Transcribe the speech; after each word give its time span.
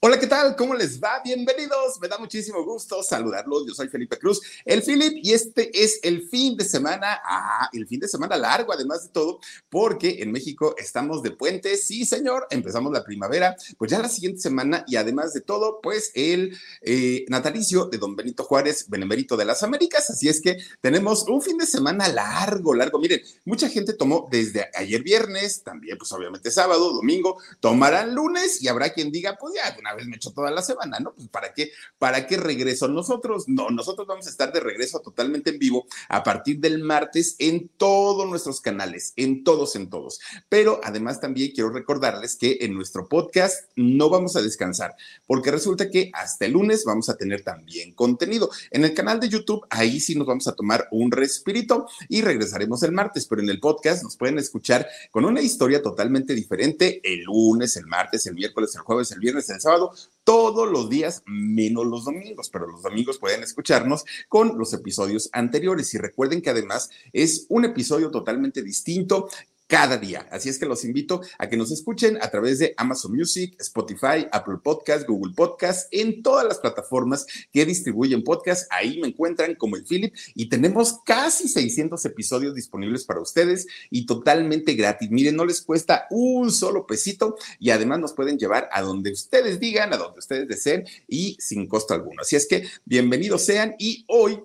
Hola, 0.00 0.20
¿qué 0.20 0.28
tal? 0.28 0.54
¿Cómo 0.54 0.76
les 0.76 1.00
va? 1.02 1.20
Bienvenidos. 1.24 1.98
Me 2.00 2.06
da 2.06 2.18
muchísimo 2.18 2.64
gusto 2.64 3.02
saludarlos. 3.02 3.66
Yo 3.66 3.74
soy 3.74 3.88
Felipe 3.88 4.16
Cruz, 4.16 4.40
el 4.64 4.80
Philip, 4.84 5.18
y 5.24 5.32
este 5.32 5.72
es 5.82 5.98
el 6.04 6.28
fin 6.28 6.56
de 6.56 6.64
semana, 6.64 7.20
ah, 7.24 7.68
el 7.72 7.84
fin 7.88 7.98
de 7.98 8.06
semana 8.06 8.36
largo, 8.36 8.72
además 8.72 9.02
de 9.02 9.08
todo, 9.08 9.40
porque 9.68 10.18
en 10.20 10.30
México 10.30 10.76
estamos 10.78 11.24
de 11.24 11.32
puente. 11.32 11.76
Sí, 11.76 12.04
señor, 12.06 12.46
empezamos 12.50 12.92
la 12.92 13.02
primavera, 13.02 13.56
pues 13.76 13.90
ya 13.90 13.98
la 13.98 14.08
siguiente 14.08 14.40
semana, 14.40 14.84
y 14.86 14.94
además 14.94 15.32
de 15.32 15.40
todo, 15.40 15.80
pues 15.82 16.12
el 16.14 16.56
eh, 16.82 17.24
natalicio 17.28 17.86
de 17.86 17.98
don 17.98 18.14
Benito 18.14 18.44
Juárez, 18.44 18.88
Benemérito 18.88 19.36
de 19.36 19.46
las 19.46 19.64
Américas. 19.64 20.10
Así 20.10 20.28
es 20.28 20.40
que 20.40 20.58
tenemos 20.80 21.24
un 21.26 21.42
fin 21.42 21.58
de 21.58 21.66
semana 21.66 22.06
largo, 22.06 22.72
largo. 22.72 23.00
Miren, 23.00 23.20
mucha 23.44 23.68
gente 23.68 23.94
tomó 23.94 24.28
desde 24.30 24.70
ayer 24.74 25.02
viernes, 25.02 25.64
también, 25.64 25.98
pues 25.98 26.12
obviamente 26.12 26.52
sábado, 26.52 26.92
domingo, 26.92 27.42
tomarán 27.58 28.14
lunes, 28.14 28.62
y 28.62 28.68
habrá 28.68 28.90
quien 28.90 29.10
diga, 29.10 29.36
pues 29.36 29.54
ya, 29.56 29.76
una 29.76 29.87
vez 29.94 30.06
me 30.06 30.16
echo 30.16 30.32
toda 30.32 30.50
la 30.50 30.62
semana, 30.62 30.98
¿no? 31.00 31.14
Pues 31.14 31.28
¿para 31.28 31.52
qué? 31.52 31.70
¿Para 31.98 32.26
qué 32.26 32.36
regreso 32.36 32.88
nosotros? 32.88 33.44
No, 33.48 33.70
nosotros 33.70 34.06
vamos 34.06 34.26
a 34.26 34.30
estar 34.30 34.52
de 34.52 34.60
regreso 34.60 35.00
totalmente 35.00 35.50
en 35.50 35.58
vivo 35.58 35.86
a 36.08 36.22
partir 36.22 36.60
del 36.60 36.82
martes 36.82 37.36
en 37.38 37.68
todos 37.76 38.28
nuestros 38.28 38.60
canales, 38.60 39.12
en 39.16 39.44
todos, 39.44 39.76
en 39.76 39.90
todos. 39.90 40.20
Pero 40.48 40.80
además 40.82 41.20
también 41.20 41.52
quiero 41.52 41.70
recordarles 41.70 42.36
que 42.36 42.58
en 42.60 42.74
nuestro 42.74 43.08
podcast 43.08 43.70
no 43.76 44.10
vamos 44.10 44.36
a 44.36 44.42
descansar, 44.42 44.94
porque 45.26 45.50
resulta 45.50 45.90
que 45.90 46.10
hasta 46.12 46.46
el 46.46 46.52
lunes 46.52 46.84
vamos 46.84 47.08
a 47.08 47.16
tener 47.16 47.42
también 47.42 47.92
contenido. 47.94 48.50
En 48.70 48.84
el 48.84 48.94
canal 48.94 49.20
de 49.20 49.28
YouTube, 49.28 49.66
ahí 49.70 50.00
sí 50.00 50.14
nos 50.14 50.26
vamos 50.26 50.48
a 50.48 50.54
tomar 50.54 50.88
un 50.90 51.10
respirito 51.10 51.88
y 52.08 52.22
regresaremos 52.22 52.82
el 52.82 52.92
martes, 52.92 53.26
pero 53.26 53.42
en 53.42 53.48
el 53.48 53.60
podcast 53.60 54.02
nos 54.02 54.16
pueden 54.16 54.38
escuchar 54.38 54.88
con 55.10 55.24
una 55.24 55.40
historia 55.40 55.82
totalmente 55.82 56.34
diferente 56.34 57.00
el 57.02 57.24
lunes, 57.24 57.76
el 57.76 57.86
martes, 57.86 58.26
el 58.26 58.34
miércoles, 58.34 58.74
el 58.74 58.82
jueves, 58.82 59.10
el 59.12 59.20
viernes, 59.20 59.48
el 59.50 59.60
sábado 59.60 59.77
todos 60.24 60.70
los 60.70 60.90
días, 60.90 61.22
menos 61.26 61.86
los 61.86 62.04
domingos, 62.04 62.50
pero 62.50 62.66
los 62.66 62.82
domingos 62.82 63.18
pueden 63.18 63.42
escucharnos 63.42 64.04
con 64.28 64.58
los 64.58 64.72
episodios 64.74 65.30
anteriores. 65.32 65.92
Y 65.94 65.98
recuerden 65.98 66.42
que 66.42 66.50
además 66.50 66.90
es 67.12 67.46
un 67.48 67.64
episodio 67.64 68.10
totalmente 68.10 68.62
distinto 68.62 69.28
cada 69.68 69.98
día. 69.98 70.26
Así 70.32 70.48
es 70.48 70.58
que 70.58 70.66
los 70.66 70.84
invito 70.84 71.20
a 71.38 71.48
que 71.48 71.56
nos 71.56 71.70
escuchen 71.70 72.18
a 72.22 72.30
través 72.30 72.58
de 72.58 72.74
Amazon 72.78 73.14
Music, 73.14 73.54
Spotify, 73.60 74.26
Apple 74.32 74.56
Podcast, 74.64 75.06
Google 75.06 75.34
Podcast, 75.34 75.88
en 75.92 76.22
todas 76.22 76.46
las 76.46 76.58
plataformas 76.58 77.26
que 77.52 77.66
distribuyen 77.66 78.24
podcast. 78.24 78.66
Ahí 78.72 78.98
me 79.00 79.08
encuentran 79.08 79.54
como 79.54 79.76
el 79.76 79.84
Philip 79.84 80.14
y 80.34 80.48
tenemos 80.48 81.00
casi 81.04 81.48
600 81.48 82.02
episodios 82.06 82.54
disponibles 82.54 83.04
para 83.04 83.20
ustedes 83.20 83.66
y 83.90 84.06
totalmente 84.06 84.72
gratis. 84.72 85.10
Miren, 85.10 85.36
no 85.36 85.44
les 85.44 85.60
cuesta 85.60 86.06
un 86.10 86.50
solo 86.50 86.86
pesito 86.86 87.36
y 87.58 87.70
además 87.70 88.00
nos 88.00 88.14
pueden 88.14 88.38
llevar 88.38 88.70
a 88.72 88.80
donde 88.80 89.12
ustedes 89.12 89.60
digan, 89.60 89.92
a 89.92 89.98
donde 89.98 90.18
ustedes 90.18 90.48
deseen 90.48 90.86
y 91.06 91.36
sin 91.38 91.66
costo 91.66 91.92
alguno. 91.92 92.22
Así 92.22 92.36
es 92.36 92.48
que 92.48 92.66
bienvenidos 92.86 93.44
sean 93.44 93.74
y 93.78 94.06
hoy 94.08 94.40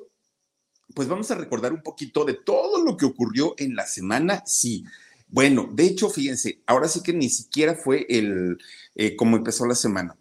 pues 0.94 1.08
vamos 1.08 1.32
a 1.32 1.36
recordar 1.36 1.74
un 1.74 1.82
poquito 1.82 2.24
de 2.26 2.34
todo 2.34 2.84
lo 2.84 2.98
que 2.98 3.06
ocurrió 3.06 3.56
en 3.58 3.76
la 3.76 3.88
semana. 3.88 4.44
Sí, 4.46 4.86
bueno, 5.34 5.68
de 5.74 5.86
hecho, 5.86 6.12
fíjense, 6.12 6.60
ahora 6.68 6.88
sí 6.88 7.02
que 7.02 7.12
ni 7.12 7.28
siquiera 7.28 7.74
fue 7.74 8.06
el 8.08 8.60
eh, 8.94 9.16
como 9.16 9.36
empezó 9.36 9.66
la 9.66 9.74
semana. 9.74 10.16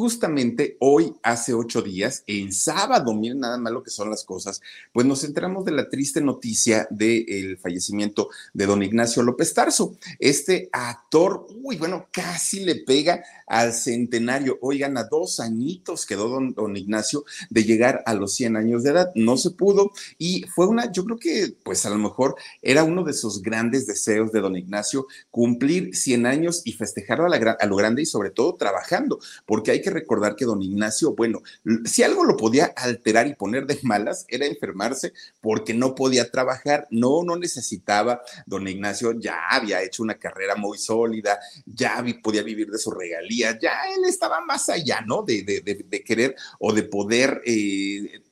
Justamente 0.00 0.78
hoy, 0.80 1.12
hace 1.22 1.52
ocho 1.52 1.82
días, 1.82 2.24
el 2.26 2.54
sábado, 2.54 3.12
miren 3.12 3.40
nada 3.40 3.58
más 3.58 3.70
lo 3.70 3.82
que 3.82 3.90
son 3.90 4.08
las 4.08 4.24
cosas, 4.24 4.62
pues 4.94 5.04
nos 5.06 5.24
enteramos 5.24 5.66
de 5.66 5.72
la 5.72 5.90
triste 5.90 6.22
noticia 6.22 6.88
del 6.88 7.58
fallecimiento 7.58 8.30
de 8.54 8.64
don 8.64 8.82
Ignacio 8.82 9.22
López 9.22 9.52
Tarso. 9.52 9.98
Este 10.18 10.70
actor, 10.72 11.46
uy, 11.62 11.76
bueno, 11.76 12.08
casi 12.10 12.64
le 12.64 12.76
pega 12.76 13.22
al 13.50 13.74
centenario. 13.74 14.58
Oigan, 14.62 14.96
a 14.96 15.04
dos 15.04 15.40
añitos 15.40 16.06
quedó 16.06 16.28
don, 16.28 16.54
don, 16.54 16.76
Ignacio 16.76 17.24
de 17.50 17.64
llegar 17.64 18.02
a 18.06 18.14
los 18.14 18.32
100 18.36 18.56
años 18.56 18.84
de 18.84 18.90
edad. 18.90 19.10
No 19.16 19.36
se 19.36 19.50
pudo 19.50 19.90
y 20.16 20.44
fue 20.44 20.66
una, 20.66 20.90
yo 20.90 21.04
creo 21.04 21.18
que 21.18 21.56
pues 21.64 21.84
a 21.84 21.90
lo 21.90 21.98
mejor 21.98 22.36
era 22.62 22.84
uno 22.84 23.02
de 23.02 23.12
sus 23.12 23.42
grandes 23.42 23.86
deseos 23.86 24.30
de 24.32 24.40
don 24.40 24.56
Ignacio 24.56 25.08
cumplir 25.30 25.94
100 25.94 26.26
años 26.26 26.62
y 26.64 26.72
festejarlo 26.72 27.26
a 27.26 27.66
lo 27.66 27.76
grande 27.76 28.02
y 28.02 28.06
sobre 28.06 28.30
todo 28.30 28.54
trabajando, 28.54 29.18
porque 29.46 29.72
hay 29.72 29.82
que 29.82 29.89
recordar 29.90 30.36
que 30.36 30.44
don 30.44 30.62
Ignacio, 30.62 31.14
bueno, 31.14 31.40
si 31.84 32.02
algo 32.02 32.24
lo 32.24 32.36
podía 32.36 32.72
alterar 32.76 33.26
y 33.26 33.34
poner 33.34 33.66
de 33.66 33.78
malas 33.82 34.24
era 34.28 34.46
enfermarse 34.46 35.12
porque 35.40 35.74
no 35.74 35.94
podía 35.94 36.30
trabajar, 36.30 36.86
no, 36.90 37.22
no 37.24 37.36
necesitaba, 37.36 38.22
don 38.46 38.66
Ignacio 38.66 39.12
ya 39.12 39.48
había 39.48 39.82
hecho 39.82 40.02
una 40.02 40.18
carrera 40.18 40.56
muy 40.56 40.78
sólida, 40.78 41.38
ya 41.66 42.04
podía 42.22 42.42
vivir 42.42 42.70
de 42.70 42.78
su 42.78 42.90
regalía 42.90 43.50
ya 43.58 43.82
él 43.94 44.04
estaba 44.06 44.40
más 44.40 44.68
allá, 44.68 45.00
¿no? 45.00 45.22
De, 45.22 45.42
de, 45.42 46.04
querer 46.04 46.34
o 46.58 46.72
de 46.72 46.82
poder 46.82 47.42
eh, 47.44 48.22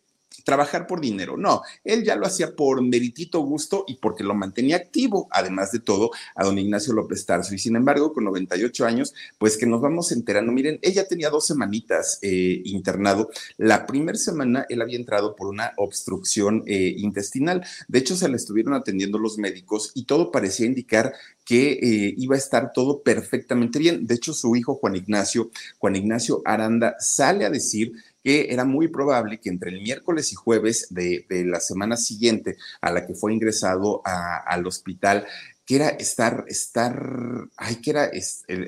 trabajar 0.49 0.87
por 0.87 1.03
dinero. 1.03 1.37
No, 1.37 1.61
él 1.85 2.05
ya 2.05 2.17
lo 2.17 2.25
hacía 2.25 2.57
por 2.57 2.81
meritito 2.81 3.41
gusto 3.41 3.85
y 3.87 3.97
porque 3.97 4.25
lo 4.25 4.35
mantenía 4.35 4.77
activo, 4.77 5.29
además 5.31 5.73
de 5.73 5.81
todo, 5.81 6.11
a 6.35 6.43
don 6.43 6.59
Ignacio 6.59 6.95
López 6.95 7.27
Tarso. 7.27 7.55
Y 7.55 7.59
sin 7.59 7.77
embargo, 7.77 8.15
con 8.15 8.25
98 8.25 8.87
años, 8.87 9.13
pues 9.37 9.59
que 9.59 9.67
nos 9.67 9.83
vamos 9.83 10.11
enterando. 10.11 10.51
Miren, 10.51 10.79
ella 10.81 11.07
tenía 11.07 11.29
dos 11.29 11.47
semanitas 11.47 12.19
eh, 12.23 12.63
internado. 12.65 13.29
La 13.59 13.85
primera 13.85 14.17
semana 14.17 14.65
él 14.71 14.81
había 14.81 14.97
entrado 14.97 15.37
por 15.37 15.49
una 15.49 15.75
obstrucción 15.77 16.63
eh, 16.67 16.95
intestinal. 16.97 17.63
De 17.87 17.99
hecho, 17.99 18.17
se 18.17 18.31
le 18.31 18.37
estuvieron 18.37 18.73
atendiendo 18.73 19.19
los 19.19 19.37
médicos 19.37 19.93
y 19.95 20.05
todo 20.05 20.31
parecía 20.31 20.65
indicar 20.65 21.13
que 21.45 21.73
eh, 21.73 22.15
iba 22.17 22.37
a 22.37 22.39
estar 22.39 22.73
todo 22.73 23.03
perfectamente 23.03 23.79
bien. 23.79 24.07
De 24.07 24.15
hecho, 24.15 24.33
su 24.33 24.57
hijo 24.57 24.77
Juan 24.77 24.97
Ignacio, 24.97 25.51
Juan 25.79 25.97
Ignacio 25.97 26.41
Aranda, 26.47 26.97
sale 27.01 27.45
a 27.45 27.51
decir 27.51 27.93
que 28.23 28.49
era 28.51 28.65
muy 28.65 28.89
probable 28.89 29.41
que 29.41 29.49
entre 29.49 29.71
el 29.71 29.83
miércoles 29.83 30.33
y 30.33 30.35
jueves 30.35 30.89
de, 30.91 31.25
la 31.47 31.61
semana 31.61 31.97
siguiente 31.97 32.57
a 32.81 32.93
la 32.93 33.07
que 33.07 33.15
fue 33.15 33.33
ingresado 33.33 34.03
al 34.05 34.67
hospital, 34.67 35.27
que 35.65 35.77
era 35.77 35.89
estar, 35.91 36.45
estar, 36.49 37.49
ay, 37.57 37.77
que 37.77 37.91
era, 37.91 38.11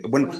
bueno, 0.08 0.30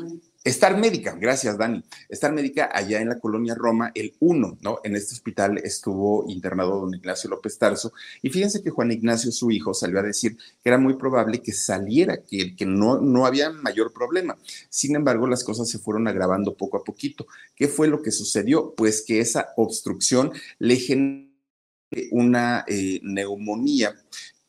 Estar 0.42 0.78
médica, 0.78 1.14
gracias 1.20 1.58
Dani. 1.58 1.84
Estar 2.08 2.32
médica 2.32 2.70
allá 2.72 3.02
en 3.02 3.10
la 3.10 3.18
colonia 3.18 3.54
Roma, 3.54 3.92
el 3.94 4.14
1, 4.20 4.58
¿no? 4.62 4.80
En 4.84 4.96
este 4.96 5.12
hospital 5.12 5.58
estuvo 5.58 6.24
internado 6.30 6.80
don 6.80 6.94
Ignacio 6.94 7.28
López 7.28 7.58
Tarso. 7.58 7.92
Y 8.22 8.30
fíjense 8.30 8.62
que 8.62 8.70
Juan 8.70 8.90
Ignacio, 8.90 9.32
su 9.32 9.50
hijo, 9.50 9.74
salió 9.74 10.00
a 10.00 10.02
decir 10.02 10.38
que 10.38 10.70
era 10.70 10.78
muy 10.78 10.94
probable 10.94 11.42
que 11.42 11.52
saliera, 11.52 12.22
que, 12.22 12.56
que 12.56 12.64
no, 12.64 13.02
no 13.02 13.26
había 13.26 13.50
mayor 13.50 13.92
problema. 13.92 14.38
Sin 14.70 14.96
embargo, 14.96 15.26
las 15.26 15.44
cosas 15.44 15.68
se 15.68 15.78
fueron 15.78 16.08
agravando 16.08 16.54
poco 16.54 16.78
a 16.78 16.84
poquito. 16.84 17.26
¿Qué 17.54 17.68
fue 17.68 17.88
lo 17.88 18.00
que 18.00 18.10
sucedió? 18.10 18.74
Pues 18.74 19.02
que 19.02 19.20
esa 19.20 19.52
obstrucción 19.56 20.32
le 20.58 20.76
generó 20.76 21.30
una 22.12 22.64
eh, 22.66 23.00
neumonía 23.02 23.94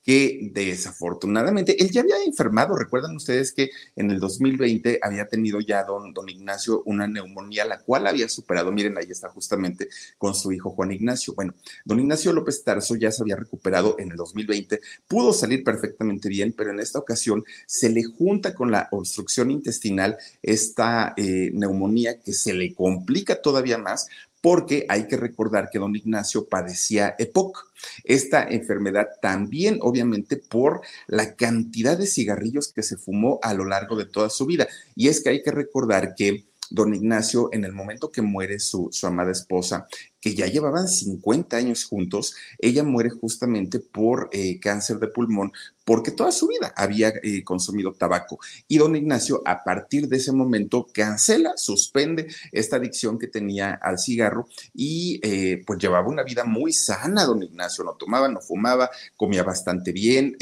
que 0.03 0.49
desafortunadamente 0.53 1.81
él 1.81 1.91
ya 1.91 2.01
había 2.01 2.23
enfermado. 2.25 2.75
Recuerdan 2.75 3.15
ustedes 3.15 3.51
que 3.51 3.69
en 3.95 4.11
el 4.11 4.19
2020 4.19 4.99
había 5.01 5.27
tenido 5.27 5.59
ya 5.59 5.83
don, 5.83 6.13
don 6.13 6.29
Ignacio 6.29 6.83
una 6.85 7.07
neumonía, 7.07 7.65
la 7.65 7.79
cual 7.79 8.07
había 8.07 8.27
superado. 8.29 8.71
Miren, 8.71 8.97
ahí 8.97 9.07
está 9.09 9.29
justamente 9.29 9.89
con 10.17 10.33
su 10.33 10.51
hijo 10.51 10.71
Juan 10.71 10.91
Ignacio. 10.91 11.33
Bueno, 11.35 11.53
don 11.85 11.99
Ignacio 11.99 12.33
López 12.33 12.63
Tarso 12.63 12.95
ya 12.95 13.11
se 13.11 13.21
había 13.21 13.35
recuperado 13.35 13.95
en 13.99 14.11
el 14.11 14.17
2020, 14.17 14.81
pudo 15.07 15.33
salir 15.33 15.63
perfectamente 15.63 16.29
bien, 16.29 16.53
pero 16.57 16.71
en 16.71 16.79
esta 16.79 16.99
ocasión 16.99 17.43
se 17.65 17.89
le 17.89 18.03
junta 18.03 18.53
con 18.53 18.71
la 18.71 18.87
obstrucción 18.91 19.51
intestinal 19.51 20.17
esta 20.41 21.13
eh, 21.17 21.51
neumonía 21.53 22.19
que 22.19 22.33
se 22.33 22.53
le 22.53 22.73
complica 22.73 23.41
todavía 23.41 23.77
más 23.77 24.07
porque 24.41 24.85
hay 24.89 25.07
que 25.07 25.17
recordar 25.17 25.69
que 25.71 25.79
don 25.79 25.95
Ignacio 25.95 26.47
padecía 26.47 27.15
EPOC. 27.17 27.71
Esta 28.03 28.43
enfermedad 28.43 29.07
también, 29.21 29.77
obviamente, 29.81 30.37
por 30.37 30.81
la 31.07 31.35
cantidad 31.35 31.97
de 31.97 32.07
cigarrillos 32.07 32.73
que 32.73 32.83
se 32.83 32.97
fumó 32.97 33.39
a 33.43 33.53
lo 33.53 33.65
largo 33.65 33.95
de 33.95 34.05
toda 34.05 34.29
su 34.29 34.45
vida. 34.45 34.67
Y 34.95 35.07
es 35.07 35.21
que 35.21 35.29
hay 35.29 35.43
que 35.43 35.51
recordar 35.51 36.15
que 36.15 36.45
don 36.71 36.95
Ignacio, 36.95 37.49
en 37.51 37.65
el 37.65 37.73
momento 37.73 38.11
que 38.11 38.21
muere 38.21 38.57
su, 38.59 38.89
su, 38.91 39.05
amada 39.05 39.31
esposa, 39.31 39.87
que 40.21 40.35
ya 40.35 40.45
llevaban 40.45 40.87
50 40.87 41.57
años 41.57 41.83
juntos, 41.83 42.35
ella 42.59 42.83
muere 42.83 43.09
justamente 43.09 43.79
por 43.79 44.29
eh, 44.31 44.59
cáncer 44.59 44.99
de 44.99 45.07
pulmón, 45.07 45.51
porque 45.83 46.11
toda 46.11 46.31
su 46.31 46.47
vida 46.47 46.71
había 46.77 47.11
eh, 47.23 47.43
consumido 47.43 47.93
tabaco. 47.93 48.39
Y 48.67 48.77
don 48.77 48.95
Ignacio, 48.95 49.41
a 49.45 49.63
partir 49.63 50.07
de 50.07 50.17
ese 50.17 50.31
momento, 50.31 50.87
cancela, 50.93 51.53
suspende 51.57 52.27
esta 52.51 52.75
adicción 52.75 53.17
que 53.17 53.27
tenía 53.27 53.73
al 53.73 53.97
cigarro 53.97 54.47
y 54.75 55.19
eh, 55.23 55.63
pues 55.65 55.79
llevaba 55.79 56.07
una 56.07 56.23
vida 56.23 56.45
muy 56.45 56.71
sana, 56.71 57.25
don 57.25 57.41
Ignacio. 57.41 57.83
No 57.83 57.93
tomaba, 57.93 58.29
no 58.29 58.41
fumaba, 58.41 58.91
comía 59.17 59.43
bastante 59.43 59.91
bien, 59.91 60.37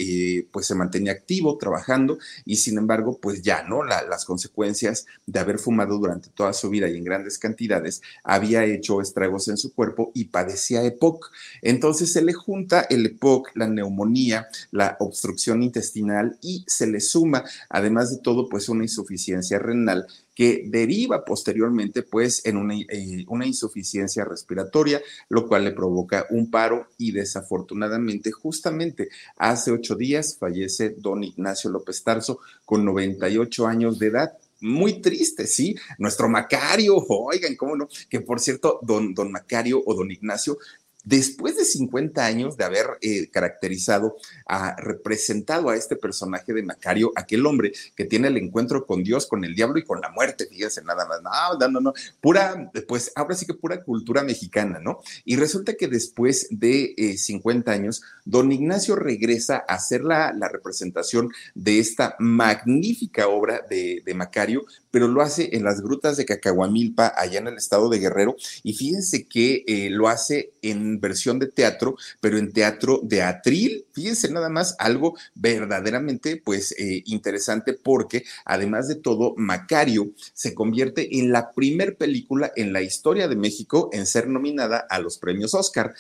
pues 0.52 0.68
se 0.68 0.76
mantenía 0.76 1.14
activo, 1.14 1.58
trabajando 1.58 2.20
y 2.44 2.58
sin 2.58 2.78
embargo, 2.78 3.18
pues 3.20 3.42
ya, 3.42 3.64
¿no? 3.64 3.84
las 3.84 4.26
consecuencias 4.26 5.06
de 5.26 5.40
haber 5.40 5.58
fumado 5.58 5.98
durante 5.98 6.30
toda 6.30 6.52
su 6.52 6.70
vida 6.70 6.90
y 6.90 6.98
en 6.98 7.04
grandes 7.04 7.40
cantidades 7.40 8.02
había 8.24 8.66
hecho 8.66 9.02
estragos 9.02 9.48
en 9.48 9.58
su 9.58 9.69
cuerpo 9.72 10.12
y 10.14 10.26
padecía 10.26 10.84
EPOC. 10.84 11.32
Entonces 11.62 12.12
se 12.14 12.22
le 12.22 12.34
junta 12.34 12.82
el 12.82 13.06
EPOC, 13.06 13.52
la 13.56 13.68
neumonía, 13.68 14.48
la 14.72 14.98
obstrucción 15.00 15.64
intestinal 15.64 16.38
y 16.42 16.64
se 16.68 16.88
le 16.88 17.00
suma, 17.00 17.44
además 17.70 18.12
de 18.12 18.22
todo, 18.22 18.50
pues 18.50 18.70
una 18.70 18.84
insuficiencia 18.84 19.60
renal 19.60 20.08
que 20.40 20.64
deriva 20.68 21.26
posteriormente 21.26 22.02
pues 22.02 22.46
en 22.46 22.56
una, 22.56 22.74
eh, 22.74 23.26
una, 23.28 23.46
insuficiencia 23.46 24.24
respiratoria, 24.24 25.02
lo 25.28 25.46
cual 25.50 25.66
le 25.66 25.74
provoca 25.74 26.28
un 26.30 26.50
paro 26.50 26.88
y 26.98 27.12
desafortunadamente 27.12 28.32
justamente 28.32 29.10
hace 29.36 29.72
ocho 29.72 29.96
días 29.96 30.38
fallece 30.40 30.96
don 30.98 31.26
Ignacio 31.26 31.70
López 31.70 32.02
Tarso 32.06 32.40
con 32.64 32.86
98 32.86 33.68
años 33.68 34.00
de 34.00 34.08
edad 34.08 34.32
muy 34.62 35.02
triste, 35.02 35.48
¿sí? 35.48 35.76
Nuestro 35.98 36.30
Macario, 36.30 36.96
oigan, 37.08 37.56
¿cómo 37.56 37.76
no? 37.76 37.88
Que 38.10 38.22
por 38.22 38.40
cierto, 38.40 38.80
don, 38.82 39.14
don 39.14 39.32
Macario 39.32 39.82
o 39.86 39.94
don 39.94 40.12
Ignacio 40.12 40.58
después 41.04 41.58
de 41.58 41.66
50 41.66 42.26
años 42.26 42.58
de 42.58 42.64
haber 42.64 42.86
eh, 43.02 43.30
caracterizado, 43.30 44.18
a, 44.46 44.76
representado 44.78 45.70
a 45.70 45.76
este 45.76 45.96
personaje 45.96 46.54
de 46.54 46.64
Macario, 46.64 47.12
aquel 47.16 47.46
hombre 47.46 47.72
que 47.96 48.06
tiene 48.06 48.28
el 48.28 48.38
encuentro 48.38 48.86
con 48.86 49.04
Dios, 49.04 49.26
con 49.26 49.44
el 49.44 49.56
diablo 49.56 49.80
y 49.80 49.84
con 49.84 50.02
la 50.02 50.10
muerte, 50.10 50.48
fíjense 50.48 50.84
nada 50.84 51.06
más, 51.08 51.22
no, 51.22 51.68
no, 51.70 51.80
no, 51.80 51.94
pura, 52.22 52.72
pues 52.88 53.12
ahora 53.16 53.36
sí 53.36 53.46
que 53.46 53.54
pura 53.54 53.84
cultura 53.84 54.24
mexicana, 54.24 54.80
¿no? 54.80 55.00
Y 55.26 55.36
resulta 55.36 55.76
que 55.76 55.88
después 55.88 56.48
de 56.50 57.16
50 57.18 57.72
eh, 57.72 57.76
años, 57.76 58.02
don 58.26 58.52
Ignacio 58.52 58.96
regresa 58.96 59.64
a 59.68 59.76
hacer 59.76 60.02
la, 60.02 60.34
representación 60.50 61.30
de 61.54 61.80
esta 61.80 62.16
magnífica 62.18 63.28
obra 63.28 63.62
de, 63.70 64.02
de 64.04 64.14
Macario, 64.16 64.66
pero 64.92 65.08
lo 65.08 65.22
hace 65.22 65.56
en 65.56 65.64
las 65.64 65.82
grutas 65.82 66.18
de 66.18 66.26
Cacahuamilpa, 66.26 67.14
allá 67.16 67.40
en 67.40 67.48
el 67.48 67.58
estado 67.58 67.90
de 67.90 68.00
Guerrero, 68.00 68.36
y 68.64 68.74
fíjense 68.74 69.28
que 69.28 69.64
eh, 69.68 69.90
lo 69.92 70.08
hace 70.08 70.54
en 70.62 70.89
versión 70.98 71.38
de 71.38 71.48
teatro, 71.48 71.96
pero 72.22 72.38
en 72.38 72.52
teatro 72.52 73.00
de 73.04 73.22
atril, 73.22 73.86
fíjense 73.94 74.32
nada 74.32 74.50
más, 74.50 74.76
algo 74.80 75.16
verdaderamente 75.36 76.38
pues 76.38 76.74
eh, 76.78 77.04
interesante 77.06 77.74
porque 77.74 78.24
además 78.46 78.88
de 78.88 78.96
todo, 78.96 79.34
Macario 79.38 80.12
se 80.34 80.54
convierte 80.54 81.20
en 81.20 81.32
la 81.32 81.52
primer 81.52 81.98
película 81.98 82.52
en 82.56 82.74
la 82.74 82.82
historia 82.82 83.28
de 83.28 83.36
México 83.36 83.90
en 83.94 84.06
ser 84.06 84.28
nominada 84.28 84.86
a 84.90 85.00
los 85.00 85.18
premios 85.18 85.54
Oscar. 85.54 85.94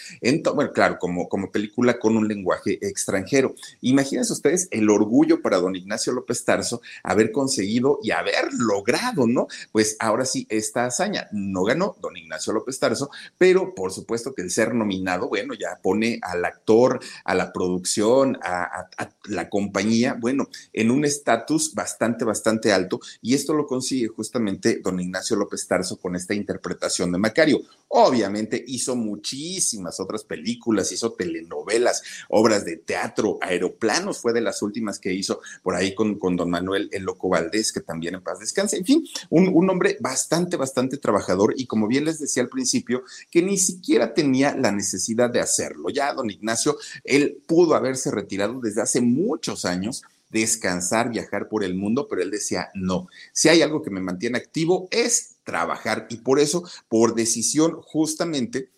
bueno, 0.55 0.71
claro, 0.73 0.97
como, 0.99 1.27
como 1.27 1.51
película 1.51 1.99
con 1.99 2.17
un 2.17 2.27
lenguaje 2.27 2.79
extranjero. 2.81 3.55
Imagínense 3.81 4.33
ustedes 4.33 4.67
el 4.71 4.89
orgullo 4.89 5.41
para 5.41 5.57
don 5.57 5.75
Ignacio 5.75 6.13
López 6.13 6.43
Tarso 6.45 6.81
haber 7.03 7.31
conseguido 7.31 7.99
y 8.01 8.11
haberlo 8.11 8.69
logrado, 8.69 9.27
¿no? 9.27 9.47
Pues 9.71 9.97
ahora 9.99 10.25
sí, 10.25 10.45
esta 10.49 10.85
hazaña 10.85 11.27
no 11.31 11.63
ganó 11.63 11.95
don 12.01 12.15
Ignacio 12.15 12.53
López 12.53 12.79
Tarso, 12.79 13.09
pero 13.37 13.73
por 13.73 13.91
supuesto 13.91 14.33
que 14.33 14.41
el 14.41 14.51
ser 14.51 14.73
nominado, 14.79 15.27
bueno, 15.27 15.53
ya 15.53 15.79
pone 15.81 16.19
al 16.21 16.45
actor, 16.45 16.99
a 17.23 17.35
la 17.35 17.51
producción, 17.51 18.37
a, 18.41 18.89
la 19.25 19.49
compañía, 19.49 20.17
bueno, 20.19 20.47
en 20.73 20.91
un 20.91 21.05
estatus 21.05 21.73
bastante, 21.73 22.25
bastante 22.25 22.71
alto, 22.71 22.99
y 23.21 23.35
esto 23.35 23.53
lo 23.53 23.67
consigue 23.67 24.07
justamente 24.07 24.79
don 24.83 24.99
Ignacio 24.99 25.35
López 25.35 25.67
Tarso 25.67 25.97
con 25.97 26.15
esta 26.15 26.33
interpretación 26.33 27.11
de 27.11 27.17
Macario. 27.17 27.61
Obviamente 27.89 28.63
hizo 28.67 28.95
muchísimas 28.95 29.99
otras 29.99 30.23
películas, 30.23 30.91
hizo 30.91 31.13
telenovelas, 31.13 32.03
obras 32.29 32.65
de 32.65 32.77
teatro, 32.77 33.37
aeroplanos, 33.41 34.19
fue 34.19 34.33
de 34.33 34.41
las 34.41 34.61
últimas 34.61 34.99
que 34.99 35.13
hizo 35.13 35.41
por 35.63 35.75
ahí 35.75 35.93
con, 35.95 36.17
con 36.17 36.35
don 36.35 36.49
Manuel 36.49 36.89
El 36.91 37.03
Loco 37.03 37.29
Valdés, 37.29 37.71
que 37.71 37.81
también 37.81 38.15
en 38.15 38.23
paz 38.23 38.39
descansa 38.39 38.69
en 38.79 38.85
fin, 38.85 39.05
un, 39.29 39.69
hombre 39.69 39.97
bastante, 39.99 40.57
bastante 40.57 40.97
trabajador 40.97 41.53
y 41.57 41.65
como 41.65 41.87
bien 41.87 42.05
les 42.05 42.19
decía 42.19 42.43
al 42.43 42.49
principio, 42.49 43.03
que 43.29 43.41
ni 43.41 43.57
siquiera 43.57 44.13
tenía 44.13 44.55
la 44.55 44.68
necesidad 44.71 45.29
de 45.29 45.39
hacerlo. 45.39 45.89
Ya 45.89 46.13
don 46.13 46.29
Ignacio, 46.29 46.77
él 47.03 47.41
pudo 47.47 47.75
haberse 47.75 48.11
retirado 48.11 48.59
desde 48.59 48.81
hace 48.81 49.01
muchos 49.01 49.65
años 49.65 50.03
descansar, 50.29 51.09
viajar 51.09 51.49
por 51.49 51.63
el 51.63 51.75
mundo, 51.75 52.07
pero 52.07 52.21
él 52.21 52.31
decía, 52.31 52.69
no, 52.75 53.07
si 53.33 53.49
hay 53.49 53.61
algo 53.61 53.81
que 53.81 53.89
me 53.89 53.99
mantiene 54.01 54.37
activo 54.37 54.87
es 54.91 55.37
trabajar 55.43 56.07
y 56.09 56.17
por 56.17 56.39
eso, 56.39 56.63
por 56.87 57.15
decisión 57.15 57.81
justamente, 57.81 58.69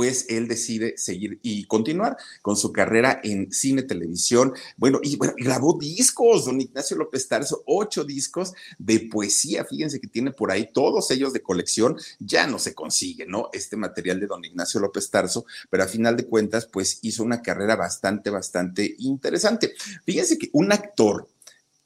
pues 0.00 0.24
él 0.30 0.48
decide 0.48 0.96
seguir 0.96 1.40
y 1.42 1.66
continuar 1.66 2.16
con 2.40 2.56
su 2.56 2.72
carrera 2.72 3.20
en 3.22 3.52
cine, 3.52 3.82
televisión. 3.82 4.54
Bueno, 4.78 4.98
y 5.02 5.16
bueno, 5.16 5.34
grabó 5.36 5.76
discos, 5.78 6.46
don 6.46 6.58
Ignacio 6.58 6.96
López 6.96 7.28
Tarso, 7.28 7.62
ocho 7.66 8.02
discos 8.02 8.54
de 8.78 9.00
poesía. 9.00 9.66
Fíjense 9.66 10.00
que 10.00 10.06
tiene 10.08 10.30
por 10.30 10.52
ahí 10.52 10.70
todos 10.72 11.10
ellos 11.10 11.34
de 11.34 11.42
colección. 11.42 11.98
Ya 12.18 12.46
no 12.46 12.58
se 12.58 12.72
consigue, 12.74 13.26
¿no? 13.26 13.50
Este 13.52 13.76
material 13.76 14.20
de 14.20 14.26
don 14.26 14.42
Ignacio 14.42 14.80
López 14.80 15.10
Tarso, 15.10 15.44
pero 15.68 15.82
a 15.82 15.86
final 15.86 16.16
de 16.16 16.24
cuentas, 16.24 16.64
pues 16.64 17.00
hizo 17.02 17.22
una 17.22 17.42
carrera 17.42 17.76
bastante, 17.76 18.30
bastante 18.30 18.94
interesante. 19.00 19.74
Fíjense 20.06 20.38
que 20.38 20.48
un 20.54 20.72
actor 20.72 21.28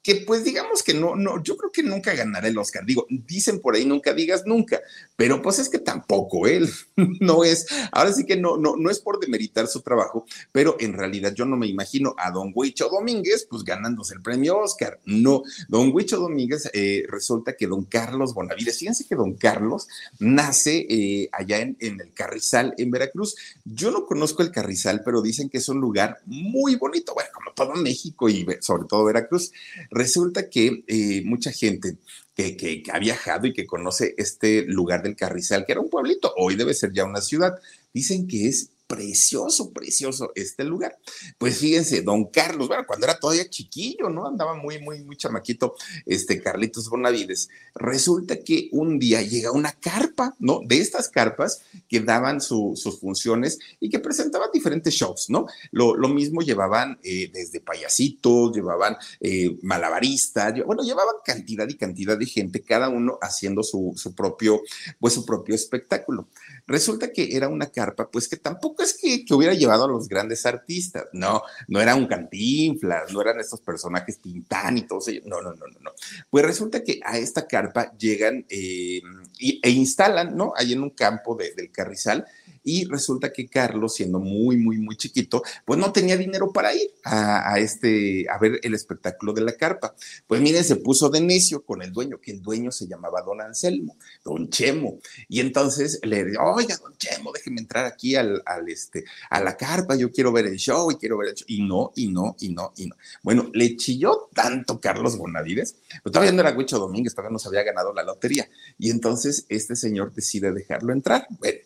que 0.05 0.17
pues 0.17 0.43
digamos 0.43 0.83
que 0.83 0.93
no, 0.93 1.15
no, 1.15 1.41
yo 1.41 1.57
creo 1.57 1.71
que 1.71 1.81
nunca 1.81 2.13
ganará 2.13 2.47
el 2.47 2.59
Oscar. 2.59 2.85
Digo, 2.85 3.07
dicen 3.09 3.59
por 3.59 3.73
ahí 3.73 3.85
nunca 3.85 4.13
digas 4.13 4.43
nunca, 4.45 4.79
pero 5.15 5.41
pues 5.41 5.57
es 5.57 5.67
que 5.67 5.79
tampoco 5.79 6.45
él 6.45 6.69
no 7.21 7.43
es, 7.43 7.65
ahora 7.91 8.13
sí 8.13 8.23
que 8.23 8.37
no, 8.37 8.55
no, 8.55 8.75
no 8.75 8.91
es 8.91 8.99
por 8.99 9.19
demeritar 9.19 9.65
su 9.65 9.81
trabajo, 9.81 10.27
pero 10.51 10.77
en 10.79 10.93
realidad 10.93 11.33
yo 11.33 11.45
no 11.45 11.57
me 11.57 11.65
imagino 11.65 12.13
a 12.19 12.29
don 12.29 12.51
Huicho 12.53 12.87
Domínguez 12.87 13.47
pues 13.49 13.63
ganándose 13.63 14.13
el 14.13 14.21
premio 14.21 14.59
Oscar. 14.59 14.99
No, 15.05 15.41
don 15.69 15.89
Huicho 15.91 16.19
Domínguez 16.19 16.69
eh, 16.73 17.05
resulta 17.09 17.55
que 17.57 17.65
don 17.65 17.85
Carlos 17.85 18.35
Bonavides, 18.35 18.77
fíjense 18.77 19.07
que 19.07 19.15
don 19.15 19.33
Carlos 19.33 19.87
nace 20.19 20.85
eh, 20.87 21.29
allá 21.31 21.61
en, 21.61 21.77
en 21.79 21.99
el 21.99 22.13
Carrizal, 22.13 22.75
en 22.77 22.91
Veracruz. 22.91 23.35
Yo 23.63 23.89
no 23.89 24.05
conozco 24.05 24.43
el 24.43 24.51
Carrizal, 24.51 25.01
pero 25.03 25.23
dicen 25.23 25.49
que 25.49 25.57
es 25.57 25.67
un 25.67 25.81
lugar 25.81 26.19
muy 26.27 26.75
bonito, 26.75 27.15
bueno, 27.15 27.31
como 27.33 27.53
todo 27.53 27.73
México 27.81 28.29
y 28.29 28.45
sobre 28.61 28.85
todo 28.85 29.03
Veracruz 29.05 29.51
Resulta 29.95 30.49
que 30.49 30.83
eh, 30.87 31.21
mucha 31.23 31.53
gente 31.53 31.97
que, 32.35 32.57
que, 32.57 32.83
ha 32.91 32.99
viajado 32.99 33.47
y 33.47 33.53
que 33.53 33.65
conoce 33.65 34.13
este 34.17 34.65
lugar 34.65 35.01
del 35.01 35.15
Carrizal, 35.15 35.65
que 35.65 35.71
era 35.71 35.79
un 35.79 35.89
pueblito, 35.89 36.33
hoy 36.35 36.57
debe 36.57 36.73
ser 36.73 36.91
ya 36.91 37.05
una 37.05 37.21
ciudad, 37.21 37.55
dicen 37.93 38.27
que 38.27 38.49
es 38.49 38.71
precioso, 38.95 39.71
precioso 39.71 40.31
este 40.35 40.63
lugar. 40.63 40.97
Pues 41.37 41.59
fíjense, 41.59 42.01
don 42.01 42.25
Carlos, 42.25 42.67
bueno, 42.67 42.85
cuando 42.87 43.05
era 43.05 43.19
todavía 43.19 43.49
chiquillo, 43.49 44.09
¿no? 44.09 44.27
Andaba 44.27 44.55
muy, 44.55 44.79
muy, 44.79 45.03
muy 45.03 45.17
chamaquito, 45.17 45.75
este 46.05 46.41
Carlitos 46.41 46.89
Bonavides. 46.89 47.49
Resulta 47.75 48.39
que 48.39 48.69
un 48.71 48.99
día 48.99 49.21
llega 49.21 49.51
una 49.51 49.71
carpa, 49.73 50.35
¿no? 50.39 50.61
De 50.65 50.79
estas 50.79 51.09
carpas 51.09 51.61
que 51.89 51.99
daban 51.99 52.39
sus 52.41 52.99
funciones 52.99 53.59
y 53.79 53.89
que 53.89 53.99
presentaban 53.99 54.49
diferentes 54.53 54.93
shows, 54.93 55.29
¿no? 55.29 55.47
Lo, 55.71 55.95
mismo 56.15 56.41
llevaban 56.41 56.97
eh, 57.03 57.29
desde 57.33 57.59
payasitos, 57.59 58.55
llevaban 58.55 58.95
eh, 59.19 59.57
malabaristas, 59.63 60.53
bueno, 60.65 60.83
llevaban 60.83 61.15
cantidad 61.25 61.67
y 61.67 61.75
cantidad 61.75 62.17
de 62.17 62.25
gente, 62.27 62.61
cada 62.61 62.87
uno 62.89 63.17
haciendo 63.21 63.63
su, 63.63 63.93
su 63.97 64.13
propio, 64.13 64.61
pues 64.99 65.13
su 65.13 65.25
propio 65.25 65.55
espectáculo. 65.55 66.27
Resulta 66.67 67.11
que 67.11 67.35
era 67.35 67.49
una 67.49 67.65
carpa, 67.67 68.09
pues 68.09 68.27
que 68.29 68.37
tampoco 68.37 68.83
pues 68.85 69.25
que, 69.25 69.33
hubiera 69.33 69.53
llevado 69.53 69.85
a 69.85 69.87
los 69.87 70.07
grandes 70.07 70.45
artistas. 70.45 71.05
No, 71.13 71.41
no 71.67 71.81
era 71.81 71.95
un 71.95 72.05
cantinflas, 72.05 73.11
no 73.11 73.21
eran 73.21 73.39
estos 73.39 73.61
personajes 73.61 74.19
Tintán 74.19 74.77
y 74.77 74.83
todos 74.83 75.07
ellos. 75.07 75.25
No, 75.25 75.41
no, 75.41 75.53
no, 75.53 75.67
no, 75.67 75.79
no. 75.79 75.91
Pues 76.29 76.45
resulta 76.45 76.83
que 76.83 76.99
a 77.03 77.17
esta 77.17 77.47
carpa 77.47 77.91
llegan 77.97 78.45
eh, 78.49 79.01
e 79.39 79.69
instalan, 79.69 80.35
¿no? 80.35 80.53
Ahí 80.55 80.73
en 80.73 80.83
un 80.83 80.91
campo 80.91 81.35
del 81.35 81.71
Carrizal 81.71 82.25
y 82.65 82.85
resulta 82.85 83.31
que 83.31 83.47
Carlos, 83.47 83.93
siendo 83.93 84.19
muy, 84.19 84.57
muy, 84.57 84.77
muy 84.79 84.97
chiquito, 84.97 85.43
pues 85.63 85.79
no 85.79 85.93
tenía 85.93 86.17
dinero 86.17 86.51
para 86.51 86.73
ir 86.73 86.89
a, 87.03 87.59
este, 87.59 88.25
a 88.29 88.39
ver 88.39 88.59
el 88.63 88.73
espectáculo 88.73 89.33
de 89.33 89.41
la 89.41 89.53
carpa. 89.53 89.95
Pues 90.25 90.41
miren, 90.41 90.63
se 90.63 90.77
puso 90.77 91.09
de 91.09 91.21
necio 91.21 91.63
con 91.63 91.83
el 91.83 91.93
dueño, 91.93 92.19
que 92.19 92.31
el 92.31 92.41
dueño 92.41 92.71
se 92.71 92.87
llamaba 92.87 93.21
Don 93.21 93.39
Anselmo, 93.39 93.97
Don 94.23 94.49
Chemo. 94.49 94.99
Y 95.29 95.39
entonces 95.41 95.99
le 96.03 96.25
dijo, 96.25 96.43
oiga, 96.43 96.75
Don 96.77 96.97
Chemo, 96.97 97.31
déjeme 97.31 97.61
entrar 97.61 97.85
aquí 97.85 98.15
al, 98.15 98.41
al, 98.45 98.67
este, 98.67 99.05
a 99.29 99.39
la 99.41 99.55
carpa, 99.55 99.95
yo 99.95 100.11
quiero 100.11 100.31
ver 100.31 100.47
el 100.47 100.57
show 100.57 100.89
y 100.91 100.95
quiero 100.95 101.17
ver 101.19 101.29
el 101.29 101.35
show. 101.35 101.45
Y 101.47 101.61
no, 101.61 101.91
y 101.95 102.07
no, 102.07 102.35
y 102.39 102.49
no, 102.49 102.73
y 102.75 102.87
no. 102.87 102.95
Bueno, 103.21 103.51
le 103.53 103.77
chilló 103.77 104.29
tanto 104.33 104.81
Carlos 104.81 105.17
Bonavides, 105.19 105.75
pero 106.03 106.11
todavía 106.11 106.31
no 106.31 106.41
era 106.41 106.57
Huicho 106.57 106.79
Domínguez, 106.79 107.13
todavía 107.13 107.33
no 107.33 107.39
se 107.39 107.47
había 107.47 107.61
ganado 107.61 107.93
la 107.93 108.01
lotería. 108.01 108.49
Y 108.79 108.89
entonces 108.89 109.45
este 109.49 109.75
señor 109.75 110.13
decide 110.13 110.51
dejarlo 110.51 110.93
entrar. 110.93 111.27
Bueno, 111.39 111.59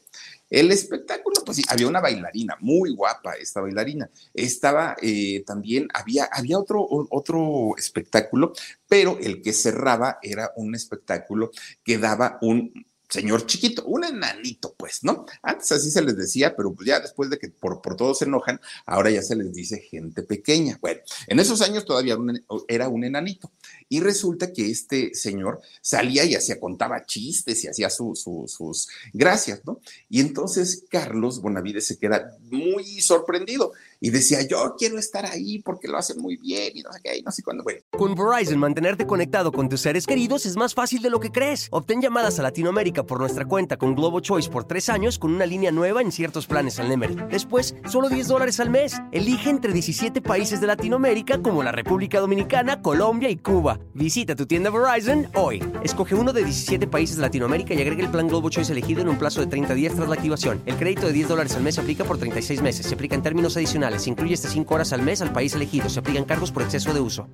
el 0.50 0.72
espectáculo, 0.72 1.44
pues 1.46 1.58
sí, 1.58 1.64
había 1.70 1.88
una 1.88 2.02
bailarina, 2.02 2.58
muy 2.60 2.94
guapa 2.96 3.34
esta 3.34 3.62
bailarina. 3.62 4.10
Estaba 4.34 4.96
eh, 5.02 5.44
también, 5.46 5.88
había, 5.94 6.26
había 6.32 6.60
otro, 6.60 6.86
otro 7.10 7.76
espectáculo, 7.78 8.54
pero 8.88 9.18
el 9.20 9.42
que 9.42 9.54
cerraba 9.54 10.20
era 10.22 10.52
un 10.56 10.76
espectáculo 10.76 11.52
que 11.84 11.98
daba 11.98 12.38
un 12.42 12.74
señor 13.10 13.48
chiquito, 13.48 13.84
un 13.86 14.04
enanito, 14.04 14.76
pues, 14.78 15.04
¿no? 15.04 15.26
Antes 15.42 15.72
así 15.72 15.90
se 15.90 16.02
les 16.02 16.16
decía, 16.16 16.56
pero 16.56 16.74
pues 16.74 16.88
ya 16.88 17.00
después 17.00 17.30
de 17.30 17.40
que 17.40 17.50
por, 17.50 17.82
por 17.82 17.96
todos 17.96 18.20
se 18.20 18.26
enojan, 18.26 18.62
ahora 18.86 19.10
ya 19.10 19.24
se 19.24 19.36
les 19.36 19.52
dice 19.52 19.80
gente 19.80 20.22
pequeña. 20.22 20.78
Bueno, 20.80 21.02
en 21.28 21.40
esos 21.40 21.62
años 21.62 21.86
todavía 21.86 22.16
era 22.68 22.88
un 22.88 23.04
enanito. 23.04 23.52
Y 23.90 24.00
resulta 24.00 24.54
que 24.54 24.70
este 24.70 25.14
señor 25.14 25.60
salía 25.82 26.24
y 26.24 26.36
hacía, 26.36 26.60
contaba 26.60 27.06
chistes 27.06 27.64
y 27.64 27.68
hacía 27.68 27.90
sus 27.90 28.88
gracias, 29.14 29.62
¿no? 29.66 29.82
Y 30.10 30.22
entonces 30.22 30.86
Carlos 30.90 31.42
Bonavides 31.42 31.88
se 31.88 31.98
queda 31.98 32.38
muy 32.42 33.02
sorprendido 33.02 33.74
y 34.00 34.12
decía, 34.12 34.48
yo 34.48 34.76
quiero 34.78 34.98
estar 34.98 35.26
ahí 35.26 35.60
porque 35.60 35.88
lo 35.88 35.98
hacen 35.98 36.22
muy 36.22 36.38
bien 36.38 36.72
y 36.76 36.82
no 36.82 36.94
sé 36.94 37.00
qué, 37.04 37.18
y 37.18 37.22
no 37.22 37.32
sé 37.32 37.44
cuándo. 37.44 37.64
Bueno. 37.64 37.82
Con 37.92 38.16
Verizon, 38.16 38.60
mantenerte 38.60 39.06
conectado 39.06 39.52
con 39.52 39.68
tus 39.68 39.82
seres 39.82 40.06
queridos 40.06 40.46
es 40.46 40.56
más 40.56 40.74
fácil 40.74 41.02
de 41.02 41.10
lo 41.10 41.20
que 41.20 41.32
crees. 41.32 41.68
Obtén 41.72 42.02
llamadas 42.02 42.40
a 42.40 42.44
Latinoamérica 42.44 43.04
por 43.04 43.20
nuestra 43.20 43.46
cuenta 43.46 43.78
con 43.78 43.96
Globo 43.96 44.20
Choice 44.20 44.50
por 44.50 44.66
tres 44.66 44.90
años 44.90 45.20
con 45.20 45.34
una 45.34 45.46
línea 45.46 45.72
nueva 45.72 46.02
en 46.02 46.12
ciertos 46.12 46.48
planes 46.48 46.80
al 46.80 46.90
Nemery. 46.90 47.16
Después, 47.30 47.76
solo 47.90 48.10
10 48.10 48.28
dólares 48.28 48.60
al 48.60 48.70
mes. 48.70 48.96
Elige 49.12 49.50
entre 49.50 49.74
17 49.74 50.22
países 50.22 50.62
de 50.62 50.68
Latinoamérica 50.68 51.42
como 51.42 51.64
la 51.64 51.72
República 51.72 52.20
Dominicana, 52.20 52.82
Colombia 52.82 53.30
y 53.30 53.38
Cuba. 53.38 53.79
Visita 53.94 54.36
tu 54.36 54.46
tienda 54.46 54.70
Verizon 54.70 55.28
hoy. 55.36 55.64
Escoge 55.84 56.16
uno 56.16 56.32
de 56.32 56.44
17 56.44 56.88
países 56.88 57.16
de 57.18 57.24
Latinoamérica 57.24 57.74
y 57.74 57.82
agrega 57.82 58.04
el 58.04 58.12
plan 58.12 58.28
Globo 58.28 58.50
Choice 58.50 58.72
elegido 58.72 59.02
en 59.02 59.10
un 59.10 59.18
plazo 59.18 59.42
de 59.42 59.48
30 59.48 59.74
días 59.74 59.96
tras 59.96 60.08
la 60.08 60.16
activación. 60.16 60.62
El 60.66 60.76
crédito 60.76 61.08
de 61.08 61.14
10 61.14 61.28
dólares 61.28 61.56
al 61.56 61.64
mes 61.64 61.76
se 61.76 61.82
aplica 61.82 62.04
por 62.04 62.18
36 62.18 62.62
meses. 62.62 62.86
Se 62.86 62.94
aplica 62.94 63.16
en 63.16 63.24
términos 63.24 63.58
adicionales 63.58 64.04
se 64.04 64.10
incluye 64.10 64.34
hasta 64.34 64.50
5 64.50 64.74
horas 64.74 64.94
al 64.94 65.02
mes 65.02 65.22
al 65.22 65.34
país 65.34 65.54
elegido. 65.54 65.90
Se 65.90 66.00
aplican 66.00 66.26
cargos 66.26 66.52
por 66.52 66.64
exceso 66.64 66.94
de 66.94 67.00
uso. 67.00 67.28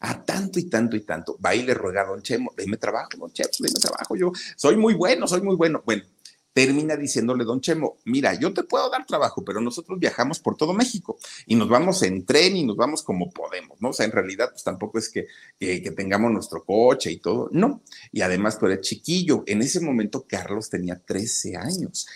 A 0.00 0.22
tanto 0.24 0.60
y 0.60 0.70
tanto 0.70 0.96
y 0.96 1.00
tanto. 1.00 1.36
Va 1.44 1.54
y 1.54 1.62
le 1.64 1.74
ruega 1.74 2.04
Don 2.04 2.22
Chemo, 2.22 2.52
dime 2.56 2.76
trabajo, 2.76 3.10
Don 3.18 3.32
Chemo, 3.32 3.50
dime 3.58 3.80
trabajo. 3.80 4.14
Yo 4.14 4.30
soy 4.56 4.76
muy 4.76 4.94
bueno, 4.94 5.26
soy 5.26 5.40
muy 5.40 5.56
bueno. 5.56 5.82
Bueno, 5.84 6.04
termina 6.52 6.96
diciéndole 6.96 7.44
Don 7.44 7.60
Chemo, 7.60 7.98
mira, 8.04 8.34
yo 8.34 8.52
te 8.52 8.64
puedo 8.64 8.90
dar 8.90 9.06
trabajo, 9.06 9.44
pero 9.44 9.60
nosotros 9.60 9.98
viajamos 9.98 10.40
por 10.40 10.56
todo 10.56 10.72
México 10.72 11.18
y 11.46 11.54
nos 11.54 11.68
vamos 11.68 12.02
en 12.02 12.24
tren 12.24 12.56
y 12.56 12.64
nos 12.64 12.76
vamos 12.76 13.02
como 13.02 13.30
podemos, 13.30 13.80
¿no? 13.80 13.90
O 13.90 13.92
sea, 13.92 14.06
en 14.06 14.12
realidad, 14.12 14.50
pues 14.50 14.64
tampoco 14.64 14.98
es 14.98 15.08
que, 15.08 15.26
que, 15.58 15.90
tengamos 15.92 16.32
nuestro 16.32 16.64
coche 16.64 17.10
y 17.12 17.18
todo, 17.18 17.48
no. 17.52 17.82
Y 18.12 18.22
además 18.22 18.58
tú 18.58 18.66
eres 18.66 18.80
chiquillo. 18.80 19.44
En 19.46 19.62
ese 19.62 19.80
momento 19.80 20.26
Carlos 20.28 20.68
tenía 20.68 20.98
13 20.98 21.56
años. 21.56 22.06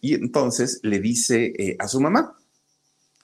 Y 0.00 0.14
entonces 0.14 0.80
le 0.82 0.98
dice 1.00 1.52
eh, 1.58 1.76
a 1.78 1.86
su 1.86 2.00
mamá, 2.00 2.36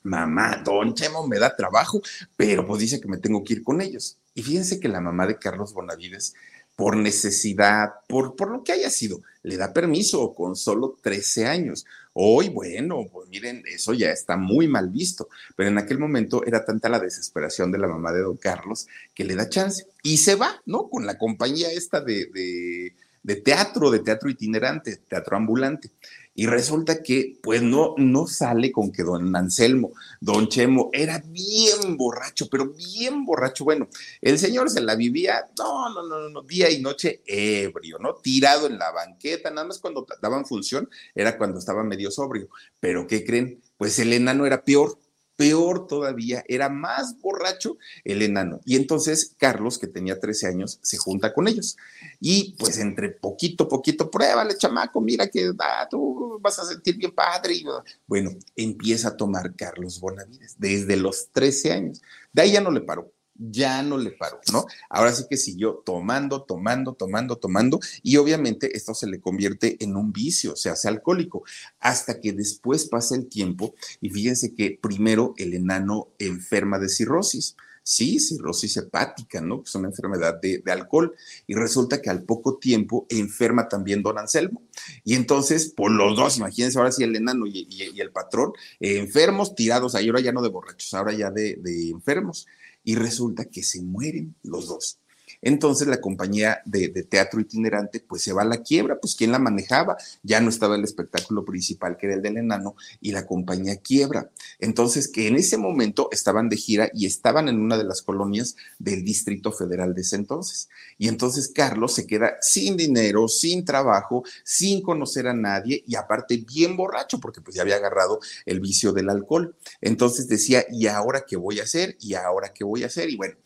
mamá, 0.02 0.62
don 0.64 0.94
Chemo 0.94 1.26
me 1.26 1.38
da 1.38 1.54
trabajo, 1.56 2.00
pero 2.37 2.66
pues 2.66 2.80
dice 2.80 3.00
que 3.00 3.08
me 3.08 3.18
tengo 3.18 3.42
que 3.44 3.54
ir 3.54 3.62
con 3.62 3.80
ellos. 3.80 4.18
Y 4.35 4.42
fíjense 4.42 4.78
que 4.78 4.88
la 4.88 5.00
mamá 5.00 5.26
de 5.26 5.38
Carlos 5.38 5.73
Bonavides, 5.73 6.35
por 6.76 6.97
necesidad, 6.97 7.95
por, 8.06 8.37
por 8.37 8.50
lo 8.50 8.62
que 8.62 8.73
haya 8.73 8.90
sido, 8.90 9.23
le 9.42 9.56
da 9.56 9.73
permiso 9.73 10.35
con 10.35 10.54
solo 10.56 10.99
13 11.02 11.47
años. 11.47 11.87
Hoy, 12.12 12.50
bueno, 12.50 13.06
pues 13.11 13.28
miren, 13.28 13.62
eso 13.66 13.95
ya 13.95 14.11
está 14.11 14.37
muy 14.37 14.68
mal 14.68 14.90
visto, 14.90 15.28
pero 15.56 15.71
en 15.71 15.78
aquel 15.78 15.99
momento 15.99 16.45
era 16.47 16.64
tanta 16.64 16.88
la 16.88 17.00
desesperación 17.00 17.73
de 17.73 17.78
la 17.78 17.88
mamá 17.88 18.12
de 18.12 18.21
don 18.21 18.37
Carlos 18.37 18.87
que 19.14 19.25
le 19.25 19.35
da 19.35 19.49
chance 19.49 19.87
y 20.02 20.18
se 20.18 20.35
va, 20.35 20.61
¿no? 20.66 20.88
Con 20.88 21.06
la 21.06 21.18
compañía 21.18 21.71
esta 21.73 22.00
de, 22.00 22.26
de, 22.26 22.95
de 23.23 23.37
teatro, 23.37 23.90
de 23.90 24.00
teatro 24.00 24.30
itinerante, 24.30 24.97
teatro 25.09 25.37
ambulante. 25.37 25.90
Y 26.38 26.46
resulta 26.46 27.02
que, 27.02 27.38
pues 27.42 27.62
no, 27.62 27.94
no 27.96 28.26
sale 28.26 28.70
con 28.70 28.92
que 28.92 29.02
don 29.02 29.34
Anselmo, 29.34 29.92
don 30.20 30.48
Chemo, 30.48 30.90
era 30.92 31.22
bien 31.26 31.96
borracho, 31.96 32.48
pero 32.50 32.74
bien 32.74 33.24
borracho. 33.24 33.64
Bueno, 33.64 33.88
el 34.20 34.38
señor 34.38 34.68
se 34.68 34.82
la 34.82 34.94
vivía, 34.96 35.48
no, 35.58 35.88
no, 35.88 36.06
no, 36.06 36.28
no, 36.28 36.42
día 36.42 36.70
y 36.70 36.80
noche 36.82 37.22
ebrio, 37.26 37.98
¿no? 37.98 38.16
Tirado 38.16 38.66
en 38.66 38.78
la 38.78 38.92
banqueta, 38.92 39.50
nada 39.50 39.66
más 39.66 39.78
cuando 39.78 40.06
daban 40.20 40.44
función 40.44 40.90
era 41.14 41.38
cuando 41.38 41.58
estaba 41.58 41.82
medio 41.82 42.10
sobrio. 42.10 42.48
Pero, 42.78 43.06
¿qué 43.06 43.24
creen? 43.24 43.62
Pues 43.78 43.98
el 43.98 44.12
enano 44.12 44.44
era 44.44 44.62
peor 44.62 44.98
peor 45.36 45.86
todavía, 45.86 46.44
era 46.48 46.68
más 46.68 47.18
borracho 47.20 47.76
el 48.04 48.22
enano. 48.22 48.60
Y 48.64 48.76
entonces 48.76 49.34
Carlos, 49.38 49.78
que 49.78 49.86
tenía 49.86 50.18
13 50.18 50.46
años, 50.48 50.78
se 50.82 50.96
junta 50.96 51.32
con 51.32 51.46
ellos. 51.46 51.76
Y 52.20 52.54
pues 52.58 52.78
entre 52.78 53.10
poquito, 53.10 53.68
poquito, 53.68 54.10
pruébale, 54.10 54.56
chamaco, 54.56 55.00
mira 55.00 55.28
que 55.28 55.52
ah, 55.58 55.86
tú 55.88 56.38
vas 56.40 56.58
a 56.58 56.64
sentir 56.64 56.96
bien 56.96 57.12
padre. 57.12 57.62
Bueno, 58.06 58.30
empieza 58.56 59.08
a 59.08 59.16
tomar 59.16 59.54
Carlos 59.54 60.00
Bonavides 60.00 60.56
desde 60.58 60.96
los 60.96 61.28
13 61.32 61.72
años. 61.72 62.02
De 62.32 62.42
ahí 62.42 62.52
ya 62.52 62.60
no 62.60 62.70
le 62.70 62.80
paró 62.80 63.12
ya 63.38 63.82
no 63.82 63.98
le 63.98 64.10
paró, 64.10 64.40
¿no? 64.52 64.66
Ahora 64.88 65.12
sí 65.12 65.24
que 65.28 65.36
siguió 65.36 65.82
tomando, 65.84 66.42
tomando, 66.42 66.94
tomando, 66.94 67.36
tomando, 67.36 67.80
y 68.02 68.16
obviamente 68.16 68.76
esto 68.76 68.94
se 68.94 69.06
le 69.06 69.20
convierte 69.20 69.76
en 69.82 69.96
un 69.96 70.12
vicio, 70.12 70.56
se 70.56 70.70
hace 70.70 70.88
alcohólico, 70.88 71.44
hasta 71.80 72.20
que 72.20 72.32
después 72.32 72.86
pasa 72.86 73.16
el 73.16 73.28
tiempo 73.28 73.74
y 74.00 74.10
fíjense 74.10 74.54
que 74.54 74.78
primero 74.80 75.34
el 75.36 75.54
enano 75.54 76.08
enferma 76.18 76.78
de 76.78 76.88
cirrosis. 76.88 77.56
Sí, 77.88 78.18
cirrosis 78.18 78.78
hepática, 78.78 79.40
¿no? 79.40 79.62
Que 79.62 79.68
es 79.68 79.74
una 79.76 79.86
enfermedad 79.86 80.40
de, 80.40 80.60
alcohol. 80.72 81.14
Y 81.46 81.54
resulta 81.54 82.02
que 82.02 82.10
al 82.10 82.24
poco 82.24 82.58
tiempo 82.58 83.06
enferma 83.08 83.68
también 83.68 84.02
don 84.02 84.18
Anselmo. 84.18 84.64
Y 85.04 85.14
entonces, 85.14 85.68
por 85.68 85.92
los 85.92 86.16
dos, 86.16 86.36
imagínense 86.36 86.78
ahora 86.78 86.90
sí 86.90 87.04
el 87.04 87.14
enano 87.14 87.46
y, 87.46 87.92
el 87.96 88.10
patrón, 88.10 88.50
enfermos, 88.80 89.54
tirados 89.54 89.94
ahí, 89.94 90.08
ahora 90.08 90.20
ya 90.20 90.32
no 90.32 90.42
de 90.42 90.48
borrachos, 90.48 90.92
ahora 90.94 91.12
ya 91.12 91.30
de 91.30 91.60
enfermos 91.90 92.48
y 92.86 92.94
resulta 92.94 93.46
que 93.46 93.64
se 93.64 93.82
mueren 93.82 94.36
los 94.44 94.68
dos. 94.68 95.00
Entonces 95.42 95.88
la 95.88 96.00
compañía 96.00 96.62
de, 96.64 96.88
teatro 97.02 97.40
itinerante 97.40 98.00
pues 98.00 98.22
se 98.22 98.32
va 98.32 98.42
a 98.42 98.46
la 98.46 98.62
quiebra, 98.62 98.98
pues 99.00 99.14
¿quién 99.14 99.32
la 99.32 99.38
manejaba? 99.38 99.96
Ya 100.22 100.40
no 100.40 100.48
estaba 100.48 100.76
el 100.76 100.84
espectáculo 100.84 101.44
principal 101.44 101.96
que 101.96 102.06
era 102.06 102.16
el 102.16 102.22
del 102.22 102.38
enano 102.38 102.76
y 103.00 103.12
la 103.12 103.26
compañía 103.26 103.76
quiebra. 103.76 104.30
Entonces 104.58 105.08
que 105.08 105.28
en 105.28 105.36
ese 105.36 105.56
momento 105.56 106.08
estaban 106.12 106.48
de 106.48 106.56
gira 106.56 106.90
y 106.92 107.06
estaban 107.06 107.48
en 107.48 107.60
una 107.60 107.78
de 107.78 107.84
las 107.84 108.02
colonias 108.02 108.56
del 108.78 109.04
Distrito 109.04 109.52
Federal 109.52 109.94
de 109.94 110.02
ese 110.02 110.16
entonces. 110.16 110.68
Y 110.98 111.08
entonces 111.08 111.48
Carlos 111.48 111.94
se 111.94 112.06
queda 112.06 112.36
sin 112.40 112.76
dinero, 112.76 113.28
sin 113.28 113.64
trabajo, 113.64 114.24
sin 114.44 114.82
conocer 114.82 115.28
a 115.28 115.34
nadie 115.34 115.84
y 115.86 115.96
aparte 115.96 116.36
bien 116.38 116.76
borracho 116.76 117.18
porque 117.20 117.40
pues 117.40 117.56
ya 117.56 117.62
había 117.62 117.76
agarrado 117.76 118.20
el 118.44 118.60
vicio 118.60 118.92
del 118.92 119.10
alcohol. 119.10 119.56
Entonces 119.80 120.28
decía, 120.28 120.64
¿y 120.70 120.86
ahora 120.86 121.24
qué 121.26 121.36
voy 121.36 121.60
a 121.60 121.64
hacer? 121.64 121.96
¿Y 122.00 122.14
ahora 122.14 122.52
qué 122.52 122.64
voy 122.64 122.82
a 122.82 122.86
hacer? 122.86 123.10
Y 123.10 123.16
bueno, 123.16 123.36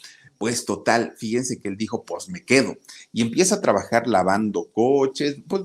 pues 0.40 0.64
total, 0.64 1.12
fíjense 1.18 1.60
que 1.60 1.68
él 1.68 1.76
dijo, 1.76 2.02
pues 2.02 2.30
me 2.30 2.42
quedo. 2.42 2.78
Y 3.12 3.20
empieza 3.20 3.56
a 3.56 3.60
trabajar 3.60 4.06
lavando 4.06 4.70
coches, 4.72 5.36
pues 5.46 5.64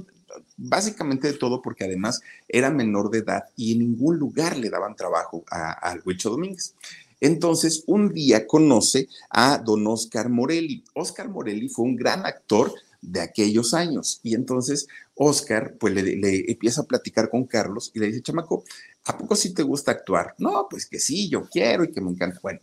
básicamente 0.57 1.31
de 1.31 1.37
todo 1.37 1.61
porque 1.61 1.85
además 1.85 2.19
era 2.49 2.69
menor 2.71 3.09
de 3.09 3.19
edad 3.19 3.45
y 3.55 3.71
en 3.71 3.79
ningún 3.79 4.17
lugar 4.17 4.57
le 4.57 4.69
daban 4.69 4.97
trabajo 4.97 5.45
al 5.49 6.01
Huicho 6.05 6.29
Domínguez. 6.29 6.75
Entonces, 7.21 7.85
un 7.87 8.13
día 8.13 8.45
conoce 8.45 9.07
a 9.29 9.59
don 9.59 9.87
Oscar 9.87 10.27
Morelli. 10.27 10.83
Oscar 10.93 11.29
Morelli 11.29 11.69
fue 11.69 11.85
un 11.85 11.95
gran 11.95 12.25
actor 12.25 12.73
de 13.01 13.21
aquellos 13.21 13.73
años. 13.73 14.19
Y 14.23 14.35
entonces 14.35 14.87
Oscar, 15.13 15.75
pues 15.79 15.93
le, 15.93 16.03
le, 16.17 16.51
empieza 16.51 16.81
a 16.81 16.85
platicar 16.85 17.29
con 17.29 17.45
Carlos 17.45 17.91
y 17.93 17.99
le 17.99 18.07
dice, 18.07 18.21
chamaco, 18.21 18.65
¿a 19.05 19.17
poco 19.17 19.37
sí 19.37 19.53
te 19.53 19.63
gusta 19.63 19.91
actuar? 19.91 20.35
No, 20.37 20.67
pues 20.69 20.85
que 20.85 20.99
sí, 20.99 21.29
yo 21.29 21.47
quiero 21.49 21.85
y 21.85 21.91
que 21.91 22.01
me 22.01 22.11
encanta. 22.11 22.39
Bueno, 22.43 22.59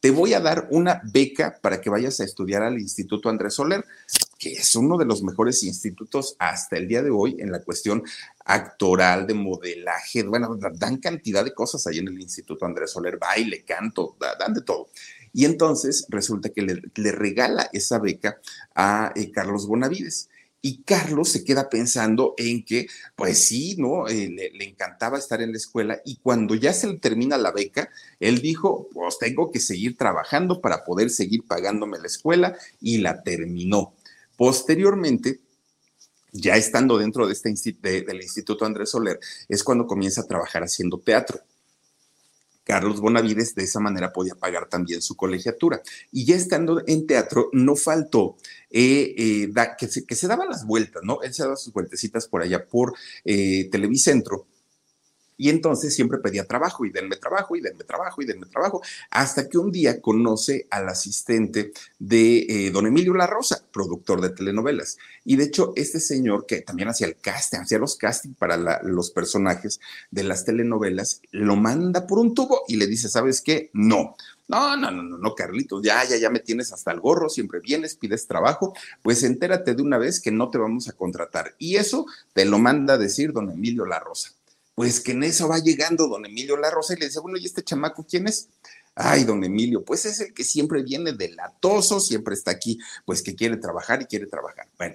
te 0.00 0.10
voy 0.10 0.34
a 0.34 0.40
dar 0.40 0.68
una 0.70 1.00
beca 1.04 1.58
para 1.60 1.80
que 1.80 1.90
vayas 1.90 2.20
a 2.20 2.24
estudiar 2.24 2.62
al 2.62 2.78
Instituto 2.78 3.28
Andrés 3.28 3.54
Soler, 3.54 3.84
que 4.38 4.52
es 4.52 4.76
uno 4.76 4.96
de 4.96 5.04
los 5.04 5.22
mejores 5.22 5.64
institutos 5.64 6.36
hasta 6.38 6.76
el 6.76 6.86
día 6.86 7.02
de 7.02 7.10
hoy 7.10 7.36
en 7.40 7.50
la 7.50 7.60
cuestión 7.60 8.04
actoral, 8.44 9.26
de 9.26 9.34
modelaje, 9.34 10.22
bueno, 10.22 10.56
dan 10.74 10.98
cantidad 10.98 11.44
de 11.44 11.52
cosas 11.52 11.86
ahí 11.86 11.98
en 11.98 12.08
el 12.08 12.20
Instituto 12.20 12.64
Andrés 12.64 12.92
Soler, 12.92 13.18
baile, 13.18 13.64
canto, 13.64 14.16
dan 14.38 14.54
de 14.54 14.62
todo. 14.62 14.88
Y 15.32 15.44
entonces 15.44 16.06
resulta 16.08 16.48
que 16.48 16.62
le, 16.62 17.12
regala 17.12 17.68
esa 17.72 17.98
beca 17.98 18.40
a 18.74 19.12
eh, 19.14 19.30
Carlos 19.30 19.66
Bonavides. 19.66 20.28
Y 20.60 20.82
Carlos 20.82 21.28
se 21.28 21.44
queda 21.44 21.68
pensando 21.68 22.34
en 22.36 22.64
que, 22.64 22.88
pues 23.14 23.44
sí, 23.44 23.76
¿no? 23.78 24.08
Eh, 24.08 24.28
le, 24.28 24.64
encantaba 24.64 25.16
estar 25.18 25.40
en 25.40 25.52
la 25.52 25.56
escuela 25.56 26.00
y 26.04 26.16
cuando 26.16 26.54
ya 26.56 26.72
se 26.72 26.88
le 26.88 26.98
termina 26.98 27.38
la 27.38 27.52
beca, 27.52 27.90
él 28.18 28.40
dijo, 28.40 28.88
pues 28.92 29.18
tengo 29.18 29.52
que 29.52 29.60
seguir 29.60 29.96
trabajando 29.96 30.60
para 30.60 30.84
poder 30.84 31.10
seguir 31.10 31.44
pagándome 31.46 31.98
la 31.98 32.08
escuela 32.08 32.56
y 32.80 32.98
la 32.98 33.22
terminó. 33.22 33.94
Posteriormente, 34.36 35.40
ya 36.32 36.56
estando 36.56 36.98
dentro 36.98 37.26
de 37.26 37.32
este 37.32 37.54
del 37.80 38.22
Instituto 38.22 38.64
Andrés 38.64 38.90
Soler, 38.90 39.18
es 39.48 39.62
cuando 39.62 39.86
comienza 39.86 40.22
a 40.22 40.26
trabajar 40.26 40.62
haciendo 40.62 40.98
teatro. 40.98 41.40
Carlos 42.68 43.00
Bonavides 43.00 43.54
de 43.54 43.64
esa 43.64 43.80
manera 43.80 44.12
podía 44.12 44.34
pagar 44.34 44.68
también 44.68 45.00
su 45.00 45.16
colegiatura. 45.16 45.80
Y 46.12 46.26
ya 46.26 46.36
estando 46.36 46.82
en 46.86 47.06
teatro, 47.06 47.48
no 47.54 47.76
faltó 47.76 48.36
eh, 48.70 49.14
eh, 49.16 49.52
que, 49.78 49.88
se, 49.88 50.04
que, 50.04 50.14
daban 50.26 50.50
las 50.50 50.66
vueltas, 50.66 51.02
¿no? 51.02 51.22
Él 51.22 51.32
se 51.32 51.44
daba 51.44 51.56
sus 51.56 51.72
vueltecitas 51.72 52.28
por 52.28 52.42
allá 52.42 52.66
por 52.66 52.92
eh, 53.24 53.70
Televicentro 53.72 54.46
y 55.38 55.48
entonces 55.48 55.94
siempre 55.94 56.18
pedía 56.18 56.44
trabajo 56.44 56.84
y 56.84 56.90
denme 56.90 57.16
trabajo 57.16 57.56
y 57.56 57.60
denme 57.60 57.84
trabajo 57.84 58.20
y 58.20 58.26
denme 58.26 58.46
trabajo, 58.46 58.82
hasta 59.10 59.48
que 59.48 59.56
un 59.56 59.72
día 59.72 60.02
conoce 60.02 60.66
al 60.68 60.88
asistente 60.88 61.72
de 61.98 62.40
eh, 62.40 62.70
don 62.70 62.86
Emilio 62.86 63.14
La 63.14 63.26
Rosa, 63.26 63.62
productor 63.72 64.20
de 64.20 64.30
telenovelas. 64.30 64.98
Y 65.24 65.36
de 65.36 65.44
hecho, 65.44 65.72
este 65.76 66.00
señor 66.00 66.44
que 66.44 66.60
también 66.60 66.88
hacía 66.88 67.06
el 67.06 67.16
casting, 67.16 67.60
hacía 67.60 67.78
los 67.78 67.96
castings 67.96 68.36
para 68.36 68.82
los 68.82 69.10
personajes 69.12 69.80
de 70.10 70.24
las 70.24 70.44
telenovelas, 70.44 71.22
lo 71.30 71.54
manda 71.56 72.06
por 72.06 72.18
un 72.18 72.34
tubo 72.34 72.62
y 72.66 72.76
le 72.76 72.86
dice, 72.86 73.08
¿sabes 73.08 73.40
qué? 73.40 73.70
No. 73.72 74.16
No, 74.48 74.78
no, 74.78 74.90
no, 74.90 75.02
no, 75.02 75.18
no, 75.18 75.34
Carlitos, 75.34 75.82
ya, 75.82 76.02
ya, 76.04 76.16
ya 76.16 76.30
me 76.30 76.40
tienes 76.40 76.72
hasta 76.72 76.90
el 76.90 77.00
gorro, 77.00 77.28
siempre 77.28 77.60
vienes, 77.60 77.96
pides 77.96 78.26
trabajo, 78.26 78.72
pues 79.02 79.22
entérate 79.22 79.74
de 79.74 79.82
una 79.82 79.98
vez 79.98 80.20
que 80.20 80.30
no 80.30 80.48
te 80.48 80.56
vamos 80.56 80.88
a 80.88 80.94
contratar. 80.94 81.54
Y 81.58 81.76
eso 81.76 82.06
te 82.32 82.46
lo 82.46 82.58
manda 82.58 82.94
a 82.94 82.98
decir 82.98 83.34
don 83.34 83.50
Emilio 83.50 83.84
La 83.84 84.00
Rosa. 84.00 84.37
Pues 84.78 85.00
que 85.00 85.10
en 85.10 85.24
eso 85.24 85.48
va 85.48 85.58
llegando 85.58 86.06
don 86.06 86.24
Emilio 86.24 86.56
La 86.56 86.70
Rosa 86.70 86.94
y 86.94 87.00
le 87.00 87.06
dice, 87.06 87.18
bueno, 87.18 87.36
¿y 87.36 87.44
este 87.44 87.64
chamaco 87.64 88.06
quién 88.08 88.28
es? 88.28 88.48
Ay, 88.94 89.24
don 89.24 89.42
Emilio, 89.42 89.84
pues 89.84 90.04
es 90.06 90.20
el 90.20 90.32
que 90.32 90.44
siempre 90.44 90.84
viene 90.84 91.12
de 91.14 91.30
latoso, 91.30 91.98
siempre 91.98 92.34
está 92.34 92.52
aquí, 92.52 92.78
pues 93.04 93.20
que 93.20 93.34
quiere 93.34 93.56
trabajar 93.56 94.02
y 94.02 94.04
quiere 94.04 94.26
trabajar. 94.26 94.68
Bueno, 94.78 94.94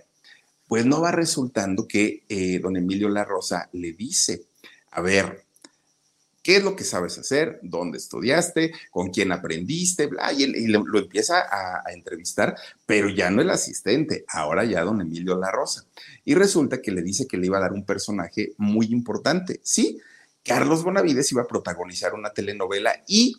pues 0.69 0.85
no 0.85 1.01
va 1.01 1.11
resultando 1.11 1.85
que 1.85 2.23
eh, 2.29 2.59
don 2.59 2.77
Emilio 2.77 3.09
La 3.09 3.25
Rosa 3.25 3.67
le 3.73 3.91
dice, 3.91 4.45
a 4.89 5.01
ver, 5.01 5.42
qué 6.43 6.57
es 6.57 6.63
lo 6.63 6.75
que 6.75 6.83
sabes 6.83 7.17
hacer, 7.17 7.59
dónde 7.63 7.97
estudiaste, 7.97 8.73
con 8.91 9.09
quién 9.09 9.31
aprendiste, 9.31 10.07
bla, 10.07 10.31
y, 10.33 10.67
lo, 10.67 10.83
empieza 10.99 11.39
a, 11.39 11.91
entrevistar, 11.91 12.55
pero 12.85 13.09
ya 13.09 13.31
no 13.31 13.41
el 13.41 13.49
asistente, 13.49 14.25
ahora 14.27 14.65
ya 14.65 14.83
don 14.83 15.01
Emilio 15.01 15.39
La 15.39 15.51
Rosa. 15.51 15.85
Y 16.25 16.35
resulta 16.35 16.81
que 16.81 16.91
le 16.91 17.01
dice 17.01 17.27
que 17.27 17.37
le 17.37 17.47
iba 17.47 17.57
a 17.57 17.61
dar 17.61 17.71
un 17.71 17.85
personaje 17.85 18.53
muy 18.57 18.87
importante. 18.87 19.61
Sí, 19.63 19.99
Carlos 20.43 20.83
Bonavides 20.83 21.31
iba 21.31 21.43
a 21.43 21.47
protagonizar 21.47 22.13
una 22.13 22.31
telenovela 22.31 23.01
y 23.07 23.37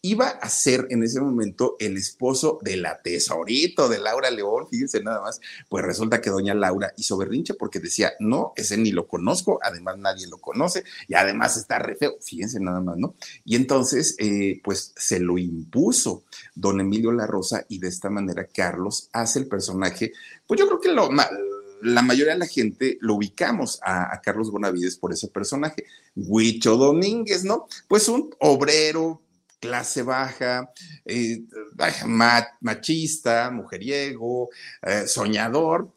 iba 0.00 0.28
a 0.28 0.48
ser 0.48 0.86
en 0.90 1.02
ese 1.02 1.20
momento 1.20 1.76
el 1.80 1.96
esposo 1.96 2.58
de 2.62 2.76
la 2.76 3.02
tesorito 3.02 3.88
de 3.88 3.98
Laura 3.98 4.30
León, 4.30 4.68
fíjense 4.70 5.02
nada 5.02 5.20
más, 5.20 5.40
pues 5.68 5.84
resulta 5.84 6.20
que 6.20 6.30
doña 6.30 6.54
Laura 6.54 6.92
hizo 6.96 7.16
berrinche 7.16 7.54
porque 7.54 7.80
decía, 7.80 8.12
no, 8.20 8.52
ese 8.54 8.76
ni 8.76 8.92
lo 8.92 9.08
conozco, 9.08 9.58
además 9.60 9.98
nadie 9.98 10.28
lo 10.28 10.38
conoce 10.38 10.84
y 11.08 11.14
además 11.14 11.56
está 11.56 11.80
re 11.80 11.96
feo, 11.96 12.16
fíjense 12.20 12.60
nada 12.60 12.80
más, 12.80 12.96
¿no? 12.96 13.16
Y 13.44 13.56
entonces, 13.56 14.14
eh, 14.18 14.60
pues 14.62 14.92
se 14.96 15.18
lo 15.18 15.36
impuso 15.36 16.24
don 16.54 16.80
Emilio 16.80 17.10
La 17.10 17.26
Rosa 17.26 17.64
y 17.68 17.80
de 17.80 17.88
esta 17.88 18.08
manera 18.08 18.46
Carlos 18.46 19.08
hace 19.12 19.40
el 19.40 19.48
personaje, 19.48 20.12
pues 20.46 20.60
yo 20.60 20.68
creo 20.68 20.80
que 20.80 20.92
la 21.82 22.02
mayoría 22.02 22.34
de 22.34 22.38
la 22.38 22.46
gente 22.46 22.98
lo 23.00 23.14
ubicamos 23.14 23.80
a, 23.82 24.14
a, 24.14 24.20
Carlos 24.20 24.50
Bonavides 24.50 24.96
por 24.96 25.12
ese 25.12 25.28
personaje, 25.28 25.84
Huicho 26.14 26.76
Domínguez, 26.76 27.44
¿no? 27.44 27.66
Pues 27.88 28.08
un 28.08 28.34
obrero 28.38 29.22
clase 29.60 30.02
baja, 30.02 30.70
eh, 31.04 31.42
machista, 32.60 33.50
mujeriego, 33.50 34.48
eh, 34.82 35.06
soñador, 35.06 35.92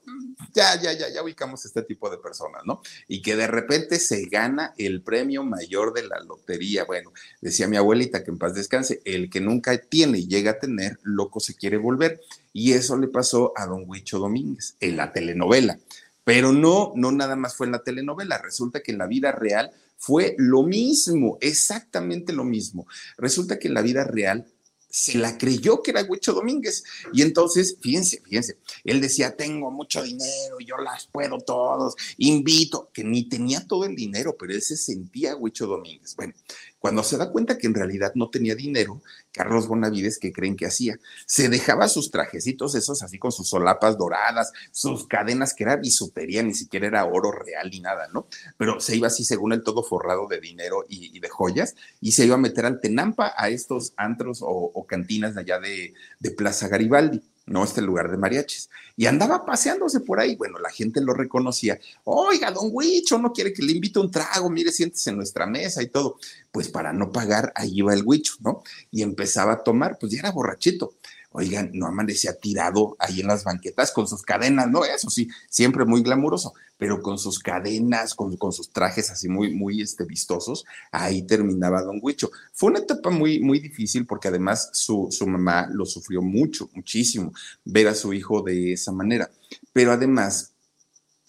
ya, 0.54 0.80
ya, 0.82 0.94
ya, 0.94 1.10
ya 1.10 1.24
ubicamos 1.24 1.66
este 1.66 1.84
tipo 1.84 2.10
de 2.10 2.18
personas, 2.18 2.64
¿no? 2.66 2.82
Y 3.08 3.22
que 3.22 3.36
de 3.36 3.48
repente 3.48 4.00
se 4.00 4.26
gana 4.26 4.74
el 4.78 5.02
premio 5.02 5.44
mayor 5.44 5.94
de 5.94 6.08
la 6.08 6.20
lotería. 6.20 6.86
Bueno, 6.86 7.14
decía 7.42 7.68
mi 7.68 7.78
abuelita 7.78 8.24
que 8.24 8.32
en 8.32 8.38
paz 8.38 8.54
descanse, 8.54 9.02
el 9.06 9.30
que 9.30 9.42
nunca 9.42 9.78
tiene 9.78 10.20
y 10.20 10.28
llega 10.28 10.52
a 10.52 10.60
tener, 10.60 11.00
loco 11.04 11.40
se 11.40 11.56
quiere 11.56 11.78
volver. 11.78 12.22
Y 12.54 12.74
eso 12.74 12.98
le 12.98 13.08
pasó 13.08 13.54
a 13.56 13.66
don 13.66 13.86
Huicho 13.88 14.20
Domínguez 14.20 14.76
en 14.80 14.98
la 14.98 15.14
telenovela. 15.14 15.80
Pero 16.24 16.52
no, 16.52 16.94
no 16.96 17.12
nada 17.12 17.36
más 17.36 17.56
fue 17.56 17.66
en 17.66 17.74
la 17.74 17.84
telenovela. 17.84 18.38
Resulta 18.38 18.82
que 18.82 18.92
en 18.92 18.98
la 18.98 19.08
vida 19.08 19.32
real 19.32 19.72
fue 19.98 20.36
lo 20.38 20.64
mismo, 20.64 21.38
exactamente 21.42 22.34
lo 22.34 22.44
mismo. 22.44 22.88
Resulta 23.18 23.60
que 23.60 23.68
en 23.68 23.76
la 23.76 23.82
vida 23.82 24.04
real 24.04 24.46
se 24.92 25.18
la 25.18 25.38
creyó 25.38 25.82
que 25.82 25.92
era 25.92 26.04
Huicho 26.04 26.34
Domínguez. 26.34 26.84
Y 27.14 27.22
entonces, 27.22 27.78
fíjense, 27.82 28.22
fíjense, 28.24 28.58
él 28.84 29.00
decía, 29.02 29.36
tengo 29.36 29.72
mucho 29.72 30.04
dinero, 30.04 30.60
yo 30.60 30.78
las 30.78 31.08
puedo 31.08 31.40
todos, 31.40 31.96
invito, 32.18 32.90
que 32.94 33.04
ni 33.04 33.28
tenía 33.28 33.66
todo 33.66 33.86
el 33.86 33.96
dinero, 33.96 34.36
pero 34.38 34.54
él 34.54 34.62
se 34.62 34.78
sentía 34.78 35.36
Huicho 35.36 35.66
Domínguez. 35.66 36.16
Bueno, 36.16 36.34
cuando 36.82 37.04
se 37.04 37.16
da 37.16 37.30
cuenta 37.30 37.60
que 37.60 37.68
en 37.68 37.76
realidad 37.76 38.14
no 38.16 38.32
tenía 38.32 38.56
dinero, 38.56 39.04
Carlos 39.32 39.68
Bonavides, 39.68 40.18
¿qué 40.18 40.34
creen 40.34 40.56
que 40.56 40.66
hacía? 40.66 41.00
Se 41.28 41.48
dejaba 41.48 41.88
sus 41.88 42.10
trajecitos 42.10 42.74
esos 42.74 43.04
así 43.04 43.20
con 43.20 43.32
sus 43.32 43.50
solapas 43.50 44.00
doradas, 44.00 44.52
sus 44.72 45.06
cadenas 45.06 45.54
que 45.54 45.64
era 45.64 45.76
bisutería, 45.76 46.42
ni 46.42 46.56
siquiera 46.56 46.88
era 46.88 47.06
oro 47.06 47.32
real 47.32 47.70
ni 47.70 47.82
nada, 47.82 48.08
¿no? 48.12 48.26
Pero 48.58 48.80
se 48.80 48.96
iba 48.96 49.08
así 49.08 49.24
según 49.24 49.54
él 49.54 49.62
todo 49.62 49.84
forrado 49.84 50.28
de 50.28 50.40
dinero 50.40 50.84
y, 50.90 51.20
de 51.20 51.30
joyas 51.30 51.76
y 52.00 52.14
se 52.14 52.26
iba 52.26 52.34
a 52.34 52.40
meter 52.40 52.66
al 52.66 52.82
Tenampa 52.82 53.36
a 53.38 53.50
estos 53.50 53.94
antros 53.96 54.40
o, 54.42 54.86
cantinas 54.88 55.36
de 55.36 55.42
allá 55.42 55.60
de 55.60 56.32
Plaza 56.32 56.68
Garibaldi 56.68 57.22
no 57.52 57.64
este 57.64 57.82
lugar 57.82 58.10
de 58.10 58.18
mariachis. 58.18 58.70
Y 58.96 59.06
andaba 59.06 59.46
paseándose 59.46 60.00
por 60.00 60.20
ahí. 60.20 60.36
Bueno, 60.36 60.60
la 60.60 60.70
gente 60.70 61.02
lo 61.02 61.14
reconocía. 61.14 61.80
Oiga, 62.04 62.52
don 62.52 62.70
Huicho, 62.72 63.18
no 63.18 63.32
quiere 63.34 63.54
que 63.54 63.62
le 63.62 63.74
invite 63.74 64.00
un 64.00 64.10
trago, 64.12 64.50
mire, 64.50 64.72
siéntese 64.72 65.10
en 65.10 65.18
nuestra 65.18 65.46
mesa 65.46 65.82
y 65.82 65.88
todo. 65.88 66.18
Pues 66.52 66.70
para 66.70 66.94
no 66.94 67.12
pagar, 67.12 67.52
ahí 67.56 67.80
iba 67.80 67.94
el 67.94 68.04
Huicho, 68.04 68.34
¿no? 68.40 68.64
Y 68.90 69.02
empezaba 69.02 69.54
a 69.54 69.64
tomar, 69.64 69.98
pues 70.00 70.12
ya 70.12 70.20
era 70.20 70.32
borrachito 70.32 70.96
oigan, 71.32 71.72
no 71.74 71.88
amanecía 71.88 72.38
tirado 72.38 72.96
ahí 73.00 73.22
en 73.22 73.28
las 73.28 73.44
banquetas 73.44 73.92
con 73.92 74.08
sus 74.08 74.22
cadenas, 74.22 74.70
¿no? 74.70 74.84
Eso 74.84 75.10
sí, 75.10 75.30
siempre 75.50 75.86
muy 75.86 76.02
glamuroso, 76.02 76.54
pero 76.78 77.02
con 77.02 77.18
sus 77.18 77.40
cadenas, 77.40 78.14
con, 78.16 78.38
sus 78.52 78.70
trajes 78.72 79.10
así 79.12 79.30
muy, 79.30 79.54
muy 79.54 79.82
este, 79.82 80.04
vistosos, 80.04 80.66
ahí 80.92 81.22
terminaba 81.24 81.84
Don 81.84 82.00
Huicho. 82.02 82.32
Fue 82.54 82.70
una 82.70 82.80
etapa 82.80 83.10
muy, 83.10 83.40
muy 83.40 83.60
difícil 83.60 84.06
porque 84.06 84.28
además 84.28 84.70
su, 84.74 85.08
su 85.12 85.26
mamá 85.28 85.68
lo 85.72 85.86
sufrió 85.86 86.22
mucho, 86.22 86.70
muchísimo, 86.74 87.34
ver 87.64 87.88
a 87.88 87.96
su 87.96 88.14
hijo 88.14 88.42
de 88.42 88.74
esa 88.74 88.92
manera. 88.92 89.30
Pero 89.74 89.94
además, 89.94 90.52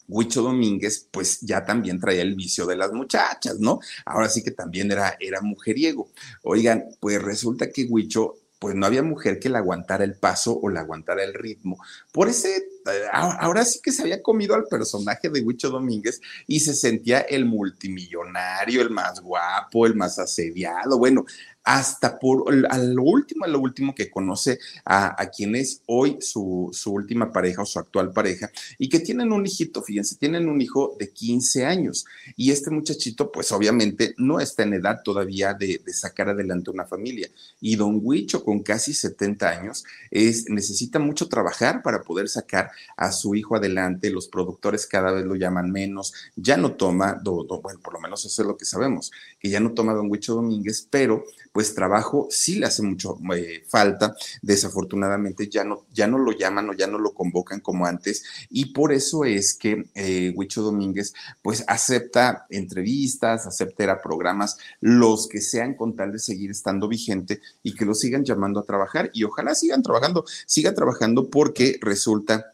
Huicho 0.09 0.43
Domínguez, 0.43 1.09
pues 1.11 1.41
ya 1.41 1.65
también 1.65 2.01
traía 2.01 2.23
el 2.23 2.35
vicio 2.35 2.67
de 2.67 2.77
las 2.77 2.93
muchachas, 2.93 3.59
¿no? 3.61 3.79
Ahora 4.05 4.29
sí 4.29 4.43
que 4.43 4.51
también 4.51 4.91
era, 4.91 5.17
era 5.21 5.41
mujeriego. 5.41 6.11
Oigan, 6.43 6.85
pues 7.01 7.23
resulta 7.23 7.71
que 7.71 7.85
Huicho 7.85 8.35
pues 8.63 8.77
no 8.77 8.87
había 8.87 9.03
mujer 9.03 9.41
que 9.41 9.49
le 9.49 9.59
aguantara 9.59 10.05
el 10.05 10.15
paso 10.15 10.57
o 10.57 10.69
le 10.69 10.79
aguantara 10.79 11.25
el 11.25 11.35
ritmo. 11.35 11.83
Por 12.13 12.29
ese, 12.29 12.65
ahora 13.13 13.65
sí 13.65 13.81
que 13.83 13.93
se 13.93 14.03
había 14.03 14.23
comido 14.23 14.55
al 14.55 14.65
personaje 14.65 15.29
de 15.29 15.41
Huicho 15.41 15.71
Domínguez 15.71 16.21
y 16.47 16.61
se 16.61 16.75
sentía 16.75 17.21
el 17.21 17.45
multimillonario, 17.45 18.83
el 18.83 18.91
más 18.91 19.21
guapo, 19.21 19.87
el 19.87 19.95
más 19.95 20.19
asediado. 20.19 20.99
Bueno, 20.99 21.25
hasta 21.65 22.19
por 22.19 22.53
a 22.69 22.79
lo 22.79 23.03
último, 23.03 23.45
a 23.45 23.49
lo 23.49 23.61
último 23.61 23.95
que 23.95 24.11
conoce 24.11 24.59
a, 24.85 25.15
quien 25.35 25.55
es 25.55 25.83
hoy 25.87 26.19
su, 26.21 26.73
última 26.87 27.33
pareja 27.33 27.63
o 27.63 27.67
su 27.67 27.79
actual 27.79 28.13
pareja 28.13 28.51
y 28.79 28.89
que 28.89 28.99
tienen 28.99 29.33
un 29.33 29.47
hijito, 29.47 29.83
fíjense, 29.83 30.17
tienen 30.17 30.49
un 30.49 30.61
hijo 30.61 30.97
de 30.99 31.11
15 31.11 31.65
años 31.65 32.05
y 32.37 32.51
este 32.51 32.71
muchachito 32.71 33.31
pues 33.31 33.53
obviamente 33.53 34.15
no 34.19 34.41
está 34.41 34.65
en 34.65 34.75
edad 34.75 35.03
todavía 35.05 35.55
de, 35.55 35.81
sacar 35.93 36.31
adelante 36.31 36.71
una 36.71 36.87
familia 36.87 37.29
y 37.61 37.77
don 37.77 38.01
Huicho 38.03 38.43
con 38.45 38.63
casi 38.63 38.95
70 38.95 39.49
años 39.49 39.85
es, 40.11 40.49
necesita 40.49 40.99
mucho 40.99 41.29
trabajar 41.29 41.83
para 41.83 42.03
poder 42.03 42.29
sacar 42.29 42.71
a 42.97 43.13
su 43.13 43.35
hijo 43.35 43.57
adelante, 43.57 44.11
los 44.11 44.29
productores 44.29 44.87
cada 44.87 45.13
vez 45.13 45.25
lo 45.25 45.35
llaman 45.35 45.71
menos, 45.71 46.15
ya 46.37 46.57
no 46.57 46.73
toma, 46.73 47.21
bueno, 47.23 47.81
por 47.81 47.93
lo 47.93 48.01
menos 48.01 48.25
eso 48.25 48.43
es 48.43 48.49
lo 48.49 48.57
que 48.57 48.65
sabemos, 48.65 49.13
que 49.39 49.51
ya 49.51 49.61
no 49.61 49.73
toma 49.73 49.93
Don 49.93 50.11
Huicho 50.11 50.35
Domínguez, 50.35 50.87
pero 50.91 51.25
pues 51.53 51.75
trabajo 51.75 52.29
sí 52.31 52.59
le 52.59 52.67
hace 52.67 52.83
mucho 52.83 53.19
eh, 53.37 53.65
falta, 53.69 54.15
desafortunadamente 54.41 55.49
ya 55.49 55.65
no, 55.65 55.85
ya 55.93 56.07
no 56.07 56.19
lo 56.19 56.33
llaman 56.33 56.71
o 56.71 56.73
ya 56.73 56.87
no 56.87 56.99
lo 56.99 57.13
convocan 57.13 57.61
como 57.61 57.85
antes 57.85 58.25
y 58.49 58.67
por 58.67 58.93
eso 58.93 59.25
es 59.25 59.55
que 59.55 59.85
eh, 59.95 60.33
Huicho 60.35 60.63
Domínguez 60.63 61.13
pues 61.43 61.65
acepta 61.67 62.47
entrevistas, 62.49 63.47
acepta 63.47 63.83
programas, 64.01 64.59
los 64.81 65.27
que 65.29 65.41
sean 65.41 65.75
con 65.75 65.97
tal 65.97 66.13
de 66.13 66.19
seguir 66.19 66.51
estando 66.51 66.89
vigente 66.89 67.41
y 67.63 67.75
que 67.75 67.85
lo 67.85 67.95
sigan 67.95 68.25
llamando 68.25 68.61
a 68.61 68.65
trabajar 68.65 69.11
y 69.13 69.25
ojalá 69.25 69.55
sigan 69.55 69.83
trabajando, 69.83 70.25
siga 70.47 70.75
trabajando 70.75 71.29
porque 71.29 71.79
resulta 71.81 72.53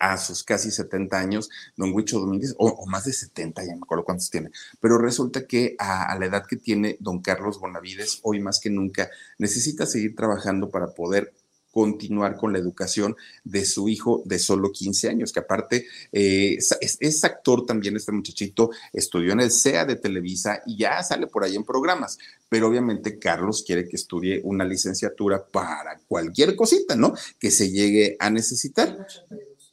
a 0.00 0.16
sus 0.16 0.42
casi 0.42 0.70
70 0.70 1.18
años, 1.18 1.50
don 1.76 1.92
Huicho 1.92 2.18
Domínguez, 2.18 2.54
o, 2.58 2.86
más 2.86 3.04
de 3.04 3.12
70, 3.12 3.64
ya 3.64 3.74
me 3.74 3.82
acuerdo 3.82 4.04
cuántos 4.04 4.30
tiene, 4.30 4.50
pero 4.80 4.98
resulta 4.98 5.46
que 5.46 5.74
a, 5.78 6.16
la 6.18 6.26
edad 6.26 6.46
que 6.46 6.56
tiene 6.56 6.96
don 7.00 7.20
Carlos 7.20 7.58
Bonavides, 7.58 8.20
hoy 8.22 8.40
más 8.40 8.60
que 8.60 8.70
nunca, 8.70 9.10
necesita 9.38 9.86
seguir 9.86 10.14
trabajando 10.14 10.70
para 10.70 10.88
poder 10.88 11.32
continuar 11.76 12.38
con 12.38 12.54
la 12.54 12.58
educación 12.58 13.16
de 13.44 13.66
su 13.66 13.90
hijo 13.90 14.22
de 14.24 14.38
solo 14.38 14.72
15 14.72 15.10
años, 15.10 15.30
que 15.30 15.40
aparte 15.40 15.86
eh, 16.10 16.56
es, 16.80 17.24
actor 17.24 17.66
también 17.66 17.94
este 17.96 18.12
muchachito, 18.12 18.70
estudió 18.94 19.34
en 19.34 19.40
el 19.40 19.50
CEA 19.50 19.84
de 19.84 19.96
Televisa 19.96 20.62
y 20.64 20.78
ya 20.78 21.02
sale 21.02 21.26
por 21.26 21.44
ahí 21.44 21.54
en 21.54 21.64
programas, 21.64 22.16
pero 22.48 22.68
obviamente 22.68 23.18
Carlos 23.18 23.62
quiere 23.62 23.86
que 23.86 23.96
estudie 23.96 24.40
una 24.42 24.64
licenciatura 24.64 25.44
para 25.44 25.98
cualquier 26.08 26.56
cosita, 26.56 26.96
¿no? 26.96 27.12
Que 27.38 27.50
se 27.50 27.70
llegue 27.70 28.16
a 28.20 28.30
necesitar. 28.30 29.06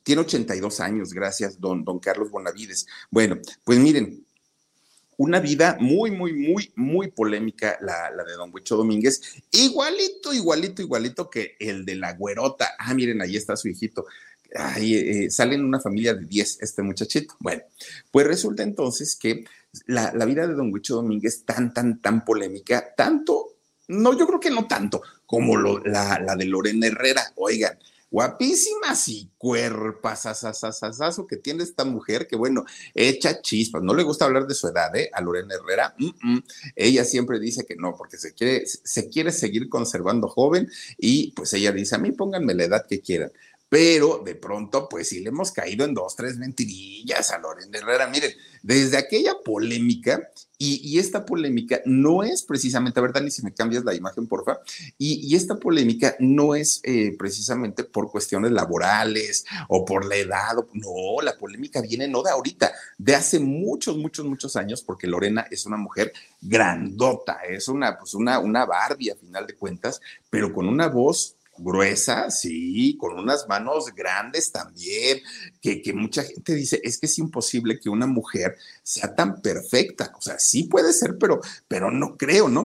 Tiene 0.03 0.21
82 0.21 0.79
años, 0.81 1.13
gracias, 1.13 1.59
don, 1.59 1.83
don 1.83 1.99
Carlos 1.99 2.29
Bonavides. 2.29 2.85
Bueno, 3.09 3.37
pues 3.63 3.79
miren, 3.79 4.25
una 5.17 5.39
vida 5.39 5.77
muy, 5.79 6.11
muy, 6.11 6.33
muy, 6.33 6.71
muy 6.75 7.11
polémica, 7.11 7.77
la, 7.81 8.11
de 8.23 8.33
Don 8.33 8.51
Huicho 8.53 8.75
Domínguez, 8.75 9.21
igualito, 9.51 10.33
igualito, 10.33 10.81
igualito 10.81 11.29
que 11.29 11.55
el 11.59 11.85
de 11.85 11.95
la 11.95 12.13
güerota. 12.13 12.73
Ah, 12.77 12.93
miren, 12.93 13.21
ahí 13.21 13.37
está 13.37 13.55
su 13.55 13.67
hijito. 13.69 14.05
Ahí 14.55 14.95
eh, 14.95 15.31
sale 15.31 15.55
en 15.55 15.65
una 15.65 15.79
familia 15.79 16.13
de 16.13 16.25
10 16.25 16.59
este 16.61 16.81
muchachito. 16.83 17.35
Bueno, 17.39 17.63
pues 18.11 18.27
resulta 18.27 18.63
entonces 18.63 19.15
que 19.15 19.45
la, 19.85 20.11
vida 20.25 20.47
de 20.47 20.53
Don 20.53 20.71
Huicho 20.73 20.95
Domínguez 20.95 21.43
tan, 21.45 21.73
tan, 21.73 22.01
tan 22.01 22.23
polémica, 22.23 22.93
tanto, 22.95 23.55
no, 23.87 24.17
yo 24.17 24.27
creo 24.27 24.39
que 24.39 24.51
no 24.51 24.67
tanto, 24.67 25.01
como 25.25 25.57
la, 25.57 26.19
la 26.19 26.35
de 26.35 26.45
Lorena 26.45 26.87
Herrera. 26.87 27.23
Oigan, 27.35 27.77
guapísimas 28.13 29.07
y 29.07 29.31
cuerpas, 29.39 30.27
asasasasazo 30.27 31.25
que 31.25 31.35
tiene 31.35 31.63
esta 31.63 31.83
mujer 31.83 32.27
que, 32.27 32.35
bueno, 32.35 32.63
echa 32.93 33.41
chispas. 33.41 33.81
No 33.81 33.95
le 33.95 34.03
gusta 34.03 34.25
hablar 34.25 34.45
de 34.45 34.53
su 34.53 34.67
edad, 34.67 34.95
¿eh? 34.95 35.09
A 35.11 35.19
Lorena 35.19 35.55
Herrera. 35.55 35.95
Ella 36.75 37.05
siempre 37.05 37.39
dice 37.39 37.65
que 37.65 37.75
no, 37.75 37.95
porque 37.97 38.17
se 38.17 38.35
quiere, 38.35 38.67
se 38.67 39.09
quiere 39.09 39.31
seguir 39.31 39.67
conservando 39.67 40.27
joven 40.27 40.69
y 40.95 41.31
pues 41.31 41.53
ella 41.53 41.71
dice, 41.71 41.95
a 41.95 41.97
mí 41.97 42.11
pónganme 42.11 42.53
la 42.53 42.65
edad 42.65 42.85
que 42.87 43.01
quieran 43.01 43.31
pero 43.73 44.21
de 44.23 44.35
pronto, 44.35 44.87
pues 44.87 45.09
sí 45.09 45.21
le 45.21 45.29
hemos 45.29 45.51
caído 45.51 45.83
en 45.83 45.95
dos, 45.95 46.15
tres 46.15 46.37
mentirillas 46.37 47.31
a 47.31 47.39
Lorena 47.39 47.79
Herrera. 47.79 48.05
Miren, 48.05 48.31
desde 48.61 48.97
aquella 48.97 49.33
polémica, 49.43 50.29
y, 50.59 50.99
esta 50.99 51.25
polémica 51.25 51.81
no 51.83 52.21
es 52.21 52.43
precisamente, 52.43 52.99
a 52.99 53.01
ver, 53.01 53.13
Dani, 53.13 53.31
si 53.31 53.41
me 53.41 53.51
cambias 53.51 53.83
la 53.83 53.95
imagen, 53.95 54.27
porfa, 54.27 54.59
y, 54.99 55.27
y 55.27 55.35
esta 55.35 55.59
polémica 55.59 56.15
no 56.19 56.53
es 56.53 56.81
eh, 56.83 57.15
precisamente 57.17 57.83
por 57.83 58.11
cuestiones 58.11 58.51
laborales 58.51 59.43
o 59.67 59.83
por 59.83 60.05
la 60.05 60.17
edad, 60.17 60.53
no, 60.73 61.23
la 61.23 61.35
polémica 61.35 61.81
viene 61.81 62.07
no 62.07 62.21
de 62.21 62.29
ahorita, 62.29 62.71
de 62.99 63.15
hace 63.15 63.39
muchos, 63.39 63.97
muchos, 63.97 64.23
muchos 64.23 64.55
años, 64.55 64.83
porque 64.83 65.07
Lorena 65.07 65.47
es 65.49 65.65
una 65.65 65.77
mujer 65.77 66.13
grandota, 66.39 67.39
es 67.49 67.67
una, 67.67 67.97
pues 67.97 68.13
una, 68.13 68.37
una 68.37 68.65
Barbie 68.67 69.09
a 69.09 69.15
final 69.15 69.47
de 69.47 69.55
cuentas, 69.55 69.99
pero 70.29 70.53
con 70.53 70.69
una 70.69 70.87
voz 70.89 71.37
gruesa, 71.57 72.29
sí, 72.31 72.97
con 72.99 73.17
unas 73.17 73.47
manos 73.47 73.93
grandes 73.95 74.51
también, 74.51 75.19
que, 75.61 75.81
que, 75.81 75.93
mucha 75.93 76.23
gente 76.23 76.55
dice, 76.55 76.81
es 76.83 76.97
que 76.97 77.05
es 77.05 77.17
imposible 77.19 77.79
que 77.79 77.89
una 77.89 78.07
mujer 78.07 78.57
sea 78.81 79.13
tan 79.13 79.41
perfecta. 79.41 80.11
O 80.17 80.21
sea, 80.21 80.39
sí 80.39 80.63
puede 80.63 80.93
ser, 80.93 81.17
pero, 81.19 81.39
pero 81.67 81.91
no 81.91 82.17
creo, 82.17 82.49
¿no? 82.49 82.62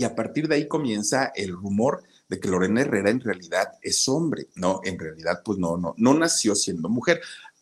Y 0.00 0.04
a 0.04 0.14
partir 0.14 0.48
de 0.48 0.54
ahí 0.54 0.66
comienza 0.66 1.30
el 1.36 1.52
rumor 1.52 2.02
de 2.26 2.40
que 2.40 2.48
Lorena 2.48 2.80
Herrera 2.80 3.10
en 3.10 3.20
realidad 3.20 3.72
es 3.82 4.08
hombre. 4.08 4.46
No, 4.54 4.80
en 4.82 4.98
realidad, 4.98 5.42
pues 5.44 5.58
no, 5.58 5.76
no, 5.76 5.94
no 5.98 6.14
nació 6.14 6.54
siendo 6.54 6.88
mujer. 6.88 7.20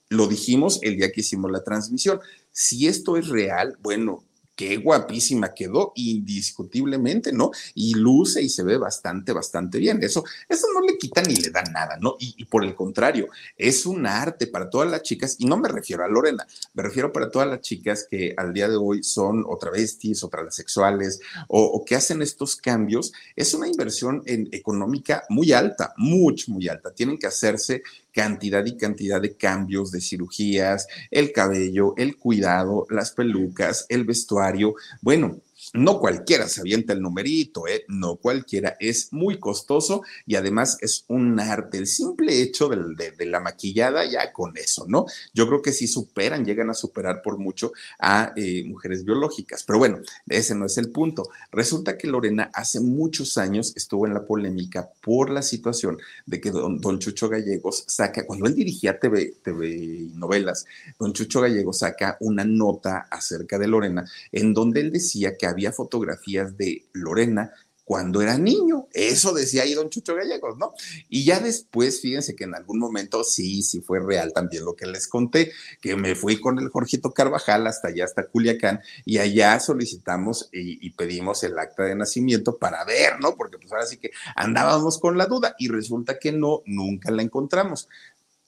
Lo 0.09 0.29
dijimos 0.29 0.79
el 0.83 0.97
día 0.97 1.11
que 1.11 1.23
hicimos 1.23 1.51
la 1.51 1.65
transmisión. 1.65 2.21
Si 2.53 2.87
esto 2.87 3.17
es 3.17 3.27
real, 3.27 3.77
bueno, 3.83 4.23
qué 4.59 4.79
guapísima 4.79 5.55
quedó, 5.55 5.93
indiscutiblemente, 5.95 7.33
¿no? 7.33 7.53
Y 7.77 7.95
luce 7.95 8.43
y 8.43 8.49
se 8.49 8.65
ve 8.65 8.77
bastante, 8.77 9.33
bastante 9.33 9.79
bien. 9.79 10.03
Eso, 10.03 10.25
eso 10.49 10.67
no 10.75 10.81
le 10.81 10.99
quita 10.99 11.23
ni 11.23 11.37
le 11.37 11.51
da 11.51 11.63
nada, 11.63 11.97
¿no? 12.01 12.17
Y, 12.19 12.45
por 12.47 12.65
el 12.65 12.75
contrario, 12.75 13.29
es 13.57 13.87
un 13.87 14.05
arte 14.05 14.49
para 14.49 14.69
todas 14.69 14.91
las 14.91 15.05
chicas, 15.05 15.37
y 15.39 15.47
no 15.47 15.59
me 15.59 15.69
refiero 15.69 16.05
a 16.05 16.09
Lorena, 16.09 16.45
me 16.75 16.83
refiero 16.83 17.13
para 17.13 17.31
todas 17.31 17.47
las 17.47 17.61
chicas 17.61 18.09
que 18.11 18.35
al 18.37 18.53
día 18.53 18.69
de 18.69 18.77
hoy 18.77 19.05
son 19.05 19.45
o 19.47 19.57
travestis 19.59 20.25
o 20.25 20.29
transexuales 20.29 21.21
o, 21.47 21.63
o 21.63 21.85
que 21.85 21.95
hacen 21.95 22.21
estos 22.21 22.57
cambios. 22.57 23.13
Es 23.37 23.55
una 23.55 23.69
inversión 23.69 24.25
en, 24.27 24.49
económica 24.51 25.23
muy 25.29 25.53
alta, 25.53 25.95
mucho, 25.97 26.51
muy 26.51 26.67
alta. 26.67 26.93
Tienen 26.93 27.17
que 27.17 27.29
hacerse 27.29 27.85
cantidad 28.19 28.67
y 28.67 28.77
cantidad 28.77 29.21
de 29.23 29.37
cambios 29.37 29.93
de 29.93 30.01
cirugías, 30.01 30.89
el 31.13 31.31
cabello, 31.31 31.95
el 31.97 32.17
cuidado, 32.17 32.85
las 32.91 33.13
pelucas, 33.13 33.87
el 33.89 34.05
vestuario. 34.05 34.75
Bueno, 35.01 35.41
no 35.75 35.99
cualquiera 35.99 36.49
se 36.49 36.61
avienta 36.61 36.93
el 36.93 37.01
numerito, 37.01 37.67
¿eh? 37.67 37.85
no 37.89 38.17
cualquiera, 38.17 38.77
es 38.81 39.13
muy 39.13 39.39
costoso 39.39 40.03
y 40.27 40.37
además 40.37 40.79
es 40.81 41.05
un 41.09 41.39
arte. 41.41 41.79
El 41.79 41.87
simple 41.87 42.41
hecho 42.41 42.69
de, 42.69 43.27
la 43.27 43.41
maquillada 43.41 44.05
ya 44.05 44.33
con 44.33 44.57
eso, 44.57 44.87
¿no? 44.89 45.07
Yo 45.35 45.47
creo 45.47 45.63
que 45.63 45.73
sí 45.73 45.87
superan, 45.87 46.45
llegan 46.45 46.71
a 46.71 46.75
superar 46.75 47.23
por 47.23 47.39
mucho 47.39 47.73
a 47.99 48.33
eh, 48.37 48.65
mujeres 48.65 49.05
biológicas, 49.05 49.65
pero 49.65 49.79
bueno, 49.79 49.99
ese 50.29 50.55
no 50.55 50.67
es 50.67 50.79
el 50.79 50.91
punto. 50.91 51.29
Resulta 51.53 51.99
que 51.99 52.09
Lorena 52.09 52.51
hace 52.55 52.81
muchos 52.81 53.39
años 53.39 53.73
estuvo 53.77 54.07
en 54.07 54.15
la 54.15 54.25
polémica 54.25 54.91
por 55.03 55.31
la 55.31 55.43
situación 55.43 55.99
de 56.27 56.41
que 56.41 56.51
don, 56.51 56.99
Chucho 56.99 57.29
Gallegos 57.29 57.85
saca, 57.87 58.27
cuando 58.27 58.47
él 58.47 58.55
dirigía 58.55 58.99
TV, 58.99 59.35
TV 59.43 60.09
novelas, 60.15 60.67
don 60.99 61.13
Chucho 61.13 61.41
Gallegos 61.41 61.79
saca 61.79 62.17
una 62.21 62.45
nota 62.45 63.09
acerca 63.11 63.59
de 63.59 63.69
Lorena 63.69 64.05
en 64.33 64.55
donde 64.55 64.81
él 64.81 64.93
decía 64.93 65.37
que 65.37 65.47
había 65.47 65.58
había 65.59 65.73
fotografías 65.73 66.57
de 66.57 66.87
Lorena 66.93 67.53
cuando 67.89 68.21
era 68.21 68.37
niño. 68.37 68.87
Eso 68.93 69.33
decía 69.33 69.63
ahí 69.63 69.73
don 69.73 69.89
Chucho 69.89 70.15
Gallegos, 70.15 70.59
¿no? 70.59 70.75
Y 71.09 71.25
ya 71.25 71.41
después, 71.41 72.03
fíjense 72.03 72.37
que 72.37 72.45
en 72.45 72.55
algún 72.55 72.79
momento 72.79 73.25
sí, 73.25 73.63
sí 73.63 73.81
fue 73.81 73.99
real 73.99 74.35
también 74.35 74.67
lo 74.67 74.77
que 74.77 74.85
les 74.85 75.09
conté, 75.09 75.53
que 75.81 75.97
me 75.97 76.15
fui 76.15 76.39
con 76.39 76.59
el 76.59 76.69
Jorgito 76.69 77.13
Carvajal 77.13 77.67
hasta 77.67 77.89
allá, 77.89 78.05
hasta 78.05 78.27
Culiacán, 78.27 78.83
y 79.07 79.17
allá 79.17 79.59
solicitamos 79.59 80.51
y, 80.53 80.91
pedimos 80.91 81.43
el 81.45 81.59
acta 81.59 81.85
de 81.85 81.95
nacimiento 81.95 82.59
para 82.59 82.85
ver, 82.85 83.21
¿no? 83.21 83.37
Porque 83.37 83.57
pues 83.57 83.73
ahora 83.73 83.87
sí 83.87 83.97
que 83.97 84.11
andábamos 84.37 84.99
con 84.99 85.17
la 85.17 85.25
duda 85.25 85.55
y 85.59 85.69
resulta 85.69 86.19
que 86.19 86.31
no, 86.31 86.61
nunca 86.67 87.11
la 87.11 87.23
encontramos. 87.23 87.89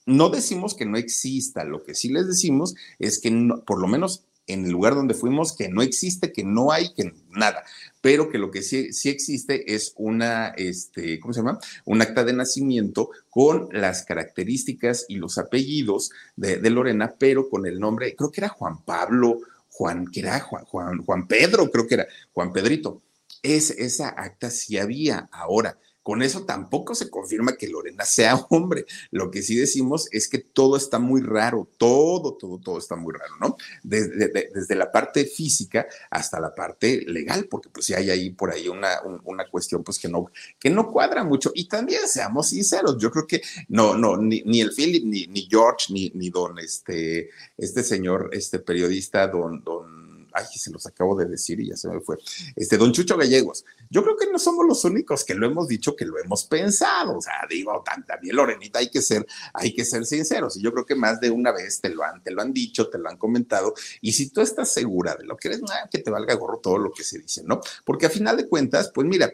No 0.05 0.29
decimos 0.29 0.75
que 0.75 0.85
no 0.85 0.97
exista, 0.97 1.63
lo 1.63 1.83
que 1.83 1.95
sí 1.95 2.09
les 2.09 2.27
decimos 2.27 2.75
es 2.99 3.19
que 3.19 3.31
por 3.65 3.79
lo 3.79 3.87
menos 3.87 4.25
en 4.53 4.65
el 4.65 4.71
lugar 4.71 4.95
donde 4.95 5.13
fuimos 5.13 5.55
que 5.55 5.69
no 5.69 5.81
existe, 5.81 6.31
que 6.31 6.43
no 6.43 6.71
hay, 6.71 6.93
que 6.93 7.13
nada, 7.29 7.63
pero 8.01 8.29
que 8.29 8.37
lo 8.37 8.51
que 8.51 8.61
sí, 8.61 8.93
sí 8.93 9.09
existe 9.09 9.73
es 9.73 9.93
una, 9.95 10.49
este, 10.49 11.19
¿cómo 11.19 11.33
se 11.33 11.39
llama? 11.39 11.59
Un 11.85 12.01
acta 12.01 12.23
de 12.23 12.33
nacimiento 12.33 13.09
con 13.29 13.69
las 13.71 14.03
características 14.03 15.05
y 15.07 15.15
los 15.15 15.37
apellidos 15.37 16.11
de, 16.35 16.69
Lorena, 16.69 17.15
pero 17.17 17.49
con 17.49 17.65
el 17.65 17.79
nombre, 17.79 18.15
creo 18.15 18.31
que 18.31 18.41
era 18.41 18.49
Juan 18.49 18.83
Pablo, 18.83 19.39
Juan, 19.69 20.07
que 20.07 20.21
era 20.21 20.39
Juan, 20.39 20.65
Juan, 20.65 21.03
Juan 21.03 21.27
Pedro, 21.27 21.69
creo 21.69 21.87
que 21.87 21.95
era 21.95 22.07
Juan 22.33 22.51
Pedrito. 22.51 23.01
Es, 23.43 23.71
esa 23.71 24.09
acta 24.09 24.51
sí 24.51 24.77
había 24.77 25.29
ahora 25.31 25.77
Con 26.03 26.23
eso 26.23 26.45
tampoco 26.45 26.95
se 26.95 27.09
confirma 27.09 27.57
que 27.57 27.67
Lorena 27.67 28.05
sea 28.05 28.35
hombre. 28.49 28.85
Lo 29.11 29.29
que 29.29 29.41
sí 29.41 29.55
decimos 29.55 30.07
es 30.11 30.27
que 30.27 30.39
todo 30.39 30.77
está 30.77 30.99
muy 30.99 31.21
raro, 31.21 31.67
todo, 31.77 32.33
todo, 32.33 32.59
todo 32.59 32.77
está 32.77 32.95
muy 32.95 33.13
raro, 33.13 33.35
¿no? 33.39 33.55
Desde, 33.83 34.75
la 34.75 34.91
parte 34.91 35.25
física 35.25 35.85
hasta 36.09 36.39
la 36.39 36.55
parte 36.55 37.01
legal, 37.05 37.47
porque 37.49 37.69
pues 37.69 37.85
sí 37.85 37.93
hay 37.93 38.09
ahí 38.09 38.29
por 38.31 38.51
ahí 38.51 38.67
una, 38.67 39.01
una 39.25 39.47
cuestión 39.49 39.83
pues 39.83 39.99
que 39.99 40.07
no, 40.07 40.31
que 40.59 40.69
no 40.69 40.91
cuadra 40.91 41.23
mucho. 41.23 41.51
Y 41.53 41.67
también 41.67 42.07
seamos 42.07 42.49
sinceros, 42.49 42.97
yo 42.97 43.11
creo 43.11 43.27
que 43.27 43.41
no, 43.67 43.95
no, 43.95 44.17
ni, 44.17 44.41
ni 44.43 44.61
el 44.61 44.71
Philip, 44.73 45.03
ni, 45.05 45.27
ni 45.27 45.47
George, 45.49 45.93
ni, 45.93 46.11
ni 46.15 46.29
don 46.29 46.57
este, 46.57 47.29
este 47.57 47.83
señor, 47.83 48.29
este 48.31 48.59
periodista, 48.59 49.27
don, 49.27 49.63
don 49.63 50.00
ay, 50.33 50.45
se 50.53 50.71
los 50.71 50.85
acabo 50.85 51.15
de 51.15 51.25
decir 51.25 51.59
y 51.59 51.69
ya 51.69 51.75
se 51.75 51.87
me 51.87 51.99
fue, 52.01 52.17
este, 52.55 52.77
don 52.77 52.91
Chucho 52.91 53.17
Gallegos. 53.17 53.65
Yo 53.89 54.03
creo 54.03 54.17
que 54.17 54.31
no 54.31 54.39
somos 54.39 54.65
los 54.65 54.83
únicos 54.85 55.23
que 55.23 55.35
lo 55.35 55.45
hemos 55.47 55.67
dicho, 55.67 55.95
que 55.95 56.05
lo 56.05 56.17
hemos 56.19 56.45
pensado. 56.45 57.17
O 57.17 57.21
sea, 57.21 57.45
digo, 57.49 57.83
también 58.07 58.35
Lorenita, 58.35 58.79
hay 58.79 58.89
que 58.89 59.01
ser, 59.01 59.25
hay 59.53 59.73
que 59.73 59.85
ser 59.85 60.05
sinceros. 60.05 60.57
Y 60.57 60.61
yo 60.61 60.71
creo 60.73 60.85
que 60.85 60.95
más 60.95 61.19
de 61.19 61.29
una 61.29 61.51
vez 61.51 61.81
te 61.81 61.89
lo 61.89 62.03
han, 62.03 62.23
te 62.23 62.31
lo 62.31 62.41
han 62.41 62.53
dicho, 62.53 62.89
te 62.89 62.97
lo 62.97 63.09
han 63.09 63.17
comentado. 63.17 63.73
Y 64.01 64.13
si 64.13 64.29
tú 64.29 64.41
estás 64.41 64.71
segura 64.73 65.15
de 65.15 65.25
lo 65.25 65.37
que 65.37 65.49
eres, 65.49 65.61
nada, 65.61 65.89
que 65.91 65.99
te 65.99 66.11
valga 66.11 66.33
gorro 66.35 66.59
todo 66.59 66.77
lo 66.77 66.91
que 66.91 67.03
se 67.03 67.19
dice, 67.19 67.43
¿no? 67.43 67.61
Porque 67.85 68.05
a 68.05 68.09
final 68.09 68.37
de 68.37 68.47
cuentas, 68.47 68.91
pues 68.93 69.07
mira, 69.07 69.33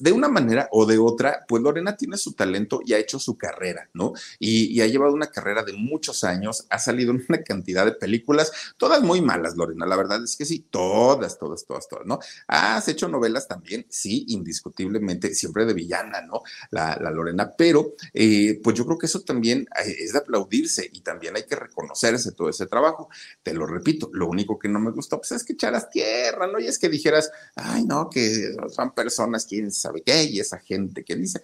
de 0.00 0.12
una 0.12 0.28
manera 0.28 0.68
o 0.72 0.86
de 0.86 0.98
otra, 0.98 1.44
pues 1.48 1.62
Lorena 1.62 1.96
tiene 1.96 2.16
su 2.16 2.32
talento 2.32 2.80
y 2.84 2.92
ha 2.92 2.98
hecho 2.98 3.18
su 3.18 3.36
carrera, 3.36 3.88
¿no? 3.94 4.12
Y, 4.38 4.80
ha 4.80 4.86
llevado 4.86 5.12
una 5.12 5.30
carrera 5.30 5.62
de 5.62 5.72
muchos 5.72 6.22
años, 6.22 6.66
ha 6.70 6.78
salido 6.78 7.12
en 7.12 7.24
una 7.28 7.42
cantidad 7.42 7.84
de 7.84 7.92
películas, 7.92 8.52
todas 8.76 9.02
muy 9.02 9.20
malas, 9.20 9.56
Lorena, 9.56 9.86
la 9.86 9.96
verdad 9.96 10.22
es 10.22 10.36
que 10.36 10.44
sí, 10.44 10.66
todas, 10.70 11.38
todas, 11.38 11.64
todas, 11.64 11.88
todas, 11.88 12.06
¿no? 12.06 12.18
Has 12.46 12.86
hecho 12.88 13.08
novelas 13.08 13.48
también, 13.48 13.86
sí, 13.88 14.24
indiscutiblemente, 14.28 15.34
siempre 15.34 15.64
de 15.64 15.74
villana, 15.74 16.20
¿no? 16.20 16.42
La, 16.70 16.96
Lorena, 17.10 17.52
pero 17.56 17.94
eh, 18.12 18.60
pues 18.62 18.76
yo 18.76 18.84
creo 18.84 18.98
que 18.98 19.06
eso 19.06 19.20
también 19.20 19.66
eh, 19.84 19.96
es 20.00 20.12
de 20.12 20.18
aplaudirse 20.18 20.88
y 20.92 21.00
también 21.00 21.36
hay 21.36 21.44
que 21.44 21.56
reconocerse 21.56 22.32
todo 22.32 22.48
ese 22.48 22.66
trabajo. 22.66 23.08
Te 23.42 23.54
lo 23.54 23.66
repito, 23.66 24.10
lo 24.12 24.28
único 24.28 24.58
que 24.58 24.68
no 24.68 24.78
me 24.78 24.90
gustó, 24.90 25.18
pues 25.18 25.32
es 25.32 25.44
que 25.44 25.54
echaras 25.54 25.88
tierra, 25.90 26.46
¿no? 26.46 26.58
Y 26.58 26.66
es 26.66 26.78
que 26.78 26.88
dijeras, 26.88 27.30
ay, 27.54 27.84
no, 27.84 28.10
que 28.10 28.54
son 28.68 28.92
personas 28.92 29.46
que 29.46 29.56
sabe 29.72 30.02
qué, 30.02 30.24
y 30.24 30.40
esa 30.40 30.58
gente 30.58 31.04
que 31.04 31.16
dice, 31.16 31.42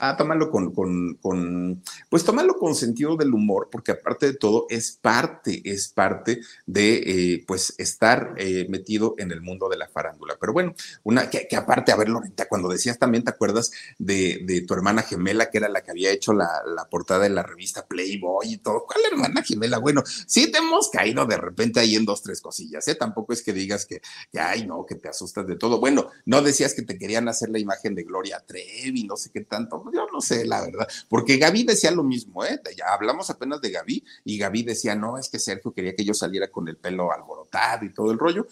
a 0.00 0.16
tomarlo 0.16 0.50
con, 0.50 0.72
con, 0.72 1.82
pues 2.08 2.24
tomarlo 2.24 2.54
con 2.54 2.74
sentido 2.74 3.16
del 3.16 3.34
humor, 3.34 3.68
porque 3.70 3.92
aparte 3.92 4.26
de 4.26 4.34
todo 4.34 4.66
es 4.70 4.92
parte, 4.92 5.60
es 5.62 5.88
parte 5.88 6.40
de, 6.64 6.94
eh, 7.34 7.44
pues, 7.46 7.74
estar 7.76 8.34
eh, 8.38 8.66
metido 8.70 9.14
en 9.18 9.30
el 9.30 9.42
mundo 9.42 9.68
de 9.68 9.76
la 9.76 9.88
farándula. 9.88 10.38
Pero 10.40 10.54
bueno, 10.54 10.74
una, 11.02 11.28
que, 11.28 11.46
aparte, 11.54 11.92
a 11.92 11.96
ver, 11.96 12.08
Lorenta, 12.08 12.48
cuando 12.48 12.70
decías 12.70 12.98
también, 12.98 13.24
¿te 13.24 13.30
acuerdas 13.30 13.72
de, 13.98 14.64
tu 14.66 14.74
hermana 14.74 15.02
gemela, 15.02 15.50
que 15.50 15.58
era 15.58 15.68
la 15.68 15.82
que 15.82 15.90
había 15.90 16.10
hecho 16.10 16.32
la, 16.32 16.48
portada 16.90 17.24
de 17.24 17.30
la 17.30 17.42
revista 17.42 17.86
Playboy 17.86 18.54
y 18.54 18.58
todo? 18.58 18.86
¿Cuál 18.86 19.04
hermana 19.12 19.42
gemela? 19.42 19.78
Bueno, 19.78 20.02
sí 20.26 20.50
te 20.50 20.58
hemos 20.58 20.88
caído 20.88 21.26
de 21.26 21.36
repente 21.36 21.78
ahí 21.78 21.94
en 21.94 22.06
dos, 22.06 22.22
tres 22.22 22.40
cosillas, 22.40 22.88
¿eh? 22.88 22.94
Tampoco 22.94 23.34
es 23.34 23.42
que 23.42 23.52
digas 23.52 23.84
que, 23.84 24.00
que, 24.32 24.40
ay, 24.40 24.66
no, 24.66 24.86
que 24.86 24.94
te 24.94 25.08
asustas 25.08 25.46
de 25.46 25.56
todo. 25.56 25.78
Bueno, 25.78 26.08
no 26.24 26.40
decías 26.40 26.72
que 26.72 26.82
te 26.82 26.98
querían 26.98 27.28
hacer 27.28 27.50
la 27.50 27.58
imagen 27.58 27.94
de 27.94 28.04
Gloria 28.04 28.42
Trevi, 28.46 29.04
no 29.04 29.16
sé 29.16 29.30
qué 29.30 29.42
tanto 29.42 29.89
yo 29.92 30.06
no 30.12 30.20
sé, 30.20 30.44
la 30.46 30.62
verdad, 30.62 30.88
porque 31.08 31.36
Gaby 31.36 31.64
decía 31.64 31.90
lo 31.90 32.02
mismo, 32.02 32.44
¿eh? 32.44 32.60
Ya 32.76 32.92
hablamos 32.92 33.30
apenas 33.30 33.60
de 33.60 33.70
Gaby 33.70 34.04
y 34.24 34.38
Gaby 34.38 34.62
decía, 34.62 34.94
no, 34.94 35.18
es 35.18 35.28
que 35.28 35.38
Sergio 35.38 35.72
quería 35.72 35.94
que 35.94 36.04
yo 36.04 36.14
saliera 36.14 36.50
con 36.50 36.68
el 36.68 36.76
pelo 36.76 37.12
alborotado 37.12 37.84
y 37.84 37.92
todo 37.92 38.10
el 38.10 38.18
rollo. 38.18 38.46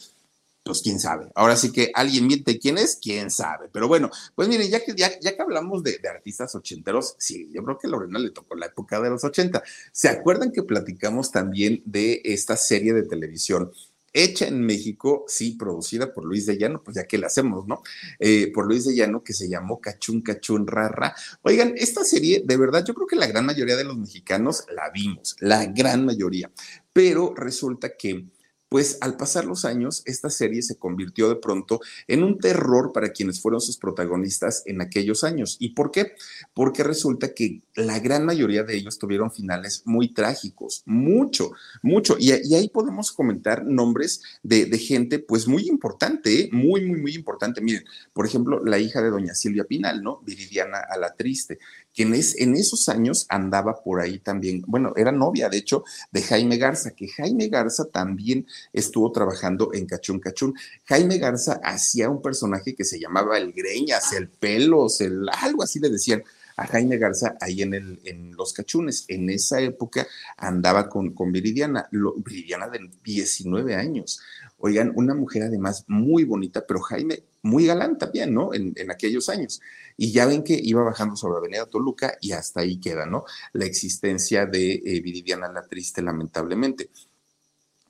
Pues 0.65 0.83
quién 0.83 1.01
sabe. 1.01 1.31
Ahora 1.35 1.57
sí 1.57 1.73
que 1.73 1.91
alguien 1.95 2.27
miente 2.27 2.59
quién 2.59 2.77
es, 2.77 2.99
quién 3.01 3.31
sabe. 3.31 3.71
Pero 3.73 3.89
bueno, 3.89 4.11
pues 4.35 4.49
miren, 4.49 4.69
ya 4.69 4.85
que, 4.85 4.95
ya, 4.95 5.19
que 5.19 5.41
hablamos 5.41 5.83
de, 5.83 5.97
de, 5.97 6.09
artistas 6.11 6.55
ochenteros, 6.55 7.15
sí, 7.19 7.49
yo 7.53 7.65
creo 7.65 7.79
que 7.79 7.87
a 7.87 7.91
Lorena 7.91 8.19
le 8.19 8.31
tocó 8.31 8.55
la 8.55 8.67
época 8.67 9.01
de 9.01 9.09
los 9.09 9.25
ochenta. 9.25 9.63
¿Se 9.93 10.11
acuerdan 10.11 10.53
que 10.53 10.63
platicamos 10.63 11.31
también 11.31 11.83
de 11.87 12.21
esta 12.23 12.55
serie 12.59 12.93
de 12.93 13.05
televisión 13.05 13.73
hecha 14.13 14.47
en 14.47 14.65
México, 14.65 15.25
sí, 15.29 15.53
producida 15.53 16.13
por 16.13 16.25
Luis 16.25 16.47
de 16.47 16.59
Llano, 16.59 16.83
pues 16.83 16.97
ya 16.97 17.07
que 17.07 17.19
la 17.19 17.29
hacemos, 17.29 17.67
¿no? 17.67 17.83
Eh, 18.19 18.51
por 18.53 18.67
Luis 18.67 18.85
de 18.85 18.95
Llano, 18.95 19.23
que 19.23 19.33
se 19.33 19.49
llamó 19.49 19.81
Cachún 19.81 20.23
Cachún 20.23 20.67
Rara. 20.67 21.15
Oigan, 21.43 21.75
esta 21.77 22.05
serie, 22.05 22.43
de 22.45 22.57
verdad, 22.57 22.85
yo 22.85 22.95
creo 22.95 23.07
que 23.07 23.17
la 23.17 23.27
gran 23.27 23.47
mayoría 23.47 23.77
de 23.77 23.85
los 23.85 23.97
mexicanos 23.97 24.65
la 24.75 24.91
vimos, 24.91 25.37
la 25.41 25.67
gran 25.67 26.05
mayoría, 26.05 26.51
pero 26.93 27.35
resulta 27.35 27.97
que 27.97 28.27
pues 28.69 28.99
al 29.01 29.17
pasar 29.17 29.45
los 29.45 29.65
años, 29.65 30.03
esta 30.05 30.31
serie 30.31 30.63
se 30.63 30.77
convirtió 30.77 31.29
de 31.29 31.37
pronto 31.37 31.81
en 32.07 32.23
un 32.23 32.39
terror 32.39 32.93
para 32.93 33.13
quienes 33.13 33.41
fueron 33.41 33.61
sus 33.61 33.79
protagonistas 33.79 34.63
en 34.67 34.81
aquellos 34.81 35.25
años. 35.25 35.57
¿Y 35.59 35.71
por 35.71 35.91
qué? 35.91 36.13
Porque 36.55 36.83
resulta 36.83 37.33
que 37.35 37.63
la 37.75 37.99
gran 37.99 38.27
mayoría 38.27 38.65
de 38.65 38.77
ellos 38.77 38.99
tuvieron 38.99 39.31
finales 39.31 39.83
muy 39.85 40.13
trágicos, 40.13 40.83
mucho, 40.85 41.53
mucho. 41.83 42.17
Y, 42.19 42.33
ahí 42.33 42.69
podemos 42.69 43.13
comentar 43.13 43.65
nombres 43.65 44.23
de, 44.43 44.67
gente 44.79 45.19
pues 45.19 45.49
muy 45.49 45.69
importante, 45.69 46.43
¿eh? 46.43 46.49
muy, 46.53 46.85
muy, 46.85 47.01
muy 47.01 47.15
importante. 47.15 47.61
Miren, 47.61 47.85
por 48.13 48.27
ejemplo, 48.27 48.65
la 48.65 48.79
hija 48.79 49.03
de 49.03 49.11
doña 49.11 49.35
Silvia 49.35 49.65
Pinal, 49.65 50.03
¿no? 50.03 50.21
Viridiana 50.25 50.79
a 50.79 50.97
la 50.99 51.15
Triste 51.15 51.59
quien 51.99 52.15
en 52.15 52.55
esos 52.55 52.89
años 52.89 53.27
andaba 53.29 53.83
por 53.83 54.01
ahí 54.01 54.21
también, 54.21 54.63
bueno, 54.69 54.93
era 54.95 55.11
novia, 55.11 55.49
de 55.49 55.57
hecho, 55.57 55.83
de 56.13 56.23
Jaime 56.23 56.57
Garza, 56.57 56.93
que 56.93 57.09
Jaime 57.09 57.49
Garza 57.49 57.87
también 57.87 58.47
estuvo 58.73 59.11
trabajando 59.11 59.75
en 59.75 59.85
Cachún 59.85 60.21
Cachún. 60.21 60.55
Jaime 60.85 61.19
Garza 61.19 61.59
hacía 61.61 62.09
un 62.09 62.23
personaje 62.23 62.77
que 62.77 62.85
se 62.85 63.01
llamaba 63.01 63.37
el 63.37 63.53
Greñas, 63.53 64.13
el 64.13 64.29
Pelos, 64.29 65.01
el, 65.01 65.29
algo 65.29 65.65
así 65.65 65.81
le 65.81 65.91
decían 65.91 66.23
a 66.57 66.69
Jaime 66.69 66.99
Garza 66.99 67.37
ahí 67.41 67.63
en, 67.63 68.31
Los 68.37 68.53
Cachunes. 68.53 69.05
En 69.09 69.29
esa 69.29 69.61
época 69.61 70.07
andaba 70.37 70.89
con, 70.89 71.15
con 71.15 71.33
Viridiana, 71.33 71.89
Viridiana 71.91 72.69
de 72.69 72.89
19 73.03 73.75
años. 73.75 74.21
Oigan, 74.59 74.93
una 74.95 75.15
mujer 75.15 75.43
además 75.43 75.85
muy 75.89 76.23
bonita, 76.23 76.65
pero 76.65 76.79
Jaime 76.79 77.25
muy 77.43 77.67
galán 77.67 77.99
también, 77.99 78.35
¿no? 78.35 78.53
En, 78.53 78.91
aquellos 78.91 79.29
años. 79.29 79.61
Y 79.97 80.13
ya 80.13 80.27
ven 80.27 80.43
que 80.43 80.59
iba 80.61 80.83
bajando 80.83 81.17
sobre 81.17 81.39
Avenida 81.39 81.67
Toluca 81.67 82.17
y 82.21 82.33
hasta 82.33 82.61
ahí 82.61 82.79
queda, 82.79 83.07
¿no? 83.07 83.25
La 83.53 83.65
existencia 83.65 84.47
de 84.47 84.75
eh, 84.85 85.01
Viridiana 85.01 85.51
la 85.51 85.67
Triste, 85.67 86.03
lamentablemente, 86.03 86.91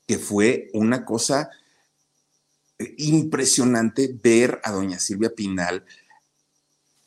que 0.06 0.18
fue 0.18 0.70
una 0.74 1.04
cosa 1.04 1.50
eh, 2.78 2.94
impresionante 2.98 4.14
ver 4.22 4.60
a 4.64 4.72
doña 4.72 4.98
Silvia 4.98 5.34
Pinal 5.34 5.84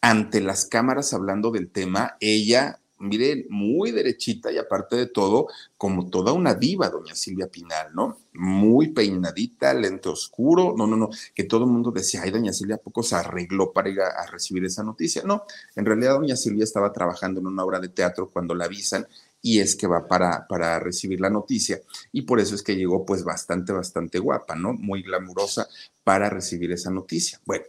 ante 0.02 0.42
las 0.42 0.66
cámaras 0.66 1.14
hablando 1.14 1.52
del 1.52 1.70
tema, 1.70 2.18
ella 2.20 2.81
miren, 3.02 3.46
muy 3.50 3.92
derechita 3.92 4.52
y 4.52 4.58
aparte 4.58 4.96
de 4.96 5.08
todo, 5.08 5.48
como 5.78 6.10
toda 6.10 6.32
una 6.32 6.54
diva, 6.54 6.90
doña 6.90 7.16
Silvia 7.16 7.48
Pinal, 7.48 7.94
¿no? 7.94 8.20
Muy 8.34 8.90
peinadita, 8.90 9.74
lente 9.74 10.10
oscuro, 10.10 10.74
no, 10.78 10.88
no, 10.88 10.96
no, 10.96 11.10
que 11.34 11.44
todo 11.44 11.66
el 11.66 11.72
mundo 11.72 11.92
decía, 11.92 12.22
ay, 12.24 12.32
doña 12.32 12.54
Silvia, 12.54 12.76
¿a 12.76 12.80
poco 12.80 13.04
se 13.04 13.16
arregló 13.16 13.74
para 13.74 13.90
ir 13.90 14.02
a, 14.02 14.26
recibir 14.28 14.64
esa 14.66 14.84
noticia? 14.84 15.24
No, 15.24 15.44
en 15.76 15.86
realidad 15.86 16.14
doña 16.14 16.36
Silvia 16.36 16.64
estaba 16.64 16.94
trabajando 16.94 17.40
en 17.40 17.48
una 17.48 17.64
obra 17.64 17.80
de 17.80 17.90
teatro 17.90 18.30
cuando 18.30 18.56
la 18.56 18.66
avisan 18.66 19.08
y 19.42 19.60
es 19.60 19.76
que 19.76 19.88
va 19.88 20.08
para, 20.08 20.46
para 20.48 20.80
recibir 20.80 21.20
la 21.20 21.30
noticia 21.30 21.82
y 22.12 22.22
por 22.22 22.40
eso 22.40 22.56
es 22.56 22.62
que 22.62 22.76
llegó 22.76 23.06
pues 23.06 23.24
bastante, 23.24 23.74
bastante 23.74 24.20
guapa, 24.20 24.56
¿no? 24.56 24.74
Muy 24.74 25.02
glamurosa 25.02 25.68
para 26.04 26.30
recibir 26.30 26.72
esa 26.72 26.92
noticia. 26.92 27.40
Bueno, 27.46 27.66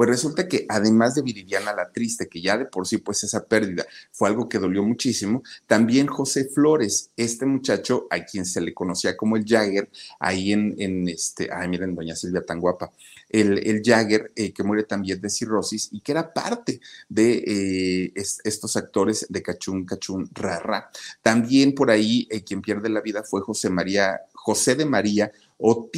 pues 0.00 0.08
resulta 0.08 0.48
que 0.48 0.64
además 0.66 1.14
de 1.14 1.20
Viridiana 1.20 1.74
la 1.74 1.92
Triste, 1.92 2.26
que 2.26 2.40
ya 2.40 2.56
de 2.56 2.64
por 2.64 2.86
sí 2.86 2.96
pues 2.96 3.22
esa 3.22 3.44
pérdida 3.44 3.84
fue 4.10 4.30
algo 4.30 4.48
que 4.48 4.58
dolió 4.58 4.82
muchísimo, 4.82 5.42
también 5.66 6.06
José 6.06 6.46
Flores, 6.46 7.10
este 7.18 7.44
muchacho 7.44 8.06
a 8.08 8.24
quien 8.24 8.46
se 8.46 8.62
le 8.62 8.72
conocía 8.72 9.14
como 9.14 9.36
el 9.36 9.44
Jagger, 9.44 9.90
ahí 10.18 10.54
en, 10.54 10.74
en 10.78 11.06
este, 11.06 11.50
ay 11.52 11.68
miren, 11.68 11.94
doña 11.94 12.16
Silvia 12.16 12.40
tan 12.40 12.60
guapa, 12.60 12.90
el, 13.28 13.58
el 13.58 13.82
Jagger 13.84 14.32
eh, 14.36 14.54
que 14.54 14.62
muere 14.62 14.84
también 14.84 15.20
de 15.20 15.28
cirrosis 15.28 15.90
y 15.92 16.00
que 16.00 16.12
era 16.12 16.32
parte 16.32 16.80
de 17.10 17.44
eh, 17.46 18.12
estos 18.16 18.78
actores 18.78 19.26
de 19.28 19.42
Cachún, 19.42 19.84
Cachún, 19.84 20.30
Rara. 20.32 20.88
También 21.20 21.74
por 21.74 21.90
ahí 21.90 22.26
eh, 22.30 22.42
quien 22.42 22.62
pierde 22.62 22.88
la 22.88 23.02
vida 23.02 23.22
fue 23.22 23.42
José 23.42 23.68
María, 23.68 24.18
José 24.32 24.76
de 24.76 24.86
María 24.86 25.30
o 25.58 25.90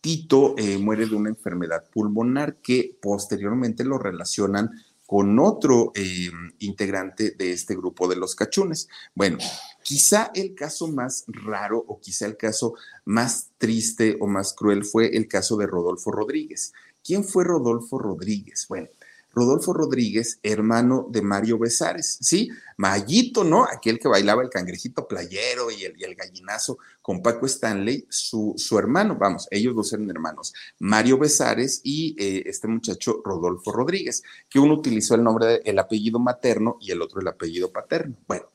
Tito. 0.00 0.54
Eh, 0.56 0.78
muere 0.78 1.06
de 1.06 1.14
una 1.14 1.30
enfermedad 1.30 1.84
pulmonar 1.90 2.56
que 2.56 2.98
posteriormente 3.00 3.84
lo 3.84 3.98
relacionan 3.98 4.70
con 5.10 5.40
otro 5.40 5.90
eh, 5.96 6.30
integrante 6.60 7.32
de 7.32 7.52
este 7.52 7.74
grupo 7.74 8.06
de 8.06 8.14
los 8.14 8.36
cachunes. 8.36 8.88
Bueno, 9.12 9.38
quizá 9.82 10.30
el 10.34 10.54
caso 10.54 10.86
más 10.86 11.24
raro 11.26 11.84
o 11.88 12.00
quizá 12.00 12.26
el 12.26 12.36
caso 12.36 12.74
más 13.04 13.50
triste 13.58 14.16
o 14.20 14.28
más 14.28 14.52
cruel 14.52 14.84
fue 14.84 15.16
el 15.16 15.26
caso 15.26 15.56
de 15.56 15.66
Rodolfo 15.66 16.12
Rodríguez. 16.12 16.72
¿Quién 17.02 17.24
fue 17.24 17.42
Rodolfo 17.42 17.98
Rodríguez? 17.98 18.66
Bueno, 18.68 18.88
Rodolfo 19.32 19.72
Rodríguez, 19.72 20.38
hermano 20.42 21.06
de 21.10 21.22
Mario 21.22 21.58
Besares, 21.58 22.18
¿sí? 22.20 22.50
Mayito, 22.76 23.44
¿no? 23.44 23.64
Aquel 23.64 23.98
que 23.98 24.08
bailaba 24.08 24.42
el 24.42 24.48
cangrejito 24.48 25.06
playero 25.06 25.70
y 25.70 25.84
el, 25.84 26.14
gallinazo 26.14 26.78
con 27.02 27.22
Paco 27.22 27.46
Stanley, 27.46 28.06
su, 28.08 28.54
su, 28.56 28.78
hermano, 28.78 29.16
vamos, 29.16 29.46
ellos 29.50 29.74
dos 29.74 29.92
eran 29.92 30.10
hermanos, 30.10 30.52
Mario 30.78 31.18
Besares 31.18 31.80
y 31.84 32.16
eh, 32.18 32.42
este 32.46 32.68
muchacho 32.68 33.20
Rodolfo 33.24 33.72
Rodríguez, 33.72 34.22
que 34.48 34.58
uno 34.58 34.74
utilizó 34.74 35.14
el 35.14 35.22
nombre, 35.22 35.60
el 35.64 35.78
apellido 35.78 36.18
materno 36.18 36.76
y 36.80 36.90
el 36.90 37.02
otro 37.02 37.20
el 37.20 37.28
apellido 37.28 37.70
paterno. 37.70 38.16
Bueno, 38.26 38.46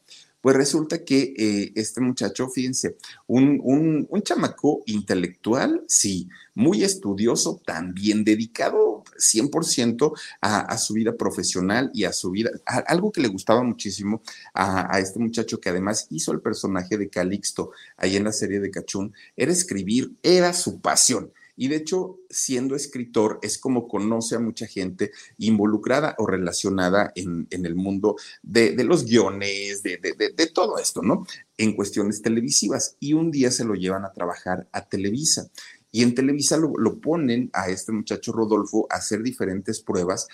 pues 0.46 0.58
resulta 0.58 1.04
que 1.04 1.34
eh, 1.36 1.72
este 1.74 2.02
muchacho, 2.02 2.48
fíjense, 2.50 2.98
un, 3.26 3.60
un, 3.64 4.22
chamaco 4.22 4.84
intelectual, 4.86 5.84
sí, 5.88 6.30
muy 6.54 6.84
estudioso, 6.84 7.60
también 7.66 8.24
dedicado 8.24 9.04
100% 9.18 10.12
a, 10.42 10.78
su 10.78 10.94
vida 10.94 11.18
profesional 11.18 11.90
y 11.96 12.04
a 12.04 12.14
su 12.14 12.30
vida, 12.30 12.52
algo 12.86 13.12
que 13.12 13.22
le 13.22 13.28
gustaba 13.28 13.64
muchísimo 13.64 14.22
a, 14.54 14.96
a, 14.96 15.00
este 15.00 15.18
muchacho 15.18 15.60
que 15.60 15.70
además 15.70 16.06
hizo 16.12 16.32
el 16.32 16.42
personaje 16.42 16.96
de 16.96 17.10
Calixto 17.10 17.72
ahí 17.98 18.16
en 18.16 18.26
la 18.26 18.32
serie 18.32 18.60
de 18.60 18.70
Cachún, 18.70 19.16
era 19.36 19.52
escribir, 19.52 20.12
era 20.22 20.54
su 20.54 20.80
pasión. 20.80 21.32
Y 21.58 21.70
de 21.70 21.78
hecho, 21.78 22.20
siendo 22.30 22.76
escritor, 22.76 23.40
es 23.42 23.58
como 23.58 23.88
conoce 23.88 24.36
a 24.36 24.40
mucha 24.40 24.68
gente 24.68 25.12
involucrada 25.38 26.16
o 26.18 26.28
relacionada 26.28 27.12
en, 27.16 27.48
el 27.50 27.76
mundo 27.76 28.16
de, 28.44 28.76
los 28.84 29.06
guiones, 29.06 29.84
de, 29.84 29.98
de, 29.98 30.48
todo 30.48 30.78
esto, 30.78 31.02
¿no? 31.02 31.26
En 31.58 31.76
cuestiones 31.76 32.22
televisivas. 32.22 32.98
Y 33.00 33.14
un 33.14 33.32
día 33.32 33.52
se 33.52 33.66
lo 33.66 33.76
llevan 33.76 34.06
a 34.06 34.14
trabajar 34.14 34.68
a 34.72 34.86
Televisa. 34.88 35.50
Y 35.96 36.04
en 36.04 36.14
Televisa 36.14 36.58
lo, 36.58 37.00
ponen 37.00 37.50
a 37.54 37.70
este 37.70 37.94
muchacho 37.94 38.34
Rodolfo 38.34 38.86
a 38.90 38.96
hacer 38.96 39.24
diferentes 39.24 39.80
pruebas 39.80 40.28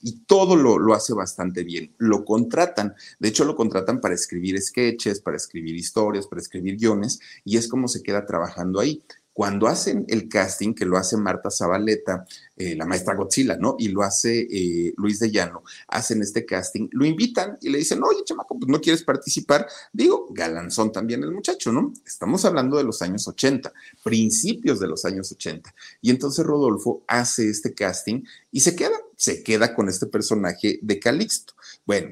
y 0.00 0.20
todo 0.26 0.54
lo, 0.54 0.94
hace 0.94 1.12
bastante 1.12 1.64
bien. 1.64 1.92
Lo 1.98 2.24
contratan, 2.24 2.94
de 3.18 3.28
hecho 3.28 3.44
lo 3.44 3.56
contratan 3.56 4.00
para 4.00 4.14
escribir 4.14 4.62
sketches, 4.62 5.20
para 5.20 5.38
escribir 5.38 5.74
historias, 5.74 6.28
para 6.28 6.40
escribir 6.40 6.76
guiones, 6.76 7.18
y 7.44 7.56
es 7.56 7.66
como 7.66 7.88
se 7.88 8.00
queda 8.00 8.26
trabajando 8.26 8.78
ahí. 8.78 9.02
Cuando 9.32 9.66
hacen 9.66 10.04
el 10.08 10.28
casting, 10.28 10.74
que 10.74 10.84
lo 10.84 10.96
hace 10.96 11.16
Marta 11.16 11.50
Zabaleta, 11.50 12.26
eh, 12.56 12.76
la 12.76 12.84
maestra 12.84 13.14
Godzilla, 13.14 13.56
¿no? 13.56 13.76
Y 13.78 13.88
lo 13.88 14.02
hace 14.02 14.46
eh, 14.50 14.92
Luis 14.96 15.18
de 15.20 15.30
Llano, 15.30 15.62
hacen 15.88 16.20
este 16.20 16.44
casting, 16.44 16.88
lo 16.92 17.06
invitan 17.06 17.56
y 17.62 17.70
le 17.70 17.78
dicen, 17.78 18.02
oye, 18.02 18.22
chamaco, 18.24 18.58
pues 18.58 18.68
no 18.68 18.80
quieres 18.80 19.02
participar. 19.02 19.66
Digo, 19.92 20.28
galanzón 20.30 20.92
también 20.92 21.22
el 21.22 21.32
muchacho, 21.32 21.72
¿no? 21.72 21.92
Estamos 22.04 22.44
hablando 22.44 22.76
de 22.76 22.84
los 22.84 23.00
años 23.00 23.26
80, 23.26 23.72
principios 24.02 24.80
de 24.80 24.88
los 24.88 25.04
años 25.04 25.32
80. 25.32 25.74
Y 26.02 26.10
entonces 26.10 26.44
Rodolfo 26.44 27.02
hace 27.06 27.48
este 27.48 27.72
casting 27.72 28.24
y 28.50 28.60
se 28.60 28.76
queda, 28.76 29.00
se 29.16 29.42
queda 29.42 29.74
con 29.74 29.88
este 29.88 30.06
personaje 30.06 30.78
de 30.82 30.98
Calixto. 30.98 31.54
Bueno, 31.86 32.10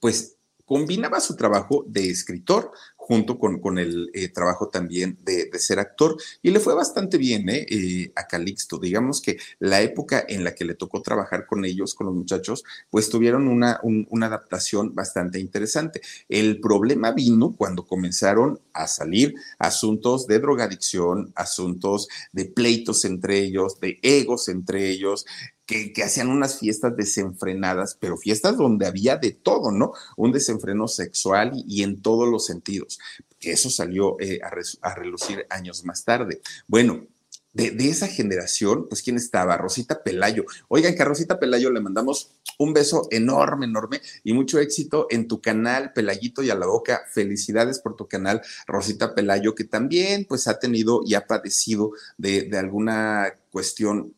pues 0.00 0.37
combinaba 0.68 1.18
su 1.18 1.34
trabajo 1.34 1.82
de 1.88 2.10
escritor 2.10 2.72
junto 2.94 3.38
con, 3.38 3.58
con 3.58 3.78
el 3.78 4.10
eh, 4.12 4.28
trabajo 4.28 4.68
también 4.68 5.16
de, 5.24 5.48
ser 5.58 5.78
actor. 5.78 6.18
Y 6.42 6.50
le 6.50 6.60
fue 6.60 6.74
bastante 6.74 7.16
bien 7.16 7.48
¿eh? 7.48 7.66
Eh, 7.70 8.12
a 8.14 8.26
Calixto. 8.26 8.78
Digamos 8.78 9.22
que 9.22 9.38
la 9.60 9.80
época 9.80 10.22
en 10.28 10.44
la 10.44 10.54
que 10.54 10.66
le 10.66 10.74
tocó 10.74 11.00
trabajar 11.00 11.46
con 11.46 11.64
ellos, 11.64 11.94
con 11.94 12.08
los 12.08 12.14
muchachos, 12.14 12.64
pues 12.90 13.08
tuvieron 13.08 13.48
una, 13.48 13.80
una 13.82 14.26
adaptación 14.26 14.94
bastante 14.94 15.40
interesante. 15.40 16.02
El 16.28 16.60
problema 16.60 17.12
vino 17.12 17.54
cuando 17.56 17.86
comenzaron 17.86 18.60
a 18.74 18.86
salir 18.86 19.34
asuntos 19.58 20.26
de 20.26 20.38
drogadicción, 20.38 21.32
asuntos 21.34 22.08
de 22.32 22.44
pleitos 22.44 23.06
entre 23.06 23.38
ellos, 23.38 23.80
de 23.80 23.98
egos 24.02 24.50
entre 24.50 24.90
ellos, 24.90 25.24
que, 25.68 26.02
hacían 26.02 26.30
unas 26.30 26.58
fiestas 26.58 26.96
desenfrenadas, 26.96 27.96
pero 28.00 28.16
fiestas 28.16 28.56
donde 28.56 28.86
había 28.86 29.16
de 29.16 29.32
todo, 29.32 29.70
¿no? 29.70 29.92
Un 30.16 30.32
desenfreno 30.32 30.88
sexual 30.88 31.52
y, 31.54 31.82
en 31.82 32.00
todos 32.00 32.26
los 32.26 32.46
sentidos, 32.46 32.98
que 33.38 33.52
eso 33.52 33.68
salió 33.68 34.18
eh, 34.18 34.40
a, 34.42 34.94
relucir 34.94 35.46
años 35.50 35.84
más 35.84 36.04
tarde. 36.04 36.40
Bueno, 36.66 37.06
de, 37.52 37.74
esa 37.88 38.08
generación, 38.08 38.86
pues 38.88 39.02
¿quién 39.02 39.16
estaba? 39.16 39.58
Rosita 39.58 40.02
Pelayo. 40.02 40.46
Oigan, 40.68 40.94
que 40.94 41.02
a 41.02 41.04
Rosita 41.04 41.38
Pelayo 41.38 41.70
le 41.70 41.80
mandamos 41.80 42.30
un 42.56 42.72
beso 42.72 43.06
enorme, 43.10 43.66
enorme 43.66 44.00
y 44.24 44.32
mucho 44.32 44.58
éxito 44.60 45.06
en 45.10 45.28
tu 45.28 45.42
canal, 45.42 45.92
Pelayito 45.92 46.42
y 46.42 46.48
a 46.48 46.54
la 46.54 46.66
boca. 46.66 47.02
Felicidades 47.12 47.78
por 47.78 47.94
tu 47.94 48.08
canal, 48.08 48.40
Rosita 48.66 49.14
Pelayo, 49.14 49.54
que 49.54 49.64
también 49.64 50.24
pues 50.26 50.48
ha 50.48 50.58
tenido 50.58 51.02
y 51.04 51.14
ha 51.14 51.26
padecido 51.26 51.92
de, 52.16 52.44
de 52.44 52.58
alguna 52.58 53.34
cuestión 53.50 54.14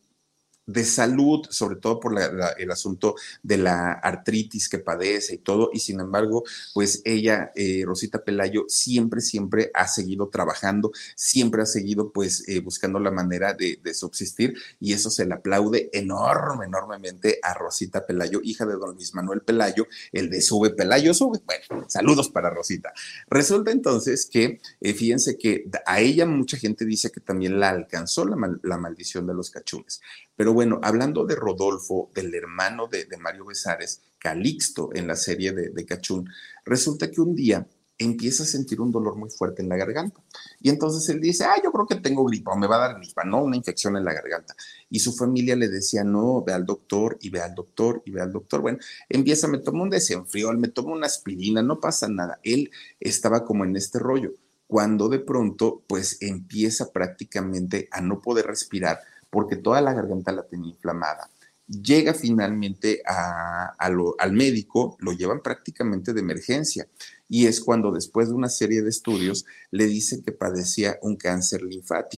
de 0.66 0.84
salud, 0.84 1.46
sobre 1.50 1.76
todo 1.76 1.98
por 2.00 2.14
el 2.58 2.70
asunto 2.70 3.16
de 3.42 3.58
la 3.58 3.92
artritis 3.92 4.68
que 4.68 4.78
padece 4.78 5.34
y 5.34 5.38
todo, 5.38 5.70
y 5.72 5.80
sin 5.80 6.00
embargo, 6.00 6.44
pues 6.74 7.02
ella, 7.04 7.50
eh, 7.54 7.82
Rosita 7.84 8.22
Pelayo, 8.22 8.64
siempre, 8.68 9.20
siempre 9.20 9.70
ha 9.74 9.88
seguido 9.88 10.28
trabajando, 10.28 10.92
siempre 11.16 11.62
ha 11.62 11.66
seguido 11.66 12.12
pues 12.12 12.48
eh, 12.48 12.60
buscando 12.60 13.00
la 13.00 13.10
manera 13.10 13.54
de, 13.54 13.78
subsistir, 13.94 14.54
y 14.78 14.92
eso 14.92 15.10
se 15.10 15.26
le 15.26 15.34
aplaude 15.34 15.90
enorme, 15.92 16.66
enormemente 16.66 17.40
a 17.42 17.54
Rosita 17.54 18.06
Pelayo, 18.06 18.40
hija 18.42 18.64
de 18.64 18.74
don 18.74 18.94
Luis 18.94 19.14
Manuel 19.14 19.42
Pelayo, 19.42 19.86
el 20.12 20.30
de 20.30 20.40
Sube 20.40 20.70
Pelayo 20.70 21.12
Sube. 21.12 21.40
Bueno, 21.44 21.86
saludos 21.88 22.28
para 22.28 22.50
Rosita. 22.50 22.92
Resulta 23.28 23.72
entonces 23.72 24.26
que, 24.26 24.60
eh, 24.80 24.94
fíjense 24.94 25.36
que 25.36 25.68
a 25.84 26.00
ella 26.00 26.24
mucha 26.24 26.56
gente 26.56 26.84
dice 26.84 27.10
que 27.10 27.20
también 27.20 27.58
la 27.58 27.70
alcanzó 27.70 28.24
la, 28.24 28.36
la 28.62 28.78
maldición 28.78 29.26
de 29.26 29.34
los 29.34 29.50
cachumes. 29.50 30.00
Pero 30.40 30.54
bueno, 30.54 30.80
hablando 30.82 31.26
de 31.26 31.34
Rodolfo, 31.34 32.10
del 32.14 32.34
hermano 32.34 32.86
de, 32.86 33.06
Mario 33.18 33.44
Besares, 33.44 34.00
Calixto, 34.18 34.88
en 34.94 35.06
la 35.06 35.14
serie 35.14 35.52
de, 35.52 35.84
Cachún, 35.84 36.30
resulta 36.64 37.10
que 37.10 37.20
un 37.20 37.34
día 37.34 37.66
empieza 37.98 38.44
a 38.44 38.46
sentir 38.46 38.80
un 38.80 38.90
dolor 38.90 39.16
muy 39.16 39.28
fuerte 39.28 39.60
en 39.60 39.68
la 39.68 39.76
garganta. 39.76 40.22
Y 40.58 40.70
entonces 40.70 41.06
él 41.10 41.20
dice, 41.20 41.44
ah, 41.44 41.60
yo 41.62 41.70
creo 41.70 41.86
que 41.86 41.96
tengo 41.96 42.24
gripa 42.24 42.52
o 42.52 42.56
me 42.56 42.66
va 42.66 42.76
a 42.76 42.88
dar 42.88 42.96
gripa, 42.96 43.22
¿no? 43.22 43.44
Una 43.44 43.54
infección 43.54 43.98
en 43.98 44.04
la 44.06 44.14
garganta. 44.14 44.56
Y 44.88 45.00
su 45.00 45.12
familia 45.12 45.56
le 45.56 45.68
decía, 45.68 46.04
no, 46.04 46.42
ve 46.42 46.54
al 46.54 46.64
doctor 46.64 47.18
y 47.20 47.28
ve 47.28 47.42
al 47.42 47.54
doctor 47.54 48.00
y 48.06 48.10
ve 48.10 48.22
al 48.22 48.32
doctor. 48.32 48.62
Bueno, 48.62 48.78
empieza, 49.10 49.46
me 49.46 49.58
tomo 49.58 49.82
un 49.82 49.90
desenfriol, 49.90 50.56
me 50.56 50.68
tomo 50.68 50.94
una 50.94 51.04
aspirina, 51.04 51.62
no 51.62 51.80
pasa 51.80 52.08
nada. 52.08 52.40
Él 52.44 52.70
estaba 52.98 53.44
como 53.44 53.66
en 53.66 53.76
este 53.76 53.98
rollo. 53.98 54.32
Cuando 54.66 55.10
de 55.10 55.18
pronto, 55.18 55.82
pues 55.86 56.16
empieza 56.22 56.92
prácticamente 56.92 57.90
a 57.90 58.00
no 58.00 58.22
poder 58.22 58.46
respirar 58.46 59.00
porque 59.30 59.56
toda 59.56 59.80
la 59.80 59.94
garganta 59.94 60.32
la 60.32 60.46
tenía 60.46 60.70
inflamada. 60.70 61.30
Llega 61.66 62.14
finalmente 62.14 63.00
al 63.06 64.32
médico, 64.32 64.96
lo 64.98 65.12
llevan 65.12 65.40
prácticamente 65.40 66.12
de 66.12 66.20
emergencia 66.20 66.88
y 67.28 67.46
es 67.46 67.60
cuando 67.60 67.92
después 67.92 68.28
de 68.28 68.34
una 68.34 68.48
serie 68.48 68.82
de 68.82 68.90
estudios 68.90 69.44
le 69.70 69.86
dicen 69.86 70.22
que 70.22 70.32
padecía 70.32 70.98
un 71.02 71.14
cáncer 71.16 71.62
linfático. 71.62 72.19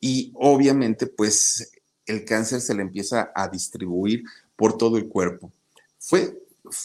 Y 0.00 0.32
obviamente, 0.34 1.06
pues 1.06 1.72
el 2.06 2.24
cáncer 2.24 2.60
se 2.60 2.74
le 2.74 2.82
empieza 2.82 3.32
a 3.34 3.48
distribuir 3.48 4.24
por 4.56 4.76
todo 4.76 4.96
el 4.96 5.08
cuerpo. 5.08 5.52
Fue 5.98 6.38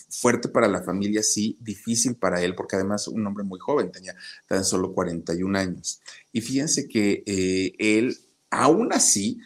fuerte 0.09 0.49
para 0.49 0.67
la 0.67 0.83
familia, 0.83 1.23
sí, 1.23 1.57
difícil 1.59 2.15
para 2.15 2.41
él, 2.41 2.55
porque 2.55 2.75
además 2.75 3.07
un 3.07 3.25
hombre 3.25 3.43
muy 3.43 3.59
joven, 3.59 3.91
tenía 3.91 4.15
tan 4.47 4.63
solo 4.63 4.93
41 4.93 5.57
años. 5.57 6.01
Y 6.31 6.41
fíjense 6.41 6.87
que 6.87 7.23
eh, 7.25 7.73
él, 7.79 8.17
aún 8.49 8.93
así, 8.93 9.39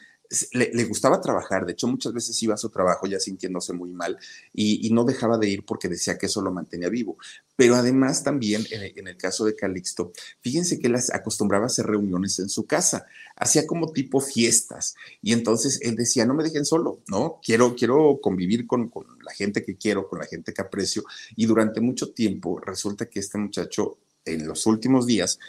le, 0.51 0.83
gustaba 0.85 1.21
trabajar, 1.21 1.65
de 1.65 1.73
hecho 1.73 1.87
muchas 1.87 2.13
veces 2.13 2.41
iba 2.43 2.53
a 2.53 2.57
su 2.57 2.69
trabajo 2.69 3.07
ya 3.07 3.19
sintiéndose 3.19 3.73
muy 3.73 3.89
mal 3.91 4.17
y, 4.53 4.89
no 4.91 5.03
dejaba 5.03 5.37
de 5.37 5.49
ir 5.49 5.65
porque 5.65 5.89
decía 5.89 6.17
que 6.17 6.25
eso 6.25 6.41
lo 6.41 6.51
mantenía 6.51 6.89
vivo. 6.89 7.17
Pero 7.55 7.75
además 7.75 8.23
también 8.23 8.65
en, 8.71 9.07
el 9.07 9.17
caso 9.17 9.45
de 9.45 9.55
Calixto, 9.55 10.11
fíjense 10.41 10.79
que 10.79 10.87
él 10.87 10.95
acostumbraba 11.13 11.65
a 11.65 11.67
hacer 11.67 11.85
reuniones 11.85 12.39
en 12.39 12.49
su 12.49 12.65
casa, 12.65 13.05
hacía 13.35 13.67
como 13.67 13.91
tipo 13.91 14.19
fiestas 14.21 14.95
y 15.21 15.33
entonces 15.33 15.79
él 15.81 15.95
decía, 15.95 16.25
no 16.25 16.33
me 16.33 16.43
dejen 16.43 16.65
solo, 16.65 16.99
¿no? 17.07 17.39
Quiero, 17.43 17.75
quiero 17.75 18.19
convivir 18.21 18.65
con, 18.65 18.89
con 18.89 19.05
la 19.23 19.33
gente 19.33 19.63
que 19.63 19.77
quiero, 19.77 20.07
con 20.07 20.19
la 20.19 20.25
gente 20.25 20.53
que 20.53 20.61
aprecio 20.61 21.03
y 21.35 21.45
durante 21.45 21.81
mucho 21.81 22.11
tiempo 22.11 22.59
resulta 22.59 23.07
que 23.07 23.19
este 23.19 23.37
muchacho 23.37 23.97
en 24.27 24.47
los 24.47 24.65
últimos 24.65 25.05
días 25.05 25.39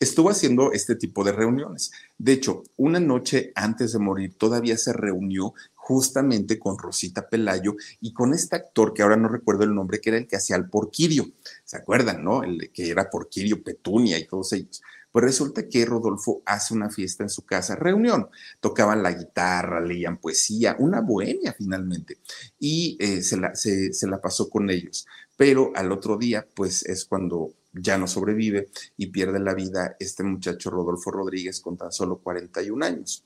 estuvo 0.00 0.30
haciendo 0.30 0.72
este 0.72 0.96
tipo 0.96 1.22
de 1.22 1.32
reuniones. 1.32 1.92
De 2.16 2.32
hecho, 2.32 2.64
una 2.76 2.98
noche 2.98 3.52
antes 3.54 3.92
de 3.92 3.98
morir 3.98 4.34
todavía 4.36 4.78
se 4.78 4.94
reunió 4.94 5.52
justamente 5.74 6.58
con 6.58 6.78
Rosita 6.78 7.28
Pelayo 7.28 7.76
y 8.00 8.12
con 8.14 8.32
este 8.32 8.56
actor 8.56 8.94
que 8.94 9.02
ahora 9.02 9.16
no 9.16 9.28
recuerdo 9.28 9.64
el 9.64 9.74
nombre, 9.74 10.00
que 10.00 10.10
era 10.10 10.18
el 10.18 10.26
que 10.26 10.36
hacía 10.36 10.56
el 10.56 10.70
Porquirio. 10.70 11.26
¿Se 11.64 11.76
acuerdan, 11.76 12.24
no? 12.24 12.42
El 12.42 12.70
que 12.72 12.88
era 12.88 13.10
Porquirio, 13.10 13.62
Petunia 13.62 14.18
y 14.18 14.26
todos 14.26 14.54
ellos. 14.54 14.82
Pues 15.12 15.24
resulta 15.24 15.68
que 15.68 15.84
Rodolfo 15.84 16.40
hace 16.46 16.72
una 16.72 16.88
fiesta 16.88 17.24
en 17.24 17.28
su 17.28 17.44
casa, 17.44 17.74
reunión. 17.74 18.28
Tocaban 18.60 19.02
la 19.02 19.12
guitarra, 19.12 19.80
leían 19.80 20.18
poesía, 20.18 20.76
una 20.78 21.00
bohemia 21.00 21.52
finalmente. 21.52 22.18
Y 22.58 22.96
eh, 23.00 23.20
se, 23.22 23.36
la, 23.36 23.54
se 23.54 24.06
la 24.06 24.20
pasó 24.20 24.48
con 24.48 24.70
ellos. 24.70 25.06
Pero 25.36 25.72
al 25.74 25.90
otro 25.90 26.16
día, 26.16 26.46
pues 26.54 26.84
es 26.84 27.04
cuando 27.04 27.54
ya 27.72 27.98
no 27.98 28.06
sobrevive 28.06 28.68
y 28.96 29.06
pierde 29.06 29.38
la 29.40 29.54
vida 29.54 29.96
este 29.98 30.22
muchacho 30.22 30.70
Rodolfo 30.70 31.10
Rodríguez 31.10 31.60
con 31.60 31.76
tan 31.76 31.92
solo 31.92 32.18
41 32.18 32.84
años. 32.84 33.24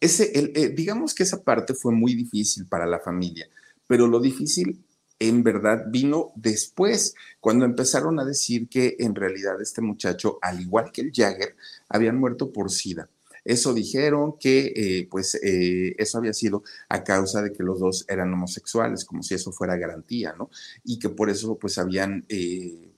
Ese, 0.00 0.30
eh, 0.34 0.70
digamos 0.70 1.14
que 1.14 1.24
esa 1.24 1.42
parte 1.42 1.74
fue 1.74 1.92
muy 1.92 2.14
difícil 2.14 2.66
para 2.66 2.86
la 2.86 3.00
familia, 3.00 3.46
pero 3.86 4.06
lo 4.06 4.18
difícil 4.18 4.82
en 5.20 5.42
verdad 5.42 5.84
vino 5.88 6.32
después, 6.34 7.14
cuando 7.40 7.66
empezaron 7.66 8.18
a 8.18 8.24
decir 8.24 8.68
que 8.68 8.96
en 8.98 9.14
realidad 9.14 9.60
este 9.60 9.82
muchacho, 9.82 10.38
al 10.40 10.60
igual 10.60 10.90
que 10.90 11.02
el 11.02 11.12
Jagger, 11.14 11.54
habían 11.88 12.18
muerto 12.18 12.50
por 12.50 12.70
SIDA. 12.70 13.08
Eso 13.44 13.74
dijeron 13.74 14.36
que 14.38 14.72
eh, 14.74 15.08
pues 15.10 15.34
eh, 15.42 15.94
eso 15.98 16.18
había 16.18 16.32
sido 16.32 16.62
a 16.88 17.04
causa 17.04 17.42
de 17.42 17.52
que 17.52 17.62
los 17.62 17.80
dos 17.80 18.04
eran 18.08 18.32
homosexuales, 18.32 19.04
como 19.04 19.22
si 19.22 19.34
eso 19.34 19.52
fuera 19.52 19.76
garantía, 19.76 20.34
¿no? 20.38 20.50
Y 20.84 20.98
que 20.98 21.08
por 21.08 21.30
eso 21.30 21.58
pues 21.58 21.78
habían 21.78 22.26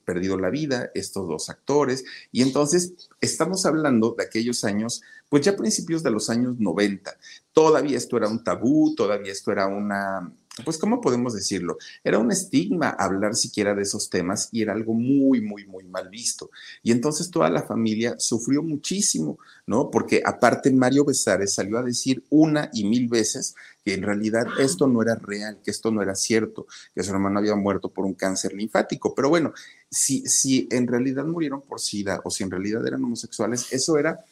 perdido 0.05 0.37
la 0.37 0.49
vida 0.49 0.91
estos 0.93 1.27
dos 1.27 1.49
actores. 1.49 2.03
Y 2.31 2.41
entonces 2.41 2.93
estamos 3.21 3.65
hablando 3.65 4.15
de 4.17 4.25
aquellos 4.25 4.63
años 4.63 5.01
pues 5.33 5.45
ya 5.45 5.57
principios 5.57 6.03
de 6.03 6.11
los 6.11 6.29
años 6.29 6.59
90, 6.59 7.17
todavía 7.53 7.97
esto 7.97 8.17
era 8.17 8.27
un 8.27 8.43
tabú, 8.43 8.93
todavía 8.93 9.31
esto 9.31 9.51
era 9.51 9.65
una, 9.65 10.31
pues, 10.63 10.77
¿cómo 10.77 11.01
podemos 11.01 11.33
decirlo? 11.33 11.77
Era 12.03 12.19
un 12.19 12.31
estigma 12.31 12.89
hablar 12.89 13.35
siquiera 13.35 13.73
de 13.73 13.81
esos 13.81 14.09
temas 14.09 14.49
y 14.51 14.61
era 14.61 14.73
algo 14.73 14.93
muy, 14.93 15.41
muy, 15.41 15.65
muy 15.65 15.83
mal 15.85 16.09
visto. 16.09 16.51
Y 16.83 16.91
entonces 16.91 17.31
toda 17.31 17.49
la 17.49 17.63
familia 17.63 18.15
sufrió 18.19 18.61
muchísimo, 18.61 19.39
¿no? 19.65 19.89
Porque 19.89 20.21
aparte 20.23 20.71
Mario 20.71 21.05
Besares 21.05 21.55
salió 21.55 21.79
a 21.79 21.83
decir 21.83 22.23
una 22.29 22.69
y 22.71 22.83
mil 22.83 23.07
veces 23.07 23.55
que 23.83 23.95
en 23.95 24.03
realidad 24.03 24.45
esto 24.59 24.87
no 24.87 25.01
era 25.01 25.15
real, 25.15 25.59
que 25.63 25.71
esto 25.71 25.89
no 25.89 26.03
era 26.03 26.13
cierto, 26.13 26.67
que 26.93 27.01
su 27.01 27.11
hermano 27.11 27.39
había 27.39 27.55
muerto 27.55 27.89
por 27.89 28.05
un 28.05 28.13
cáncer 28.13 28.53
linfático. 28.53 29.15
Pero 29.15 29.29
bueno, 29.29 29.53
si, 29.89 30.21
si 30.27 30.67
en 30.69 30.87
realidad 30.87 31.25
murieron 31.25 31.61
por 31.61 31.81
SIDA 31.81 32.21
o 32.23 32.29
si 32.29 32.43
en 32.43 32.51
realidad 32.51 32.85
eran 32.85 33.03
homosexuales, 33.03 33.73
eso 33.73 33.97
era 33.97 34.23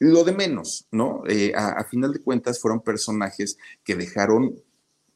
lo 0.00 0.24
de 0.24 0.32
menos, 0.32 0.86
¿no? 0.90 1.22
Eh, 1.28 1.52
a, 1.54 1.84
final 1.84 2.12
de 2.12 2.20
cuentas 2.20 2.58
fueron 2.58 2.80
personajes 2.80 3.56
que 3.84 3.94
dejaron 3.94 4.56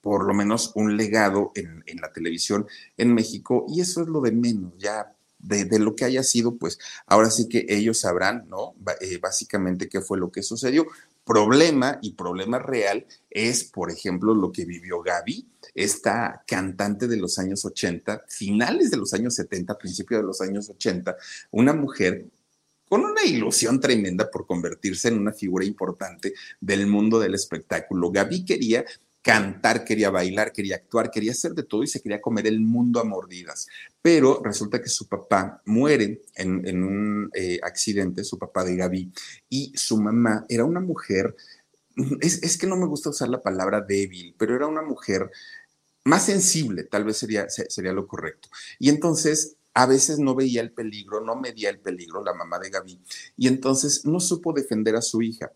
por 0.00 0.24
lo 0.26 0.34
menos 0.34 0.72
un 0.74 0.96
legado 0.96 1.52
en, 1.54 1.82
la 2.00 2.12
televisión 2.12 2.66
en 2.96 3.14
México 3.14 3.66
y 3.68 3.80
eso 3.80 4.02
es 4.02 4.08
lo 4.08 4.20
de 4.20 4.32
menos, 4.32 4.72
ya 4.78 5.14
de, 5.38 5.78
lo 5.78 5.94
que 5.94 6.04
haya 6.04 6.22
sido, 6.22 6.56
pues 6.56 6.78
ahora 7.06 7.30
sí 7.30 7.48
que 7.48 7.66
ellos 7.68 8.00
sabrán, 8.00 8.48
¿no? 8.48 8.74
Eh, 9.00 9.18
básicamente 9.18 9.88
qué 9.88 10.00
fue 10.00 10.18
lo 10.18 10.32
que 10.32 10.42
sucedió. 10.42 10.86
Problema 11.24 11.98
y 12.00 12.14
problema 12.14 12.58
real 12.58 13.06
es, 13.28 13.64
por 13.64 13.90
ejemplo, 13.90 14.34
lo 14.34 14.50
que 14.50 14.64
vivió 14.64 15.02
Gaby, 15.02 15.46
esta 15.74 16.42
cantante 16.46 17.06
de 17.06 17.18
los 17.18 17.38
años 17.38 17.64
80, 17.64 18.24
finales 18.28 18.90
de 18.90 18.96
los 18.96 19.12
años 19.12 19.34
70, 19.34 19.76
principios 19.76 20.22
de 20.22 20.26
los 20.26 20.40
años 20.40 20.70
80, 20.70 21.16
una 21.50 21.74
mujer 21.74 22.24
con 22.88 23.04
una 23.04 23.22
ilusión 23.24 23.80
tremenda 23.80 24.30
por 24.30 24.46
convertirse 24.46 25.08
en 25.08 25.18
una 25.18 25.32
figura 25.32 25.64
importante 25.64 26.32
del 26.60 26.86
mundo 26.86 27.20
del 27.20 27.34
espectáculo. 27.34 28.10
Gaby 28.10 28.44
quería 28.44 28.84
cantar, 29.22 29.84
quería 29.84 30.10
bailar, 30.10 30.52
quería 30.52 30.76
actuar, 30.76 31.10
quería 31.10 31.32
hacer 31.32 31.52
de 31.52 31.64
todo 31.64 31.82
y 31.82 31.86
se 31.86 32.00
quería 32.00 32.20
comer 32.20 32.46
el 32.46 32.60
mundo 32.60 33.00
a 33.00 33.04
mordidas. 33.04 33.66
Pero 34.00 34.40
resulta 34.42 34.80
que 34.80 34.88
su 34.88 35.06
papá 35.06 35.60
muere 35.66 36.22
en, 36.34 36.82
un 36.82 37.30
eh, 37.34 37.58
accidente, 37.62 38.24
su 38.24 38.38
papá 38.38 38.64
de 38.64 38.76
Gaby, 38.76 39.12
y 39.48 39.72
su 39.76 40.00
mamá 40.00 40.44
era 40.48 40.64
una 40.64 40.80
mujer, 40.80 41.34
es, 42.20 42.42
es, 42.42 42.56
que 42.56 42.66
no 42.66 42.76
me 42.76 42.86
gusta 42.86 43.10
usar 43.10 43.28
la 43.28 43.42
palabra 43.42 43.80
débil, 43.80 44.34
pero 44.38 44.54
era 44.54 44.66
una 44.66 44.82
mujer 44.82 45.30
más 46.04 46.24
sensible, 46.24 46.84
tal 46.84 47.04
vez 47.04 47.18
sería, 47.18 47.48
sería 47.48 47.92
lo 47.92 48.06
correcto. 48.06 48.48
Y 48.78 48.88
entonces 48.88 49.56
a 49.74 49.86
veces 49.86 50.18
no 50.18 50.34
veía 50.34 50.60
el 50.60 50.72
peligro, 50.72 51.20
no 51.20 51.36
medía 51.36 51.70
el 51.70 51.78
peligro 51.78 52.24
la 52.24 52.34
mamá 52.34 52.58
de 52.58 52.70
Gaby, 52.70 53.00
y 53.36 53.46
entonces 53.46 54.04
no 54.04 54.18
supo 54.20 54.52
defender 54.52 54.96
a 54.96 55.02
su 55.02 55.22
hija. 55.22 55.52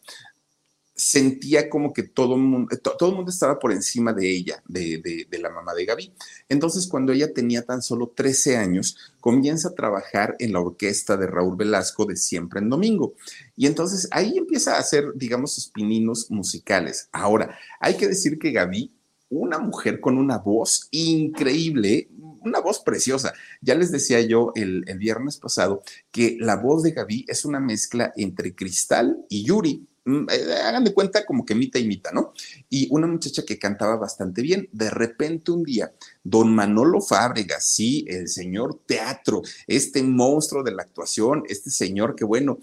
Sentía 0.95 1.71
como 1.71 1.93
que 1.93 2.03
todo 2.03 2.35
el 2.37 2.43
mundo, 2.43 2.77
todo 2.99 3.11
el 3.11 3.17
mundo 3.17 3.31
estaba 3.31 3.59
por 3.59 3.73
encima 3.73 4.13
de 4.13 4.31
ella, 4.31 4.63
de, 4.69 5.27
de, 5.29 5.39
la 5.39 5.51
mamá 5.51 5.75
de 5.75 5.87
Gaby. 5.87 6.13
Entonces, 6.49 6.87
cuando 6.87 7.13
ella 7.13 7.33
tenía 7.33 7.63
tan 7.63 7.83
solo 7.83 8.13
13 8.15 8.57
años, 8.57 8.97
comienza 9.21 9.69
a 9.69 9.75
trabajar 9.75 10.37
en 10.39 10.53
la 10.53 10.61
orquesta 10.61 11.17
de 11.17 11.27
Raúl 11.27 11.57
Velasco 11.57 12.05
de 12.05 12.17
Siempre 12.17 12.61
en 12.61 12.69
Domingo. 12.69 13.15
Y 13.57 13.67
entonces 13.67 14.09
ahí 14.11 14.37
empieza 14.37 14.77
a 14.77 14.81
hacer, 14.81 15.13
digamos, 15.15 15.55
sus 15.55 15.69
pininos 15.69 16.31
musicales. 16.31 17.09
Ahora, 17.13 17.59
hay 17.81 17.97
que 17.97 18.09
decir 18.09 18.39
que 18.39 18.53
Gaby 18.53 18.93
una 19.33 19.59
mujer 19.59 20.01
con 20.01 20.19
una 20.19 20.37
voz 20.37 20.89
increíble, 20.91 22.11
una 22.43 22.61
voz 22.61 22.81
preciosa. 22.81 23.33
Ya 23.63 23.75
les 23.75 23.91
decía 23.91 24.21
yo 24.21 24.53
el, 24.55 24.85
viernes 24.99 25.39
pasado 25.39 25.83
que 26.11 26.37
la 26.39 26.57
voz 26.57 26.83
de 26.83 26.91
Gaby 26.91 27.25
es 27.27 27.47
una 27.47 27.59
mezcla 27.59 28.13
entre 28.17 28.55
Cristal 28.55 29.25
y 29.31 29.45
Yuri. 29.45 29.89
Mm, 30.05 30.27
eh, 30.31 30.55
hagan 30.65 30.83
de 30.83 30.93
cuenta 30.93 31.25
como 31.25 31.47
que 31.47 31.55
mita 31.55 31.79
y 31.79 31.87
mita, 31.87 32.11
¿no? 32.13 32.33
Y 32.69 32.89
una 32.91 33.07
muchacha 33.07 33.45
que 33.45 33.59
cantaba 33.59 33.97
bastante 33.97 34.43
bien. 34.43 34.69
De 34.73 34.91
repente 34.91 35.53
un 35.53 35.63
día, 35.63 35.93
don 36.25 36.53
Manolo 36.55 37.01
Fábregas, 37.01 37.65
sí, 37.65 38.05
el 38.09 38.29
señor 38.29 38.81
teatro, 38.85 39.43
este 39.67 40.03
monstruo 40.03 40.65
de 40.65 40.73
la 40.73 40.83
actuación, 40.83 41.45
este 41.49 41.71
señor 41.71 42.17
que 42.17 42.25
bueno, 42.25 42.59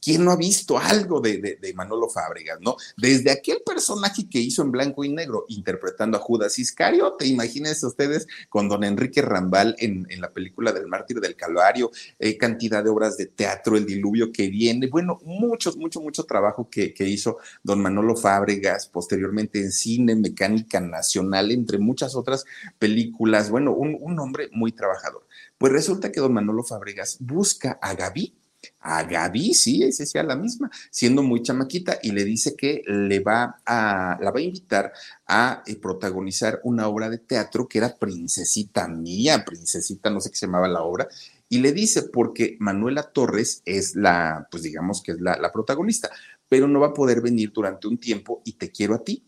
¿Quién 0.00 0.24
no 0.24 0.30
ha 0.30 0.36
visto 0.36 0.78
algo 0.78 1.20
de, 1.20 1.58
Manolo 1.74 2.08
Fábregas, 2.08 2.58
no? 2.60 2.76
Desde 2.96 3.30
aquel 3.30 3.58
personaje 3.66 4.28
que 4.28 4.38
hizo 4.38 4.62
en 4.62 4.70
blanco 4.70 5.02
y 5.04 5.08
negro, 5.08 5.46
interpretando 5.48 6.16
a 6.16 6.20
Judas 6.20 6.58
Iscariote, 6.58 7.26
imagínense 7.26 7.86
ustedes 7.86 8.28
con 8.48 8.68
don 8.68 8.84
Enrique 8.84 9.20
Rambal 9.20 9.74
en, 9.78 10.06
la 10.20 10.30
película 10.30 10.72
del 10.72 10.86
Mártir 10.86 11.20
del 11.20 11.34
Calvario, 11.34 11.90
eh, 12.18 12.38
cantidad 12.38 12.84
de 12.84 12.90
obras 12.90 13.16
de 13.16 13.26
teatro, 13.26 13.76
El 13.76 13.84
Diluvio 13.84 14.30
que 14.30 14.48
viene, 14.48 14.86
bueno, 14.86 15.18
mucho, 15.24 15.74
mucho, 15.76 16.00
mucho 16.00 16.24
trabajo 16.24 16.68
que, 16.70 16.94
hizo 17.04 17.38
don 17.62 17.82
Manolo 17.82 18.16
Fábregas, 18.16 18.86
posteriormente 18.86 19.58
en 19.58 19.72
cine, 19.72 20.14
Mecánica 20.14 20.80
Nacional, 20.80 21.50
entre 21.50 21.78
muchas 21.78 22.14
otras 22.14 22.44
películas, 22.78 23.50
bueno, 23.50 23.72
un, 23.72 23.96
un 24.00 24.18
hombre 24.20 24.48
muy 24.52 24.72
trabajador. 24.72 25.26
Pues 25.58 25.72
resulta 25.72 26.12
que 26.12 26.20
don 26.20 26.32
Manolo 26.32 26.62
Fábregas 26.62 27.18
busca 27.20 27.78
a 27.82 27.94
Gaby 27.94 28.34
a 28.80 29.02
Gaby, 29.04 29.54
sí, 29.54 29.82
esa 29.82 30.02
decía 30.02 30.22
la 30.22 30.36
misma, 30.36 30.70
siendo 30.90 31.22
muy 31.22 31.42
chamaquita, 31.42 31.98
y 32.02 32.12
le 32.12 32.24
dice 32.24 32.54
que 32.56 32.82
le 32.86 33.20
va 33.20 33.56
a, 33.64 34.18
la 34.20 34.30
va 34.30 34.38
a 34.38 34.42
invitar 34.42 34.92
a 35.26 35.62
eh, 35.66 35.76
protagonizar 35.76 36.60
una 36.64 36.88
obra 36.88 37.08
de 37.08 37.18
teatro 37.18 37.68
que 37.68 37.78
era 37.78 37.96
Princesita 37.96 38.88
Mía, 38.88 39.44
Princesita, 39.44 40.10
no 40.10 40.20
sé 40.20 40.30
qué 40.30 40.36
se 40.36 40.46
llamaba 40.46 40.68
la 40.68 40.82
obra, 40.82 41.08
y 41.48 41.58
le 41.58 41.72
dice, 41.72 42.02
porque 42.02 42.56
Manuela 42.58 43.02
Torres 43.02 43.62
es 43.64 43.94
la, 43.96 44.48
pues 44.50 44.62
digamos 44.62 45.02
que 45.02 45.12
es 45.12 45.20
la, 45.20 45.36
la 45.36 45.52
protagonista, 45.52 46.10
pero 46.48 46.68
no 46.68 46.80
va 46.80 46.88
a 46.88 46.94
poder 46.94 47.20
venir 47.20 47.52
durante 47.52 47.88
un 47.88 47.98
tiempo 47.98 48.42
y 48.44 48.52
te 48.52 48.70
quiero 48.70 48.94
a 48.94 49.04
ti, 49.04 49.24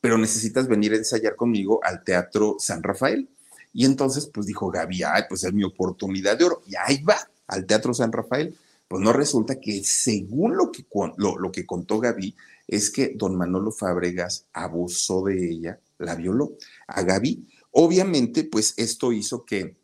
pero 0.00 0.18
necesitas 0.18 0.66
venir 0.66 0.92
a 0.92 0.96
ensayar 0.96 1.36
conmigo 1.36 1.80
al 1.82 2.02
Teatro 2.02 2.56
San 2.58 2.82
Rafael. 2.82 3.28
Y 3.72 3.84
entonces, 3.84 4.26
pues 4.26 4.46
dijo 4.46 4.70
Gaby, 4.70 5.02
ay, 5.04 5.22
pues 5.28 5.44
es 5.44 5.52
mi 5.52 5.62
oportunidad 5.62 6.36
de 6.36 6.44
oro, 6.44 6.62
y 6.66 6.74
ahí 6.76 7.02
va 7.02 7.18
al 7.46 7.66
Teatro 7.66 7.94
San 7.94 8.12
Rafael 8.12 8.56
pues 8.90 9.04
no 9.04 9.12
resulta 9.12 9.60
que 9.60 9.84
según 9.84 10.56
lo 10.56 10.72
que, 10.72 10.84
lo, 11.16 11.52
que 11.52 11.64
contó 11.64 12.00
Gaby, 12.00 12.34
es 12.66 12.90
que 12.90 13.12
don 13.14 13.36
Manolo 13.36 13.70
Fábregas 13.70 14.48
abusó 14.52 15.22
de 15.26 15.48
ella, 15.48 15.80
la 15.98 16.16
violó 16.16 16.56
a 16.88 17.02
Gaby. 17.02 17.46
Obviamente, 17.70 18.42
pues 18.42 18.74
esto 18.78 19.12
hizo 19.12 19.44
que 19.44 19.76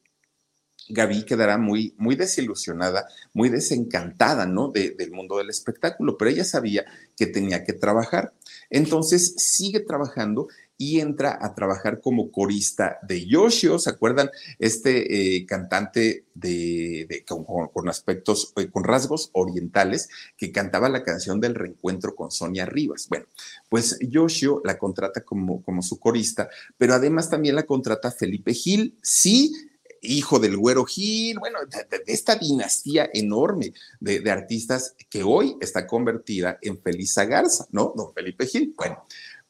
Gaby 0.88 1.24
quedara 1.24 1.56
muy, 1.56 1.94
muy 1.98 2.16
desilusionada, 2.16 3.06
muy 3.32 3.48
desencantada, 3.48 4.44
¿no? 4.44 4.72
del 4.72 5.12
mundo 5.12 5.38
del 5.38 5.50
espectáculo, 5.50 6.18
pero 6.18 6.32
ella 6.32 6.44
sabía 6.44 6.84
que 7.16 7.28
tenía 7.28 7.62
que 7.62 7.74
trabajar. 7.74 8.34
Entonces 8.70 9.34
sigue 9.36 9.78
trabajando 9.78 10.48
y 10.78 11.00
entra 11.00 11.38
a 11.40 11.54
trabajar 11.54 12.00
como 12.00 12.30
corista 12.30 12.98
de 13.02 13.26
Yoshio, 13.26 13.78
¿se 13.78 13.90
acuerdan? 13.90 14.30
Este 14.58 15.36
eh, 15.36 15.46
cantante 15.46 16.24
de, 16.34 17.24
con, 17.26 17.88
aspectos, 17.88 18.52
eh, 18.56 18.68
con 18.70 18.84
rasgos 18.84 19.30
orientales, 19.32 20.08
que 20.36 20.52
cantaba 20.52 20.88
la 20.88 21.02
canción 21.02 21.40
del 21.40 21.54
reencuentro 21.54 22.14
con 22.14 22.30
Sonia 22.30 22.66
Rivas. 22.66 23.08
Bueno, 23.08 23.26
pues 23.68 23.98
Yoshio 24.00 24.60
la 24.64 24.78
contrata 24.78 25.22
como, 25.22 25.62
como 25.62 25.82
su 25.82 25.98
corista, 25.98 26.48
pero 26.76 26.94
además 26.94 27.30
también 27.30 27.54
la 27.54 27.64
contrata 27.64 28.10
Felipe 28.10 28.52
Gil, 28.52 28.98
sí, 29.02 29.52
hijo 30.02 30.38
del 30.38 30.56
Güero 30.56 30.84
Gil, 30.84 31.38
bueno, 31.38 31.58
de, 31.66 32.02
esta 32.06 32.36
dinastía 32.36 33.08
enorme 33.12 33.72
de, 34.00 34.30
artistas 34.30 34.94
que 35.08 35.22
hoy 35.22 35.56
está 35.60 35.86
convertida 35.86 36.58
en 36.62 36.80
Felisa 36.80 37.24
Garza, 37.24 37.66
¿no? 37.70 37.92
Don 37.96 38.12
Felipe 38.12 38.46
Gil. 38.46 38.74
Bueno, 38.76 39.04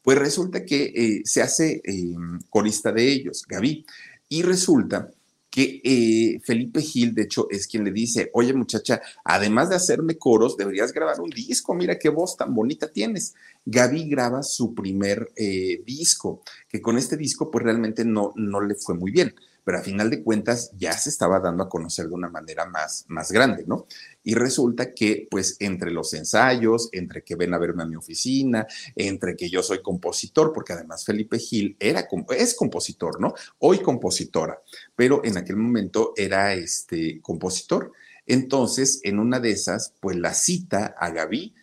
pues 0.06 0.20
resulta 0.20 0.64
que 0.64 0.92
eh, 0.94 1.22
se 1.24 1.42
hace 1.42 1.80
em, 1.82 2.38
corista 2.48 2.92
de 2.92 3.10
ellos, 3.10 3.44
Gaby, 3.48 3.84
y 4.28 4.42
resulta 4.42 5.10
que 5.50 5.80
eh, 5.82 6.40
Felipe 6.44 6.80
Gil, 6.80 7.12
de 7.12 7.22
hecho, 7.22 7.48
es 7.50 7.66
quien 7.66 7.82
le 7.82 7.90
dice, 7.90 8.30
oye 8.32 8.54
muchacha, 8.54 9.02
además 9.24 9.68
de 9.68 9.74
hacerme 9.74 10.16
coros, 10.16 10.56
deberías 10.56 10.92
grabar 10.92 11.20
un 11.20 11.30
disco, 11.30 11.74
mira 11.74 11.98
qué 11.98 12.08
voz 12.08 12.36
tan 12.36 12.54
bonita 12.54 12.92
tienes. 12.92 13.34
Gaby 13.64 14.08
graba 14.08 14.44
su 14.44 14.76
primer 14.76 15.32
eh, 15.34 15.82
disco, 15.84 16.40
que 16.68 16.80
con 16.80 16.98
este 16.98 17.16
disco 17.16 17.50
pues 17.50 17.64
realmente 17.64 18.04
no, 18.04 18.32
no 18.36 18.60
le 18.60 18.76
fue 18.76 18.94
muy 18.94 19.10
bien 19.10 19.34
pero 19.66 19.78
a 19.78 19.82
final 19.82 20.10
de 20.10 20.22
cuentas 20.22 20.70
ya 20.78 20.92
se 20.92 21.10
estaba 21.10 21.40
dando 21.40 21.64
a 21.64 21.68
conocer 21.68 22.06
de 22.06 22.14
una 22.14 22.28
manera 22.28 22.66
más, 22.66 23.04
más 23.08 23.32
grande, 23.32 23.64
¿no? 23.66 23.88
Y 24.22 24.34
resulta 24.36 24.94
que, 24.94 25.26
pues, 25.28 25.56
entre 25.58 25.90
los 25.90 26.14
ensayos, 26.14 26.88
entre 26.92 27.24
que 27.24 27.34
ven 27.34 27.52
a 27.52 27.58
verme 27.58 27.82
a 27.82 27.86
mi 27.86 27.96
oficina, 27.96 28.68
entre 28.94 29.34
que 29.34 29.50
yo 29.50 29.64
soy 29.64 29.82
compositor, 29.82 30.52
porque 30.52 30.72
además 30.72 31.04
Felipe 31.04 31.40
Gil 31.40 31.76
era, 31.80 32.06
es 32.38 32.54
compositor, 32.54 33.20
¿no? 33.20 33.34
Hoy 33.58 33.80
compositora, 33.80 34.62
pero 34.94 35.20
en 35.24 35.36
aquel 35.36 35.56
momento 35.56 36.12
era 36.14 36.54
este 36.54 37.20
compositor. 37.20 37.90
Entonces, 38.24 39.00
en 39.02 39.18
una 39.18 39.40
de 39.40 39.50
esas, 39.50 39.94
pues 39.98 40.16
la 40.16 40.32
cita 40.32 40.94
a 40.96 41.10
Gaby 41.10 41.56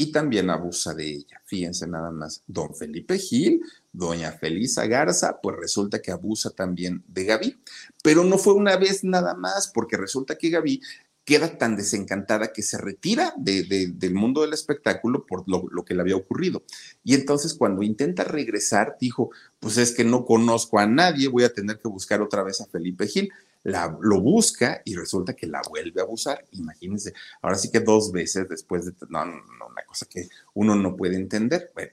y 0.00 0.12
también 0.12 0.48
abusa 0.48 0.94
de 0.94 1.10
ella. 1.10 1.42
Fíjense 1.44 1.86
nada 1.86 2.10
más, 2.10 2.42
don 2.46 2.74
Felipe 2.74 3.18
Gil 3.18 3.60
doña 3.92 4.32
Felisa 4.32 4.86
Garza, 4.86 5.40
pues 5.42 5.56
resulta 5.58 6.00
que 6.00 6.10
abusa 6.10 6.48
también 6.48 7.04
de 7.06 7.24
Gaby. 7.24 7.60
Pero 8.02 8.24
no 8.24 8.38
fue 8.38 8.54
una 8.54 8.78
vez 8.78 9.04
nada 9.04 9.34
más, 9.34 9.70
porque 9.74 9.98
resulta 9.98 10.36
que 10.36 10.48
Gaby 10.48 10.80
queda 11.22 11.58
tan 11.58 11.76
desencantada 11.76 12.50
que 12.50 12.62
se 12.62 12.78
retira 12.78 13.34
del 13.36 14.14
mundo 14.14 14.40
del 14.40 14.54
espectáculo 14.54 15.26
por 15.26 15.44
lo, 15.46 15.84
que 15.84 15.94
le 15.94 16.00
había 16.00 16.16
ocurrido. 16.16 16.62
Y 17.04 17.14
entonces 17.14 17.52
cuando 17.52 17.82
intenta 17.82 18.24
regresar, 18.24 18.96
dijo, 18.98 19.30
pues 19.58 19.76
es 19.76 19.92
que 19.92 20.04
no 20.04 20.24
conozco 20.24 20.78
a 20.78 20.86
nadie, 20.86 21.28
voy 21.28 21.44
a 21.44 21.52
tener 21.52 21.78
que 21.78 21.88
buscar 21.88 22.22
otra 22.22 22.42
vez 22.42 22.62
a 22.62 22.66
Felipe 22.66 23.06
Gil. 23.06 23.30
La, 23.62 23.96
lo 24.00 24.20
busca 24.20 24.80
y 24.84 24.94
resulta 24.94 25.34
que 25.34 25.46
la 25.46 25.60
vuelve 25.68 26.00
a 26.00 26.04
abusar. 26.04 26.44
Imagínense, 26.52 27.12
ahora 27.42 27.56
sí 27.56 27.70
que 27.70 27.80
dos 27.80 28.10
veces 28.10 28.48
después 28.48 28.86
de, 28.86 28.92
no, 29.08 29.24
no, 29.24 29.66
una 29.68 29.84
cosa 29.86 30.06
que 30.06 30.28
uno 30.54 30.74
no 30.74 30.96
puede 30.96 31.16
entender. 31.16 31.70
Bueno, 31.74 31.92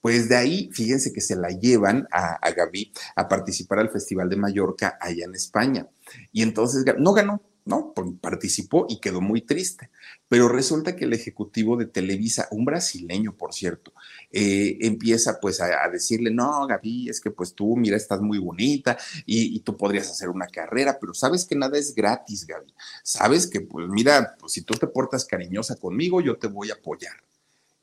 pues 0.00 0.28
de 0.28 0.36
ahí, 0.36 0.70
fíjense 0.72 1.12
que 1.12 1.20
se 1.20 1.34
la 1.34 1.48
llevan 1.48 2.06
a, 2.12 2.34
a 2.34 2.50
Gaby 2.52 2.92
a 3.16 3.28
participar 3.28 3.80
al 3.80 3.90
Festival 3.90 4.28
de 4.28 4.36
Mallorca 4.36 4.96
allá 5.00 5.24
en 5.24 5.34
España. 5.34 5.88
Y 6.32 6.42
entonces 6.42 6.84
no 6.98 7.12
ganó, 7.12 7.42
¿no? 7.68 7.92
Participó 8.20 8.86
y 8.88 8.98
quedó 8.98 9.20
muy 9.20 9.42
triste. 9.42 9.90
Pero 10.26 10.48
resulta 10.48 10.96
que 10.96 11.04
el 11.04 11.12
ejecutivo 11.12 11.76
de 11.76 11.86
Televisa, 11.86 12.48
un 12.50 12.64
brasileño, 12.64 13.36
por 13.36 13.52
cierto, 13.52 13.92
eh, 14.32 14.78
empieza 14.80 15.38
pues 15.38 15.60
a, 15.60 15.88
decirle, 15.92 16.30
no, 16.30 16.66
Gaby, 16.66 17.10
es 17.10 17.20
que 17.20 17.30
pues 17.30 17.54
tú, 17.54 17.76
mira, 17.76 17.96
estás 17.96 18.20
muy 18.20 18.38
bonita 18.38 18.96
y, 19.26 19.60
tú 19.60 19.76
podrías 19.76 20.10
hacer 20.10 20.30
una 20.30 20.46
carrera, 20.46 20.98
pero 20.98 21.12
sabes 21.12 21.44
que 21.44 21.54
nada 21.54 21.78
es 21.78 21.94
gratis, 21.94 22.46
Gaby. 22.46 22.72
Sabes 23.04 23.46
que 23.46 23.60
pues 23.60 23.86
mira, 23.88 24.34
pues 24.40 24.52
si 24.52 24.62
tú 24.62 24.74
te 24.74 24.86
portas 24.86 25.26
cariñosa 25.26 25.76
conmigo, 25.76 26.22
yo 26.22 26.38
te 26.38 26.46
voy 26.46 26.70
a 26.70 26.74
apoyar. 26.74 27.16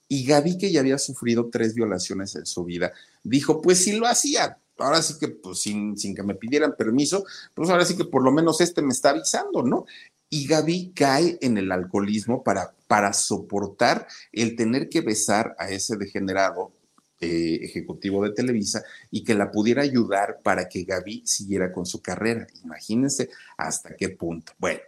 Y 0.07 0.25
Gaby, 0.25 0.57
que 0.57 0.71
ya 0.71 0.79
había 0.79 0.97
sufrido 0.97 1.49
tres 1.51 1.75
violaciones 1.75 2.35
en 2.35 2.45
su 2.45 2.63
vida, 2.63 2.91
dijo, 3.23 3.61
pues 3.61 3.83
si 3.83 3.93
lo 3.93 4.07
hacía, 4.07 4.57
ahora 4.77 5.01
sí 5.01 5.15
que 5.19 5.29
pues 5.29 5.59
sin, 5.59 5.97
sin 5.97 6.15
que 6.15 6.23
me 6.23 6.35
pidieran 6.35 6.75
permiso, 6.77 7.25
pues 7.53 7.69
ahora 7.69 7.85
sí 7.85 7.95
que 7.95 8.05
por 8.05 8.23
lo 8.23 8.31
menos 8.31 8.61
este 8.61 8.81
me 8.81 8.91
está 8.91 9.11
avisando, 9.11 9.63
¿no? 9.63 9.85
Y 10.29 10.47
Gaby 10.47 10.91
cae 10.95 11.37
en 11.41 11.57
el 11.57 11.71
alcoholismo 11.71 12.43
para, 12.43 12.73
para 12.87 13.13
soportar 13.13 14.07
el 14.31 14.55
tener 14.55 14.89
que 14.89 15.01
besar 15.01 15.55
a 15.59 15.69
ese 15.69 15.97
degenerado 15.97 16.73
eh, 17.21 17.59
ejecutivo 17.63 18.23
de 18.23 18.33
Televisa 18.33 18.83
y 19.09 19.23
que 19.23 19.35
la 19.35 19.49
pudiera 19.49 19.81
ayudar 19.81 20.41
para 20.43 20.67
que 20.67 20.83
Gaby 20.83 21.23
siguiera 21.25 21.71
con 21.71 21.85
su 21.85 22.01
carrera. 22.01 22.45
Imagínense 22.63 23.29
hasta 23.57 23.95
qué 23.95 24.09
punto. 24.09 24.51
Bueno, 24.57 24.81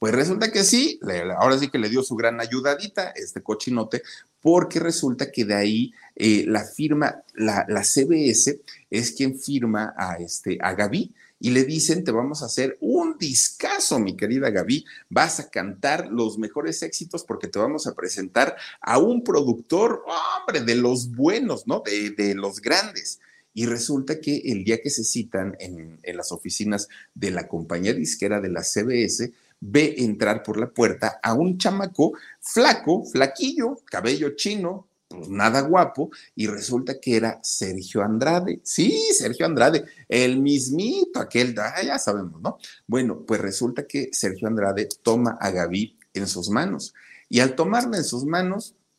pues 0.00 0.12
resulta 0.12 0.50
que 0.50 0.64
sí, 0.64 0.98
ahora 1.38 1.58
sí 1.58 1.68
que 1.68 1.78
le 1.78 1.88
dio 1.88 2.02
su 2.02 2.16
gran 2.16 2.40
ayudadita 2.40 3.10
este 3.10 3.42
cochinote, 3.42 4.02
porque 4.42 4.80
resulta 4.80 5.30
que 5.30 5.44
de 5.44 5.54
ahí 5.54 5.92
eh, 6.16 6.44
la 6.46 6.64
firma, 6.64 7.22
la, 7.34 7.84
CBS 7.84 8.60
es 8.90 9.12
quien 9.12 9.38
firma 9.38 9.94
a, 9.96 10.16
este, 10.16 10.58
a 10.60 10.74
Gaby 10.74 11.12
y 11.42 11.50
le 11.50 11.64
dicen, 11.64 12.04
te 12.04 12.10
vamos 12.10 12.42
a 12.42 12.46
hacer 12.46 12.76
un 12.80 13.16
discazo, 13.18 13.98
mi 13.98 14.16
querida 14.16 14.50
Gaby, 14.50 14.84
vas 15.08 15.40
a 15.40 15.48
cantar 15.48 16.08
los 16.08 16.38
mejores 16.38 16.82
éxitos 16.82 17.24
porque 17.24 17.48
te 17.48 17.58
vamos 17.58 17.86
a 17.86 17.94
presentar 17.94 18.56
a 18.80 18.98
un 18.98 19.24
productor, 19.24 20.04
hombre, 20.06 20.60
de 20.60 20.74
los 20.74 21.10
buenos, 21.10 21.66
¿no? 21.66 21.82
De, 21.84 22.10
de 22.10 22.34
los 22.34 22.60
grandes. 22.60 23.20
Y 23.54 23.66
resulta 23.66 24.20
que 24.20 24.36
el 24.44 24.64
día 24.64 24.80
que 24.82 24.90
se 24.90 25.02
citan 25.02 25.56
en, 25.58 25.98
en 26.02 26.16
las 26.16 26.30
oficinas 26.30 26.88
de 27.14 27.30
la 27.30 27.48
compañía 27.48 27.94
disquera 27.94 28.40
de 28.40 28.50
la 28.50 28.62
CBS, 28.62 29.32
ve 29.60 29.94
entrar 29.98 30.42
por 30.42 30.58
la 30.58 30.70
puerta 30.70 31.20
a 31.22 31.34
un 31.34 31.58
chamaco 31.58 32.12
flaco, 32.40 33.04
flaquillo, 33.04 33.76
cabello 33.84 34.34
chino, 34.34 34.88
pues 35.08 35.28
nada 35.28 35.60
guapo, 35.62 36.10
y 36.36 36.46
resulta 36.46 37.00
que 37.00 37.16
era 37.16 37.40
Sergio 37.42 38.02
Andrade. 38.02 38.60
Sí, 38.62 38.96
Sergio 39.12 39.44
Andrade, 39.44 39.84
el 40.08 40.40
mismito, 40.40 41.20
aquel, 41.20 41.54
ah, 41.58 41.82
ya 41.82 41.98
sabemos, 41.98 42.40
¿no? 42.40 42.58
Bueno, 42.86 43.24
pues 43.26 43.40
resulta 43.40 43.86
que 43.86 44.10
Sergio 44.12 44.46
Andrade 44.46 44.88
toma 45.02 45.36
a 45.40 45.50
Gaby 45.50 45.98
en 46.14 46.26
sus 46.26 46.48
manos. 46.48 46.94
Y 47.28 47.40
al 47.40 47.54
tomarla 47.54 47.96
en 47.96 48.04
sus 48.04 48.24
manos, 48.24 48.76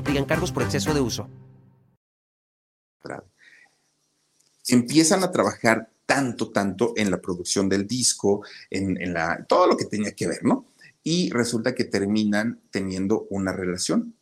aplican 0.00 0.24
cargos 0.24 0.52
por 0.52 0.62
exceso 0.62 0.92
de 0.94 1.00
uso. 1.00 1.28
Empiezan 4.68 5.24
a 5.24 5.30
trabajar 5.30 5.90
tanto, 6.06 6.50
tanto 6.50 6.92
en 6.96 7.10
la 7.10 7.20
producción 7.20 7.68
del 7.68 7.86
disco, 7.86 8.44
en, 8.68 9.12
la, 9.12 9.44
todo 9.48 9.66
lo 9.66 9.76
que 9.76 9.84
tenía 9.84 10.12
que 10.12 10.26
ver, 10.26 10.44
¿no? 10.44 10.66
Y 11.02 11.30
resulta 11.30 11.74
que 11.74 11.84
terminan 11.84 12.60
teniendo 12.70 13.26
una 13.30 13.52
relación. 13.52 14.14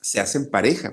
Se 0.00 0.20
hacen 0.20 0.50
pareja. 0.50 0.92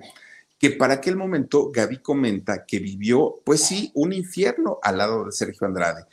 Que 0.57 0.71
para 0.71 0.95
aquel 0.95 1.17
momento 1.17 1.69
Gaby 1.71 1.97
comenta 1.97 2.65
que 2.65 2.79
vivió, 2.79 3.41
pues 3.43 3.61
sí, 3.61 3.91
un 3.93 4.13
infierno 4.13 4.79
al 4.83 4.97
lado 4.97 5.25
de 5.25 5.31
Sergio 5.31 5.67
Andrade 5.67 6.05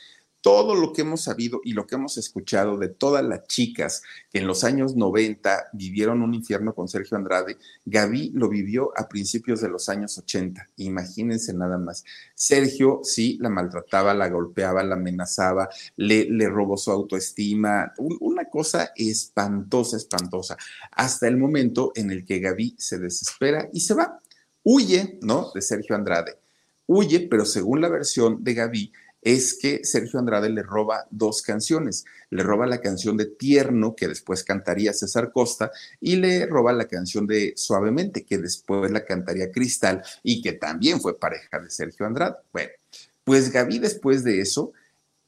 todo 0.43 0.75
lo 0.75 0.91
que 0.91 1.03
hemos 1.03 1.21
sabido 1.21 1.61
y 1.63 1.71
lo 1.71 1.87
que 1.87 1.95
hemos 1.95 2.17
escuchado 2.17 2.77
de 2.77 2.89
todas 2.89 3.23
las 3.23 3.47
chicas 3.47 4.03
que 4.29 4.39
en 4.39 4.45
los 4.45 4.65
años 4.65 4.93
90 4.93 5.69
vivieron 5.71 6.21
un 6.21 6.33
infierno 6.33 6.75
con 6.75 6.89
Sergio 6.89 7.15
Andrade, 7.15 7.57
Gaby 7.85 8.31
lo 8.33 8.49
vivió 8.49 8.91
a 8.97 9.07
principios 9.07 9.61
de 9.61 9.69
los 9.69 9.87
años 9.87 10.17
80. 10.17 10.69
Imagínense 10.75 11.53
nada 11.53 11.77
más. 11.77 12.03
Sergio 12.35 12.99
sí 13.03 13.37
la 13.39 13.49
maltrataba, 13.49 14.13
la 14.13 14.27
golpeaba, 14.27 14.83
la 14.83 14.95
amenazaba, 14.95 15.69
le, 15.95 16.27
robó 16.49 16.75
su 16.75 16.91
autoestima, 16.91 17.93
una 17.97 18.49
cosa 18.49 18.91
espantosa, 18.97 19.95
espantosa, 19.95 20.57
hasta 20.91 21.29
el 21.29 21.37
momento 21.37 21.93
en 21.95 22.11
el 22.11 22.25
que 22.25 22.39
Gaby 22.39 22.75
se 22.77 22.99
desespera 22.99 23.69
y 23.71 23.79
se 23.79 23.93
va. 23.93 24.19
Huye, 24.61 25.19
¿no? 25.21 25.51
De 25.55 25.61
Sergio 25.61 25.95
Andrade. 25.95 26.37
Huye, 26.85 27.21
pero 27.29 27.45
según 27.45 27.79
la 27.79 27.87
versión 27.87 28.43
de 28.43 28.53
Gaby, 28.53 28.91
es 29.23 29.57
que 29.57 29.85
Sergio 29.85 30.19
Andrade 30.19 30.49
le 30.49 30.63
roba 30.63 31.07
dos 31.09 31.41
canciones. 31.41 32.03
Le 32.29 32.43
roba 32.43 32.67
la 32.67 32.81
canción 32.81 33.15
de 33.15 33.25
Tierno, 33.25 33.95
que 33.95 34.07
después 34.07 34.43
cantaría 34.43 34.91
César 34.93 35.31
Costa, 35.31 35.71
y 36.01 36.17
le 36.17 36.45
roba 36.45 36.73
la 36.73 36.87
canción 36.87 37.25
de 37.25 37.53
Suavemente, 37.55 38.25
que 38.25 38.37
después 38.37 38.91
la 38.91 39.05
cantaría 39.05 39.51
Cristal 39.51 40.03
y 40.23 40.41
que 40.41 40.53
también 40.53 40.99
fue 40.99 41.17
pareja 41.17 41.59
de 41.59 41.69
Sergio 41.69 42.05
Andrade. 42.05 42.35
Bueno, 42.51 42.71
pues 43.23 43.51
Gaby 43.51 43.79
después 43.79 44.23
de 44.23 44.41
eso, 44.41 44.73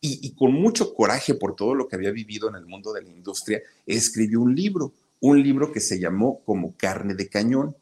y, 0.02 0.36
con 0.36 0.54
mucho 0.54 0.94
coraje 0.94 1.34
por 1.34 1.56
todo 1.56 1.74
lo 1.74 1.88
que 1.88 1.96
había 1.96 2.12
vivido 2.12 2.48
en 2.48 2.56
el 2.56 2.68
mundo 2.68 2.94
de 2.94 3.02
la 3.02 3.10
industria, 3.10 3.64
escribió 3.88 4.40
un 4.40 4.54
libro, 4.54 4.94
un 5.20 5.42
libro 5.42 5.72
que 5.72 5.80
se 5.80 6.00
llamó 6.00 6.42
como 6.46 6.76
Carne 6.78 7.16
de 7.16 7.28
Cañón. 7.28 7.76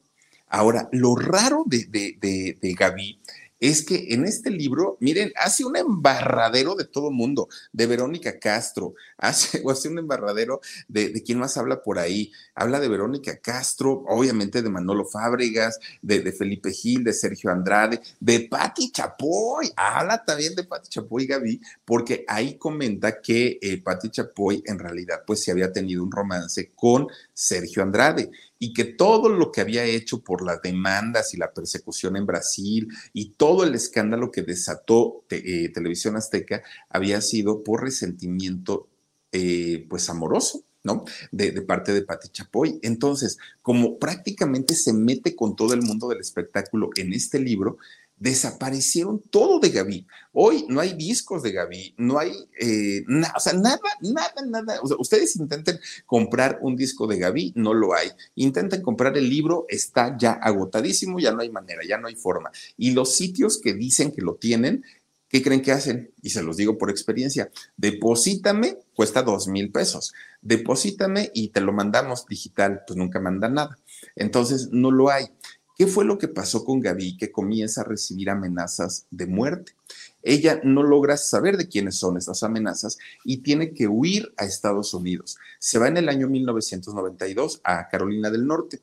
Ahora, 0.48 0.88
lo 0.94 1.16
raro 1.16 1.64
de, 1.66 1.86
de 1.90 2.74
Gaby 2.80 3.20
es 3.64 3.86
que 3.86 4.08
en 4.10 4.26
este 4.26 4.50
libro, 4.50 4.98
miren, 5.00 5.32
hace 5.38 5.64
un 5.64 5.78
embarradero 5.78 6.76
de 6.76 6.84
todo 6.84 7.12
mundo, 7.12 7.48
de 7.72 7.88
Verónica 7.88 8.38
Castro, 8.38 8.94
hace, 9.18 9.62
o 9.64 9.72
hace 9.72 9.88
un 9.88 10.00
embarradero 10.00 10.60
de, 10.90 11.10
de 11.10 11.24
quién 11.24 11.40
más 11.40 11.56
habla 11.56 11.82
por 11.82 11.98
ahí. 11.98 12.34
Habla 12.56 12.82
de 12.82 12.90
Verónica 12.90 13.38
Castro, 13.38 14.04
obviamente 14.10 14.62
de 14.62 14.70
Manolo 14.70 15.06
Fábregas, 15.06 15.80
de, 16.02 16.30
Felipe 16.34 16.72
Gil, 16.74 17.06
de 17.06 17.14
Sergio 17.14 17.52
Andrade, 17.52 18.02
de 18.20 18.42
Patti 18.42 18.92
Chapoy. 18.92 19.72
Habla 19.78 20.26
también 20.26 20.56
de 20.56 20.66
Patti 20.66 20.90
Chapoy, 20.90 21.26
Gaby, 21.26 21.62
porque 21.86 22.26
ahí 22.28 22.58
comenta 22.58 23.22
que 23.22 23.60
eh, 23.62 23.82
Patti 23.82 24.10
Chapoy 24.10 24.62
en 24.66 24.78
realidad 24.78 25.24
pues 25.26 25.42
se 25.42 25.52
había 25.52 25.72
tenido 25.72 26.04
un 26.04 26.12
romance 26.12 26.74
con 26.76 27.08
Sergio 27.34 27.82
Andrade 27.82 28.30
y 28.64 28.72
que 28.72 28.86
todo 28.86 29.28
lo 29.28 29.52
que 29.52 29.60
había 29.60 29.84
hecho 29.84 30.24
por 30.24 30.42
las 30.42 30.62
demandas 30.62 31.34
y 31.34 31.38
la 31.38 31.52
persecución 31.52 32.16
en 32.16 32.26
Brasil 32.26 32.88
y 33.12 33.32
todo 33.32 33.66
el 33.66 33.76
escándalo 33.76 34.32
que 34.32 34.42
desató 34.42 35.26
eh, 35.30 35.70
Televisión 35.74 36.16
Azteca 36.16 36.64
había 36.88 37.20
sido 37.20 37.62
por 37.62 37.84
resentimiento 37.84 38.88
eh, 39.34 39.86
pues 39.90 40.10
amoroso. 40.10 40.64
¿no? 40.86 41.06
De, 41.32 41.52
de, 41.52 41.62
parte 41.62 41.94
de 41.94 42.02
Pati 42.02 42.28
Chapoy. 42.28 42.78
Entonces, 42.84 43.38
como 43.62 44.00
prácticamente 44.00 44.76
se 44.76 44.92
mete 44.92 45.34
con 45.34 45.56
todo 45.56 45.74
el 45.74 45.82
mundo 45.82 46.10
del 46.10 46.20
espectáculo 46.20 46.90
en 46.98 47.14
este 47.14 47.40
libro, 47.40 47.78
desaparecieron 48.24 49.20
todo 49.20 49.60
de 49.60 49.70
Gaby. 49.70 50.08
Hoy 50.32 50.66
no 50.70 50.80
hay 50.80 50.94
discos 50.94 51.44
de 51.44 51.52
Gaby, 51.52 51.96
no 51.98 52.18
hay, 52.18 52.32
eh, 52.58 53.04
o 53.36 53.40
sea, 53.42 53.52
nada, 53.52 53.82
nada, 54.00 54.42
nada. 54.46 54.80
Ustedes 54.98 55.36
intenten 55.36 55.78
comprar 56.06 56.58
un 56.62 56.78
disco 56.78 57.06
de 57.06 57.18
Gaby, 57.18 57.52
no 57.58 57.74
lo 57.74 57.94
hay. 57.94 58.12
Intenten 58.36 58.82
comprar 58.82 59.18
el 59.18 59.30
libro, 59.30 59.66
está 59.68 60.18
ya 60.18 60.32
agotadísimo, 60.32 61.20
ya 61.20 61.34
no 61.34 61.42
hay 61.42 61.50
manera, 61.50 61.82
ya 61.86 61.98
no 61.98 62.08
hay 62.08 62.16
forma. 62.16 62.50
Y 62.78 62.92
los 62.92 63.14
sitios 63.14 63.60
que 63.60 63.74
dicen 63.74 64.14
que 64.14 64.22
lo 64.22 64.36
tienen, 64.36 64.86
¿qué 65.28 65.44
creen 65.44 65.62
que 65.62 65.74
hacen? 65.74 66.14
Y 66.22 66.30
se 66.30 66.44
los 66.44 66.56
digo 66.56 66.78
por 66.78 66.90
experiencia, 66.90 67.52
deposítame, 67.76 68.78
cuesta 68.96 69.22
dos 69.22 69.50
mil 69.50 69.70
pesos, 69.70 70.14
deposítame 70.42 71.30
y 71.34 71.50
te 71.50 71.60
lo 71.60 71.74
mandamos 71.74 72.26
digital, 72.26 72.84
pues 72.88 72.96
nunca 72.96 73.20
mandan 73.20 73.56
nada. 73.56 73.78
Entonces, 74.16 74.70
no 74.72 74.92
lo 74.92 75.10
hay. 75.10 75.26
¿Qué 75.76 75.88
fue 75.88 76.06
lo 76.06 76.20
que 76.20 76.28
pasó 76.28 76.64
con 76.64 76.80
Gaby 76.80 77.18
que 77.18 77.32
comienza 77.32 77.82
a 77.82 77.86
recibir 77.86 78.30
amenazas 78.30 79.08
de 79.10 79.26
muerte? 79.26 79.74
Ella 80.22 80.62
no 80.64 80.84
logra 80.84 81.18
saber 81.18 81.58
de 81.58 81.68
quiénes 81.68 81.96
son 81.96 82.16
estas 82.18 82.44
amenazas 82.44 83.00
y 83.26 83.38
tiene 83.38 83.74
que 83.74 83.88
huir 83.88 84.34
a 84.38 84.46
Estados 84.46 84.94
Unidos. 84.94 85.38
Se 85.60 85.80
va 85.80 85.88
en 85.88 85.98
el 85.98 86.10
año 86.10 86.30
1992 86.30 87.62
a 87.64 87.90
Carolina 87.90 88.30
del 88.30 88.46
Norte. 88.46 88.82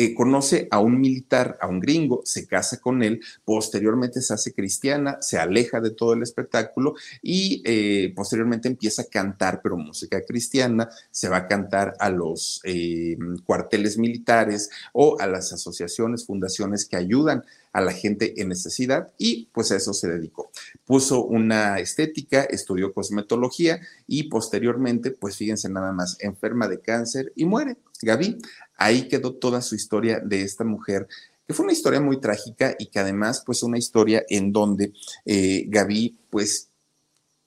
Eh, 0.00 0.14
conoce 0.14 0.68
a 0.70 0.78
un 0.78 1.00
militar, 1.00 1.58
a 1.60 1.66
un 1.66 1.80
gringo, 1.80 2.22
se 2.24 2.46
casa 2.46 2.78
con 2.78 3.02
él, 3.02 3.20
posteriormente 3.44 4.22
se 4.22 4.32
hace 4.32 4.52
cristiana, 4.52 5.18
se 5.20 5.38
aleja 5.38 5.80
de 5.80 5.90
todo 5.90 6.12
el 6.12 6.22
espectáculo 6.22 6.94
y 7.20 7.62
eh, 7.64 8.12
posteriormente 8.14 8.68
empieza 8.68 9.02
a 9.02 9.06
cantar, 9.06 9.58
pero 9.60 9.76
música 9.76 10.24
cristiana, 10.24 10.88
se 11.10 11.28
va 11.28 11.38
a 11.38 11.48
cantar 11.48 11.96
a 11.98 12.10
los 12.10 12.60
eh, 12.62 13.18
cuarteles 13.44 13.98
militares 13.98 14.70
o 14.92 15.18
a 15.18 15.26
las 15.26 15.52
asociaciones, 15.52 16.26
fundaciones 16.26 16.84
que 16.84 16.96
ayudan 16.96 17.42
a 17.72 17.80
la 17.80 17.92
gente 17.92 18.40
en 18.40 18.50
necesidad 18.50 19.12
y 19.18 19.48
pues 19.52 19.72
a 19.72 19.76
eso 19.76 19.92
se 19.94 20.08
dedicó. 20.08 20.52
Puso 20.86 21.24
una 21.24 21.80
estética, 21.80 22.42
estudió 22.44 22.92
cosmetología 22.92 23.80
y 24.06 24.28
posteriormente, 24.28 25.10
pues 25.10 25.36
fíjense 25.36 25.68
nada 25.68 25.92
más, 25.92 26.18
enferma 26.20 26.68
de 26.68 26.80
cáncer 26.80 27.32
y 27.34 27.46
muere. 27.46 27.76
Gaby 28.02 28.38
ahí 28.76 29.08
quedó 29.08 29.34
toda 29.34 29.60
su 29.60 29.74
historia 29.74 30.20
de 30.20 30.42
esta 30.42 30.64
mujer 30.64 31.08
que 31.48 31.54
fue 31.54 31.64
una 31.64 31.72
historia 31.72 31.98
muy 31.98 32.20
trágica 32.20 32.76
y 32.78 32.86
que 32.88 32.98
además, 32.98 33.42
pues, 33.44 33.62
una 33.62 33.78
historia 33.78 34.22
en 34.28 34.52
donde 34.52 34.92
eh, 35.24 35.64
Gaby, 35.66 36.18
pues, 36.28 36.68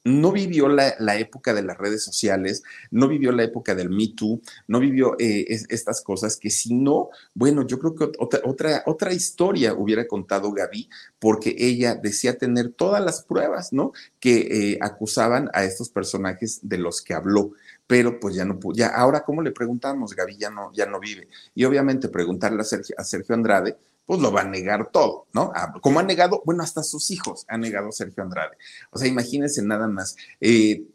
no 0.04 0.32
vivió 0.32 0.68
la, 0.68 1.20
época 1.20 1.54
de 1.54 1.62
las 1.62 1.78
redes 1.78 2.04
sociales, 2.04 2.64
no 2.90 3.08
vivió 3.08 3.32
la 3.32 3.44
época 3.44 3.76
del 3.76 3.92
Me 3.92 4.08
Too, 4.08 4.42
no 4.68 4.80
vivió 4.80 5.16
eh, 5.20 5.46
estas 5.70 6.02
cosas 6.02 6.38
que 6.38 6.50
si 6.50 6.74
no, 6.74 7.10
bueno, 7.36 7.68
yo 7.68 7.78
creo 7.78 7.94
que 7.94 8.06
otra, 8.18 8.42
otra, 8.44 8.84
otra 8.88 9.14
historia 9.14 9.76
hubiera 9.76 10.08
contado 10.08 10.52
Gaby, 10.52 10.90
porque 11.20 11.56
ella 11.56 11.94
decía 11.94 12.40
tener 12.40 12.72
todas 12.74 13.04
las 13.04 13.24
pruebas, 13.24 13.72
¿no? 13.72 13.94
Que 14.20 14.72
eh, 14.72 14.78
acusaban 14.82 15.52
a 15.54 15.64
estos 15.64 15.90
personajes 15.90 16.60
de 16.64 16.80
los 16.80 17.04
que 17.04 17.14
habló 17.14 17.52
pero 17.92 18.22
pues 18.22 18.36
ya 18.36 18.46
no. 18.46 18.58
Ya, 18.74 18.88
ahora, 18.88 19.22
¿cómo 19.22 19.42
le 19.42 19.52
preguntamos? 19.52 20.16
Gaby 20.16 20.38
ya 20.38 20.50
no, 20.50 20.72
ya 20.72 20.86
no 20.86 20.98
vive. 20.98 21.28
Y 21.54 21.66
obviamente 21.66 22.08
preguntarle 22.08 22.62
a 22.62 22.64
Sergio, 22.64 22.96
a 22.98 23.04
Sergio 23.04 23.36
Andrade, 23.36 23.78
pues 24.06 24.22
lo 24.22 24.32
va 24.32 24.44
a 24.44 24.46
negar 24.46 24.92
todo, 24.94 25.28
¿no? 25.34 25.52
Ah, 25.54 25.74
como 25.82 26.00
ha 26.00 26.04
negado, 26.04 26.42
bueno, 26.46 26.64
hasta 26.64 26.84
sus 26.84 27.12
hijos 27.12 27.44
ha 27.50 27.58
negado 27.58 27.92
Sergio 27.92 28.24
Andrade. 28.24 28.56
O 28.92 28.98
sea, 28.98 29.10
imagínense 29.10 29.62
nada 29.62 29.90
más. 29.90 30.16
Eh, 30.40 30.86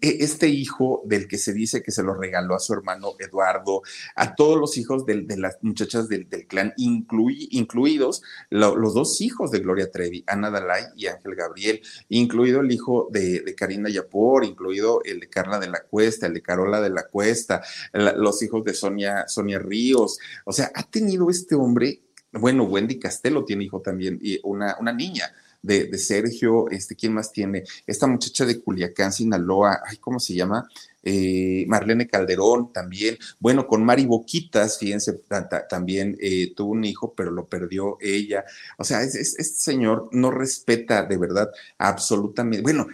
este 0.00 0.48
hijo 0.48 1.02
del 1.06 1.26
que 1.26 1.38
se 1.38 1.52
dice 1.52 1.82
que 1.82 1.90
se 1.90 2.02
lo 2.02 2.14
regaló 2.14 2.54
a 2.54 2.60
su 2.60 2.72
hermano 2.72 3.14
Eduardo, 3.18 3.82
a 4.14 4.34
todos 4.34 4.58
los 4.58 4.76
hijos 4.78 5.04
de, 5.06 5.24
las 5.36 5.58
muchachas 5.62 6.08
del, 6.08 6.28
clan, 6.46 6.72
incluidos 6.76 8.22
los 8.50 8.94
dos 8.94 9.20
hijos 9.20 9.50
de 9.50 9.60
Gloria 9.60 9.90
Trevi, 9.90 10.24
Ana 10.26 10.50
Dalai 10.50 10.84
y 10.96 11.06
Ángel 11.06 11.34
Gabriel, 11.34 11.82
incluido 12.08 12.60
el 12.60 12.70
hijo 12.70 13.08
de, 13.10 13.54
Karina 13.56 13.88
Yapor, 13.88 14.44
incluido 14.44 15.02
el 15.04 15.20
de 15.20 15.28
Carla 15.28 15.58
de 15.58 15.68
la 15.68 15.80
Cuesta, 15.82 16.26
el 16.26 16.34
de 16.34 16.42
Carola 16.42 16.80
de 16.80 16.90
la 16.90 17.06
Cuesta, 17.06 17.62
los 17.92 18.42
hijos 18.42 18.64
de 18.64 18.74
Sonia, 18.74 19.26
Sonia 19.26 19.58
Ríos. 19.58 20.18
O 20.44 20.52
sea, 20.52 20.70
ha 20.74 20.82
tenido 20.84 21.28
este 21.30 21.54
hombre, 21.54 22.02
bueno, 22.32 22.64
Wendy 22.64 22.98
Castelo 22.98 23.44
tiene 23.44 23.64
hijo 23.64 23.80
también, 23.80 24.18
y 24.22 24.38
una, 24.44 24.76
una 24.78 24.92
niña 24.92 25.32
de, 25.66 25.98
Sergio, 25.98 26.68
este, 26.70 26.94
¿quién 26.94 27.12
más 27.14 27.32
tiene? 27.32 27.64
Esta 27.86 28.06
muchacha 28.06 28.44
de 28.44 28.60
Culiacán, 28.60 29.12
Sinaloa, 29.12 29.80
ay, 29.86 29.96
¿cómo 29.98 30.20
se 30.20 30.34
llama? 30.34 30.68
Eh, 31.02 31.64
Marlene 31.68 32.08
Calderón 32.08 32.72
también, 32.72 33.16
bueno, 33.38 33.66
con 33.66 33.84
Mari 33.84 34.06
Boquitas, 34.06 34.78
fíjense, 34.78 35.20
también 35.68 36.16
eh, 36.20 36.52
tuvo 36.54 36.72
un 36.72 36.84
hijo, 36.84 37.14
pero 37.16 37.30
lo 37.30 37.46
perdió 37.46 37.96
ella. 38.00 38.44
O 38.78 38.84
sea, 38.84 39.02
este 39.02 39.42
señor 39.42 40.08
no 40.12 40.30
respeta 40.30 41.04
de 41.04 41.16
verdad 41.16 41.50
absolutamente, 41.78 42.62
bueno, 42.62 42.86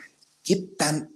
¿qué 0.42 0.56
tan 0.76 1.11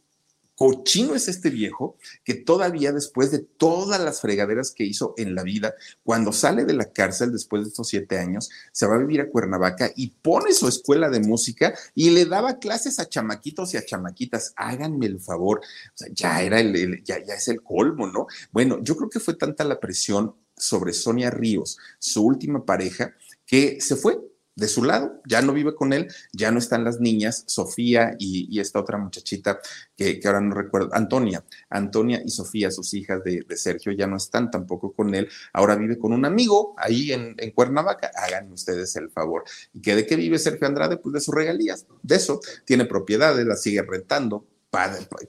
cochino 0.57 1.15
es 1.15 1.29
este 1.29 1.51
viejo 1.51 1.97
que 2.25 2.35
todavía 2.35 2.93
después 2.93 3.31
de 3.31 3.39
todas 3.39 4.01
las 4.01 4.21
fregaderas 4.21 4.73
que 4.73 4.85
hizo 4.85 5.15
en 5.17 5.35
la 5.35 5.43
vida, 5.43 5.75
cuando 6.03 6.33
sale 6.33 6.65
de 6.65 6.73
la 6.73 6.93
cárcel 6.93 7.31
después 7.31 7.63
de 7.63 7.69
estos 7.69 7.89
siete 7.89 8.19
años, 8.19 8.51
se 8.73 8.87
va 8.87 8.97
a 8.97 8.99
vivir 8.99 9.21
a 9.21 9.29
Cuernavaca 9.29 9.93
y 9.95 10.09
pone 10.09 10.53
su 10.53 10.67
escuela 10.67 11.11
de 11.11 11.21
música 11.21 11.75
y 11.95 12.11
le 12.11 12.25
daba 12.25 12.59
clases 12.59 12.99
a 12.99 13.09
chamaquitos 13.09 13.75
y 13.75 13.77
a 13.77 13.85
chamaquitas. 13.85 14.55
Háganme 14.57 15.07
el 15.07 15.21
favor. 15.21 15.61
O 15.61 15.97
sea, 15.97 16.09
ya 16.13 16.43
era 16.43 16.59
el, 16.59 17.05
ya, 17.05 17.23
ya 17.25 17.35
es 17.35 17.49
el 17.49 17.63
colmo, 17.63 18.07
¿no? 18.07 18.27
Bueno, 18.51 18.83
yo 18.83 18.97
creo 18.97 19.11
que 19.11 19.21
fue 19.21 19.35
tanta 19.35 19.65
la 19.65 19.79
presión 19.79 20.35
sobre 20.57 20.93
Sonia 20.95 21.31
Ríos, 21.31 21.77
su 21.99 22.25
última 22.25 22.65
pareja, 22.65 23.15
que 23.45 23.81
se 23.81 23.97
fue, 23.97 24.19
de 24.57 24.69
su 24.69 24.83
lado, 24.83 25.21
ya 25.29 25.43
no 25.43 25.53
vive 25.53 25.75
con 25.75 25.93
él, 25.93 26.09
ya 26.33 26.51
no 26.51 26.59
están 26.59 26.83
las 26.83 26.99
niñas, 26.99 27.45
Sofía 27.47 28.17
y, 28.19 28.59
esta 28.59 28.81
otra 28.81 28.97
muchachita 28.97 29.61
que, 29.95 30.19
ahora 30.25 30.41
no 30.41 30.55
recuerdo, 30.55 30.89
Antonia, 30.95 31.45
Antonia 31.69 32.23
y 32.25 32.31
Sofía, 32.31 32.71
sus 32.71 32.95
hijas 32.95 33.23
de, 33.23 33.45
Sergio, 33.55 33.93
ya 33.93 34.07
no 34.07 34.17
están 34.17 34.51
tampoco 34.51 34.93
con 34.93 35.15
él, 35.15 35.29
ahora 35.53 35.77
vive 35.77 35.99
con 35.99 36.15
un 36.15 36.25
amigo 36.25 36.75
ahí 36.79 37.13
en, 37.13 37.37
Cuernavaca, 37.55 38.11
hagan 38.17 38.51
ustedes 38.51 38.97
el 38.97 39.11
favor. 39.11 39.45
¿Y 39.75 39.81
que 39.81 39.95
de 39.95 40.07
qué 40.07 40.17
vive 40.17 40.39
Sergio 40.39 40.67
Andrade? 40.67 40.97
Pues 40.97 41.13
de 41.13 41.21
sus 41.21 41.35
regalías, 41.35 41.87
de 42.03 42.17
eso, 42.17 42.41
tiene 42.65 42.87
propiedades, 42.87 43.47
las 43.47 43.61
sigue 43.61 43.83
rentando, 43.83 44.47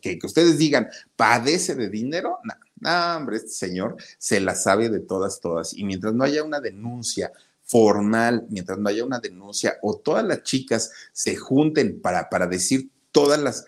que, 0.01 0.17
que, 0.19 0.25
ustedes 0.25 0.57
digan, 0.57 0.89
padece 1.15 1.75
de 1.75 1.89
dinero, 1.89 2.39
no, 2.43 2.53
no, 2.79 3.17
hombre, 3.17 3.37
este 3.37 3.49
señor 3.49 3.97
se 4.17 4.39
la 4.39 4.55
sabe 4.55 4.89
de 4.89 4.99
todas, 4.99 5.39
todas. 5.39 5.73
Y 5.73 5.83
mientras 5.83 6.13
no 6.13 6.23
haya 6.23 6.43
una 6.43 6.59
denuncia 6.59 7.31
formal, 7.67 8.45
mientras 8.49 8.79
no 8.79 8.89
haya 8.89 9.05
una 9.05 9.19
denuncia 9.19 9.77
o 9.81 9.97
todas 9.97 10.25
las 10.25 10.43
chicas 10.43 10.91
se 11.11 11.35
junten 11.35 12.01
para, 12.01 12.29
para 12.29 12.47
decir 12.47 12.89
todas 13.11 13.39
las 13.39 13.65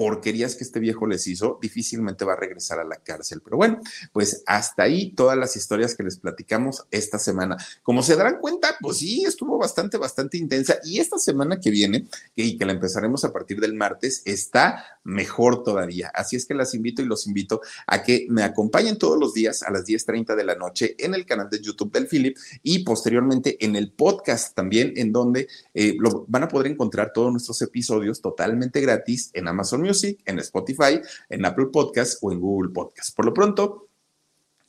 porquerías 0.00 0.54
que 0.56 0.64
este 0.64 0.80
viejo 0.80 1.06
les 1.06 1.26
hizo, 1.26 1.58
difícilmente 1.60 2.24
va 2.24 2.32
a 2.32 2.36
regresar 2.36 2.80
a 2.80 2.84
la 2.84 2.96
cárcel. 2.96 3.42
Pero 3.44 3.58
bueno, 3.58 3.82
pues 4.14 4.42
hasta 4.46 4.84
ahí 4.84 5.12
todas 5.12 5.36
las 5.36 5.56
historias 5.56 5.94
que 5.94 6.02
les 6.02 6.16
platicamos 6.16 6.86
esta 6.90 7.18
semana. 7.18 7.58
Como 7.82 8.02
se 8.02 8.16
darán 8.16 8.38
cuenta, 8.40 8.78
pues 8.80 8.96
sí, 8.96 9.24
estuvo 9.26 9.58
bastante, 9.58 9.98
bastante 9.98 10.38
intensa. 10.38 10.78
Y 10.84 11.00
esta 11.00 11.18
semana 11.18 11.60
que 11.60 11.70
viene, 11.70 12.08
y 12.34 12.56
que 12.56 12.64
la 12.64 12.72
empezaremos 12.72 13.26
a 13.26 13.32
partir 13.34 13.60
del 13.60 13.74
martes, 13.74 14.22
está 14.24 14.86
mejor 15.04 15.62
todavía. 15.62 16.10
Así 16.14 16.34
es 16.34 16.46
que 16.46 16.54
las 16.54 16.72
invito 16.72 17.02
y 17.02 17.04
los 17.04 17.26
invito 17.26 17.60
a 17.86 18.02
que 18.02 18.26
me 18.30 18.42
acompañen 18.42 18.96
todos 18.96 19.18
los 19.18 19.34
días 19.34 19.62
a 19.62 19.70
las 19.70 19.84
10.30 19.84 20.34
de 20.34 20.44
la 20.44 20.54
noche 20.54 20.94
en 20.98 21.12
el 21.12 21.26
canal 21.26 21.50
de 21.50 21.60
YouTube 21.60 21.92
del 21.92 22.06
Philip 22.06 22.38
y 22.62 22.84
posteriormente 22.84 23.62
en 23.62 23.76
el 23.76 23.92
podcast 23.92 24.54
también, 24.54 24.94
en 24.96 25.12
donde 25.12 25.46
eh, 25.74 25.94
lo, 25.98 26.24
van 26.26 26.44
a 26.44 26.48
poder 26.48 26.72
encontrar 26.72 27.12
todos 27.12 27.30
nuestros 27.30 27.60
episodios 27.60 28.22
totalmente 28.22 28.80
gratis 28.80 29.30
en 29.34 29.46
Amazon 29.46 29.82
Music, 29.82 29.89
en 30.24 30.38
Spotify, 30.38 31.00
en 31.28 31.44
Apple 31.44 31.66
Podcast 31.72 32.18
o 32.22 32.32
en 32.32 32.40
Google 32.40 32.70
Podcast. 32.72 33.14
Por 33.14 33.24
lo 33.26 33.34
pronto, 33.34 33.86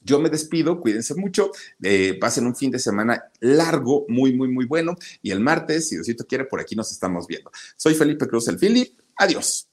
Yo 0.03 0.19
me 0.19 0.29
despido, 0.29 0.81
cuídense 0.81 1.13
mucho, 1.13 1.51
eh, 1.83 2.17
pasen 2.19 2.47
un 2.47 2.55
fin 2.55 2.71
de 2.71 2.79
semana 2.79 3.25
largo, 3.39 4.05
muy, 4.07 4.33
muy, 4.33 4.47
muy 4.47 4.65
bueno. 4.65 4.95
Y 5.21 5.29
el 5.29 5.39
martes, 5.39 5.89
si 5.89 5.95
Diosito 5.95 6.25
quiere, 6.25 6.45
por 6.45 6.59
aquí 6.59 6.75
nos 6.75 6.91
estamos 6.91 7.27
viendo. 7.27 7.51
Soy 7.77 7.93
Felipe 7.93 8.27
Cruz, 8.27 8.47
el 8.47 8.57
Philip. 8.57 8.99
Adiós. 9.17 9.67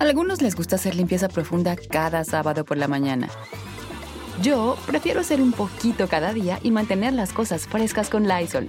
A 0.00 0.04
algunos 0.04 0.42
les 0.42 0.56
gusta 0.56 0.76
hacer 0.76 0.96
limpieza 0.96 1.28
profunda 1.28 1.76
cada 1.76 2.24
sábado 2.24 2.64
por 2.64 2.76
la 2.76 2.88
mañana. 2.88 3.28
Yo 4.42 4.76
prefiero 4.86 5.20
hacer 5.20 5.40
un 5.40 5.52
poquito 5.52 6.08
cada 6.08 6.32
día 6.32 6.58
y 6.62 6.72
mantener 6.72 7.12
las 7.12 7.32
cosas 7.32 7.66
frescas 7.66 8.10
con 8.10 8.26
Lysol. 8.26 8.68